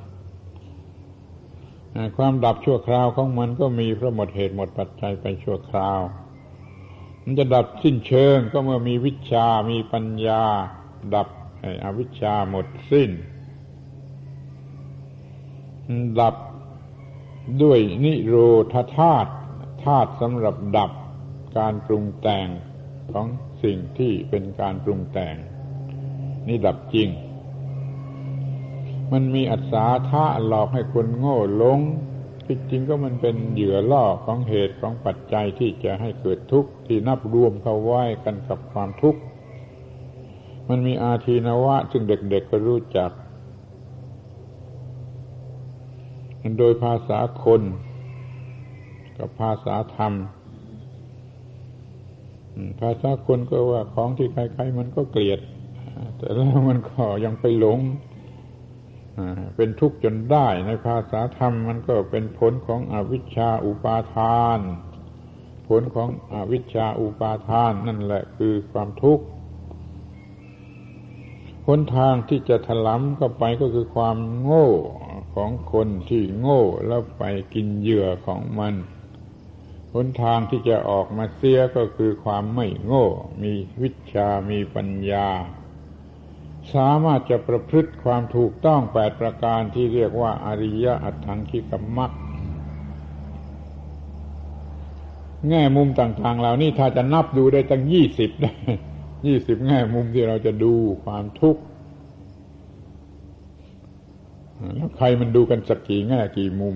[1.18, 6.00] ๆ ความดับชั่วคราวของมันก็มีเพราะหมดเหตุหมดปัจจัยไปชั่วคราว
[7.24, 10.44] มันจะดับสิ้นเชิงก็เมื่อมีวิชา มีปัญญา
[11.14, 11.28] ดับ
[11.84, 13.10] อวิชชาหมดสิ้น
[16.20, 16.36] ดับ
[17.62, 18.34] ด้วยนิโร
[18.72, 19.30] ธาธาตุ
[19.84, 20.92] ธาตุสำหรับดับ
[21.58, 22.48] การปรุงแต่ง
[23.12, 23.26] ของ
[23.62, 25.34] สิ่งที่เป็นการปรุงแต่ง
[26.46, 27.08] นี่ดับจริง
[29.12, 31.80] มันมีอัศาธาหลอกให้คนโง่หลง
[32.52, 39.20] ที่จริงก็มันเป็นเหยื่อล่อของเหตุของปัจจัยที่จะให้เกิดทุกข์ที่นับรวมเข้าไว้กันกับความทุกข์
[40.68, 43.10] มันมีอาทีนวะ ซึ่งเด็กๆก็รู้จัก
[46.58, 47.62] โดยภาษาคน
[49.18, 50.12] กับภาษาธรรม
[52.80, 55.40] ภาษาคนก็ว่าของที่ใครๆมันก็เกลียด
[56.16, 57.78] แต่แล้วมันก็ยังไปหลง
[59.56, 64.60] เป็นทุกข์จนได้ในภาษาธรรมมันก็เป็นผลของอวิชชาอุปาทาน
[65.68, 69.24] ผลของอวิชชาอุปาทานนั่นแหละคือความทุกข์
[71.66, 74.68] หนทางที่จะถลำเข้าไปก็คือความโง่
[75.34, 77.24] ของคนที่โง่แล้วไป
[77.54, 78.74] กินเหยื่อของมัน
[79.94, 83.06] หนทางที่จะออกมาเสียก็คือความไม่โง่
[83.42, 83.52] มี
[83.82, 85.28] วิชามีปัญญา
[86.74, 92.12] สามารถจะประพฤติความถูกต้องแปดประการที่เรียกว่าอริยอัตถังคิกมัก
[95.48, 98.52] แง่มุมต่าง ๆ เหล่านี้ถ้าจะนับดูได้ตั้งยี่สิบได้
[99.26, 100.72] ยี่สิบแง่มุมที่เราจะดู
[101.04, 101.62] ความทุกข์
[104.76, 106.74] แล้วใครมันดูกันสักกี่แง่กี่มุม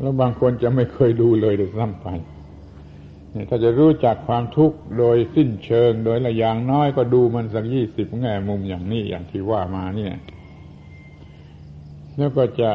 [0.00, 2.06] แล้วบางคนจะไม่เคยดูเลยโดยซ้ำไป
[3.48, 10.14] ถ้าจะรู้จักความทุกข์โดยสิ้นเชิง โดยละอย่างน้อยก็ดูมันสักยี่สิบแง่มุมอย่างนี้อย่างที่ว่ามาเนี่ย
[12.16, 12.70] แล้วก็จะ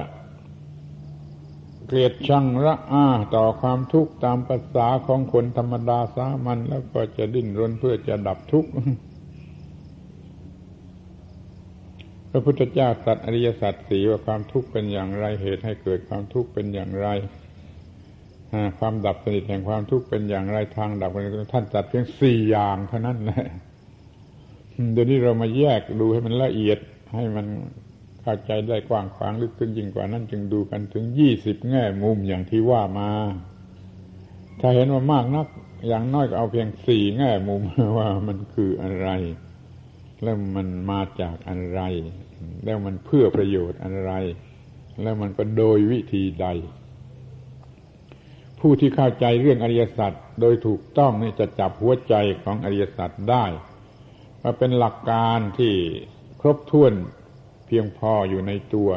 [1.88, 3.06] เกลียดชังระอา
[3.36, 8.70] ต่อความทุกข์ตามภาษาของคนธรรมดาสามัญแล้วก็จะดิ้นรนเพื่อจะดับทุกข์
[12.32, 17.08] พระพุทธเจ้าตรัสอริยสัจสีว่าความทุกข์เป็นอย่างไรเหตุให้เกิดความทุกข์เป็นอย่างไร
[18.80, 21.12] ความดับสนิทแห่งความทุกข์เป็นอย่างไรทางดับ
[21.54, 23.46] ท่านจัดเพียงสี่อย่างเท่านั้นแหละ
[24.94, 26.80] เดี๋ยวนี้เรามาแยกดูให้มันละเอียด
[27.16, 27.46] ให้มัน
[28.22, 33.10] เข้าใจได้กว้างขวางลึกซึ้งยิ่งกว่านั้นจึงดูกันถึงยี่สิบแง่มุมอย่างที่ว่ามา
[34.60, 35.48] ถ้าเห็นว่ามากนัก
[35.88, 37.62] อย่างน้อยก็เอาเพียงสี่แง่มุม
[37.98, 39.10] ว่ามันคืออะไร
[40.24, 41.82] แล้วมันมาจากอะไร
[42.64, 44.12] แล้วมันเพื่อประโยชน์อะไร
[45.02, 46.48] แล้วมันก็โดยวิธีใด
[48.66, 50.12] ผู้ที่เข้าใจเรื่องอริยสัจ
[50.42, 52.14] โดยถูกต้องนี่จะจับหัวใจ
[52.44, 53.46] ของอริยสัจได้
[54.42, 55.74] ว่าเป็นหลักการที่
[56.42, 56.94] ครบถ้วน
[57.66, 58.90] เพียงพออยู่ในตัว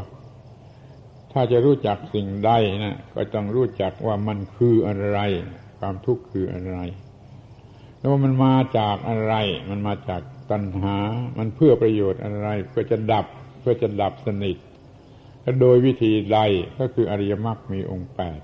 [1.33, 2.51] ถ้าจะรู้จักสิ่งใด
[2.85, 5.19] นะก็ต้องรู้จักว่ามันคืออะไร
[5.79, 6.79] ความทุกข์คืออะไร
[7.97, 9.35] แล้วว่ามันมาจากอะไร
[9.71, 10.97] มันมาจากตัณหา
[11.39, 13.27] มันเพื่อประโยชน์อะไร เพื่อจะดับ
[13.61, 14.57] เพื่อจะดับสนิท
[15.43, 16.39] และโดยวิธีใด
[16.79, 18.41] ก็คืออริยมรรคมีองค์แปด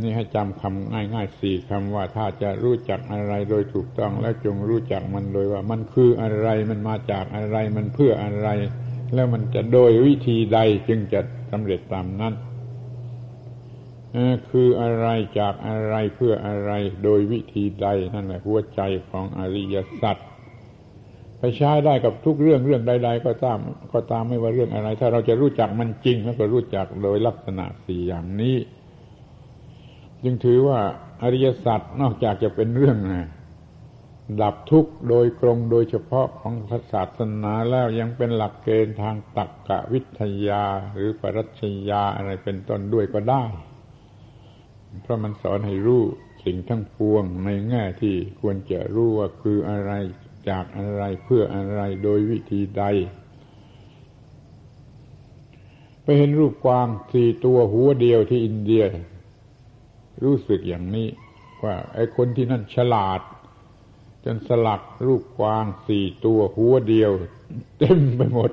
[0.00, 8.48] นี่ให้จำคำง่ายๆสี่คำว่าถ้าจะรู้จักอะไรโดยถูกต้อง แล้วจงรู้จักมันโดยว่า มันคืออะไรมันมาจากอะไรมันเพื่ออะไร
[9.14, 10.58] แล้วมันจะโดยวิธีใด
[10.88, 11.20] จึงจะ
[11.50, 12.34] สำเร็จตามนั้น
[14.50, 15.08] คืออะไร
[15.38, 16.72] จากอะไรเพื่ออะไร
[17.04, 20.16] โดยวิธีใดนั่นแหละหัวใจของอริยสัจ
[21.38, 23.58] ไปใช้ได้กับทุกเรื่องเรื่องใด ๆ ก็ตาม
[23.92, 28.56] ก็ตามไม่ว่าเรื่องอะไร ถ้าเราจะรู้จักมันจริงแล้วก็รู้จักโดยลักษณะสี่อย่างนี้
[30.24, 30.80] จึงถือว่า
[31.22, 33.28] อริยสัจนอกจากจะเป็นเรื่องนะ
[34.40, 36.54] ดับทุกข์โดยตรงโดยเฉพาะของ
[36.92, 43.44] ศาสนาแล้วยังเป็นหลักเกณฑ์ทางตรรกะวิทยาหรือปรัชญาอะไรเป็นต้นด้วยก็ได้
[45.02, 46.02] เพราะมันสอนให้รู้
[46.44, 49.92] สิ่งทั้งปวงในแง่ที่ควรจะรู้ว่าคืออะไร
[50.48, 52.84] จากอะไรเพื่ออะไรโดยวิธีใด
[56.02, 58.84] ไปเห็นรูปกวางสี่ตัวหัวเดียวที่อินเดีย
[60.24, 61.08] รู้สึกอย่างนี้
[61.64, 63.20] ว่าไอ้คนที่นั่นฉลาด
[64.24, 67.10] จนสลักรูปกวางสี่ตัวหัวเดียว
[67.78, 68.50] เต็มไปหมด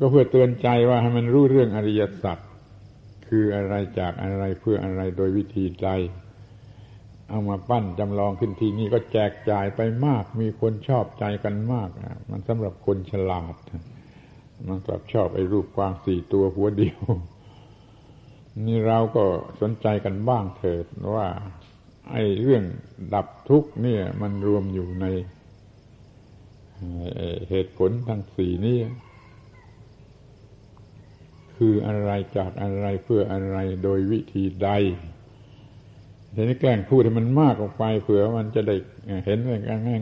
[0.00, 2.38] ก็เพื่อเตือนใจว่าให้มันรู้เรื่องอริยสัจ
[3.28, 5.88] คืออะไรจากอะไรเพื่ออะไรโดยวิธีใด
[7.30, 11.90] เอามาปั้นจำลองขึ้นทีนี่ก็แจกจ่ายไปมาก มีคนชอบใจกันมาก
[12.30, 13.54] มันสำหรับคนฉลาด
[14.68, 17.00] มันกลับชอบไอ้รูปกวางสี่ตัวหัวเดียว
[18.64, 19.24] นี่เราก็
[19.60, 21.28] สนใจกันบ้างเถิดว่า
[22.10, 22.64] ไอ้เรื่อง
[23.14, 25.06] ดับทุกข์เนี่ย มันรวมอยู่ใน
[27.48, 28.78] เหตุผลทั้งสี่นี้
[31.56, 34.70] คืออะไรจากอะไรเพื่ออะไรโดยวิธีใด
[36.34, 38.76] ทีนี้แกล้งพูดให้มันมากออกไปเผื่อมันจะได้
[39.24, 39.38] เห็น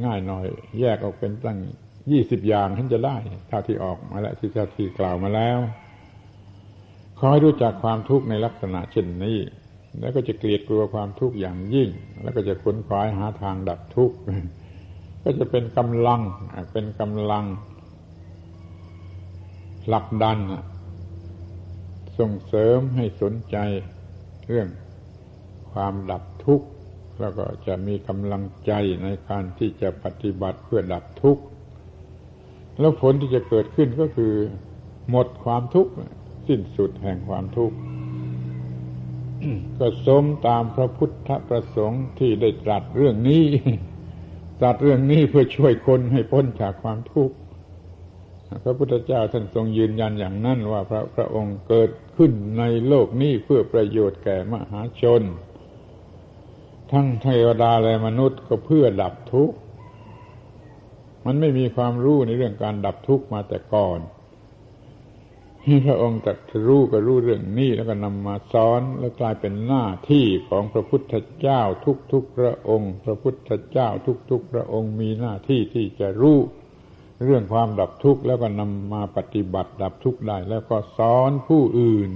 [0.07, 0.47] ง่าย ๆ หน่อย
[0.81, 1.59] แยกออกเป็นตั้ง
[2.11, 3.17] ยี่สิบอย่างท่านจะได้
[3.49, 5.59] เท่าที่ออกมาแล้วที่เจ้าที่กล่าวมาแล้ว
[7.25, 9.39] อให้รู้จักความทุกข์ในลักษณะเช่นนี้
[10.01, 11.89] แล้วก็จะเกลียดกลัวความทุกข์อย่างยิ่ง
[12.23, 14.17] แล้วก็จะค้นคว้าหาทางดับทุกข์
[15.23, 16.21] ก็จะเป็นกำลัง
[16.73, 17.45] เป็นกำลัง
[19.89, 20.39] หลักดัน
[22.19, 23.57] ส่งเสริมให้สนใจ
[24.49, 24.69] เรื่อง
[25.73, 26.67] ความดับทุกข์
[27.21, 28.73] แล้วก็จะมีกำลังใจ
[29.05, 31.43] ในการที่จะปฏิบัติเพื่อดับทุกข์
[32.81, 34.35] แล้วผลที่จะเกิดขึ้นก็คือ
[35.11, 35.93] หมดความทุกข์
[36.49, 37.77] สิ้นสุดแห่งความทุกข์
[39.79, 43.45] ก็สมตามพระพุทธประสงค์ที่ได้ตรัสเรื่องนี้
[44.61, 47.37] ตรัสเรื่องนี้เพื่อช่วยคนให้พ้นจากความทุกข์
[48.65, 55.23] พระพุทธเจ้าท่านทรงยืนยันอย่างนั้นว่าพระพระองค์เกิดขึ้นในโลกนี้เพื่อประโยชน์แก่มหาชน
[56.93, 59.57] ทั้งเทวดาและมนุษย์ก็เพื่อดับทุกข์
[61.27, 63.99] มันไม่มีความรู้ในเรื่องการดับทุกข์มาแต่ก่อน
[65.87, 71.61] พระองค์ตรัสรู้ก็รู้เรื่องนี้แล้วก็นำมาสอนแล้วกลายเป็นหน้าที่ของพระพุทธเจ้า
[72.13, 73.89] ทุกๆพระองค์ พระพุทธเจ้า
[74.31, 76.39] ทุกๆพระองค์มีหน้าที่ที่จะรู้
[77.25, 82.11] เรื่องความดับทุกข์แล้วก็นำมาปฏิบัติดับทุกข์ได้ แล้วก็สอนผู้อื่น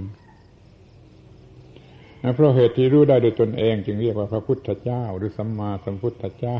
[2.35, 6.59] เพราะเหตุที่รู้ได้โดยตนเอง จึงเรียกว่าพระพุทธเจ้า หรือสัมมาสัมพุทธเจ้า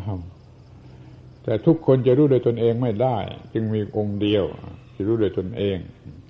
[1.43, 3.17] แต่ทุกคนจะรู้โดยตนเองไม่ได้
[3.53, 4.45] จึงมีองค์เดียว
[4.99, 5.77] ที่รู้โดยตนเอง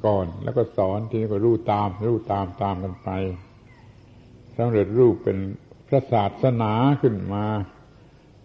[0.06, 3.10] ก่อนแล้วก็สอนทีนี้ก็รู้ตาม รู้ตามตามกันไป
[4.58, 5.38] สำเร็จรูปเป็น
[5.88, 7.46] พระศาสนาขึ้นมา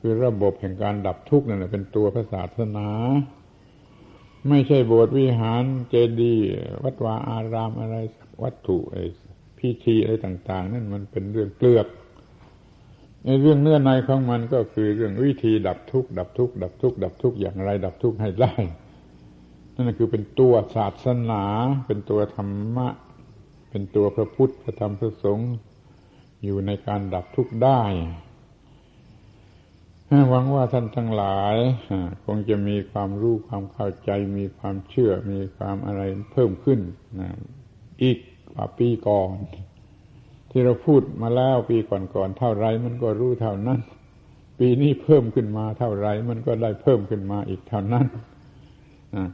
[0.01, 2.89] คือระบบแห่งการดับทุกข์นั่นแหละเป็นตัวพระศาสนา
[4.49, 6.47] ไม่ใช่โบสถ์วิหารเจดีย์
[6.85, 7.97] วัดวาอารามอะไร
[8.43, 9.05] วัตถุไอ้
[9.59, 11.87] พิธีอะไรต่าง ๆ นั่นมันเป็นเรื่องเกลือก
[13.25, 18.55] ในเรื่องเนื้อในของมันก็คือเรื่องวิธีดับทุกข์ดับทุกข์ดับทุกข์ดับทุกข์อย่างไร ดับทุกข์ให้ได้
[19.75, 21.45] นั่นคือเป็นตัวศาสนา
[21.87, 22.89] เป็นตัวธรรมะ
[23.71, 25.53] เป็นตัวพระพุทธพระธรรมพระสงฆ์
[26.45, 27.83] อยู่ในการดับทุกข์ได้
[30.31, 31.57] หวังว่าท่านทั้งหลาย
[32.25, 36.03] คงจะมีความรู้ความเข้าใจ มีความเชื่อ มีความอะไร
[36.33, 36.81] เพิ่มขึ้น
[37.21, 37.31] นะ
[38.03, 38.19] อีก
[38.53, 39.37] กว่าปีก่อน
[40.51, 43.81] ที่เราพูดมาแล้วปีก่อนๆเท่าไรมันก็รู้เท่านั้น
[44.59, 48.07] ปีนี้เพิ่มขึ้นมาเท่าไรมันก็ได้เพิ่มขึ้นมาอีกเท่านั้น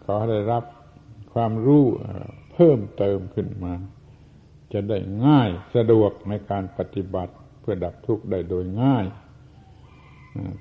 [0.05, 0.65] ขอได้รับ
[1.33, 1.85] ความรู้
[2.53, 3.75] เพิ่มเติมขึ้นมา
[4.73, 9.07] จะได้ง่ายสะดวกในการปฏิบัติเพื่อดับทุกข์ได้โดยง่าย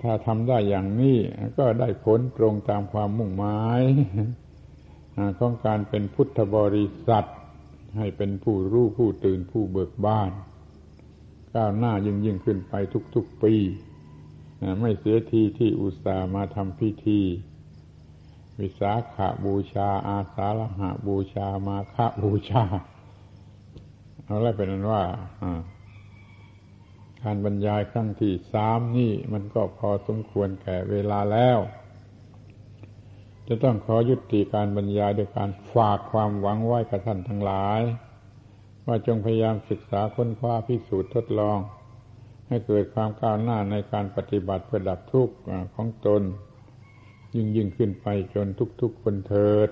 [0.02, 1.18] ถ้าทำได้อย่างนี้
[1.58, 3.82] ก็ได้ผลตรงตามความมุ่งหมาย
[5.40, 7.28] ของการเป็นพุทธบริษัท
[7.98, 10.32] ให้เป็นผู้รู้ผู้ตื่นผู้เบิกบาน
[11.56, 12.74] ก้าวหน้ายิ่งยิ่งขึ้นไป
[13.16, 13.54] ทุกๆปี
[14.82, 17.22] ไม่เสียทีที่อุตส่าห์มาทำพิธี
[18.60, 22.64] วิสาขาบูชา อาสาฬหาบูชามาฆบูชา
[24.24, 25.04] เอาละเป็นนั้นว่า
[27.22, 31.58] การบรรยายครั้งที่สามนี่มันก็พอสมควรแก่เวลาแล้ว
[33.48, 37.82] จะต้องขอยุติการบรรยายโดยการฝากความหวังไว้กับท่านทั้งหลาย
[38.86, 41.58] ว่าจงพยายามศึกษาค้นคว้าพิสูจน์ทดลอง
[42.48, 45.36] ให้เกิดความก้าวหน้าในการปฏิบัติเพื่อดับทุกข์
[45.76, 46.22] ของตน
[47.36, 48.48] ยิ่งยิ่งขึ้นไปจน
[48.82, 49.70] ทุกๆคนเถิด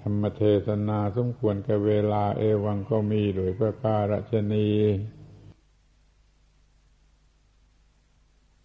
[0.00, 4.68] ธรรมเทศนาสมควรแก่เวลาเอวังก็มีโดยพระการชนี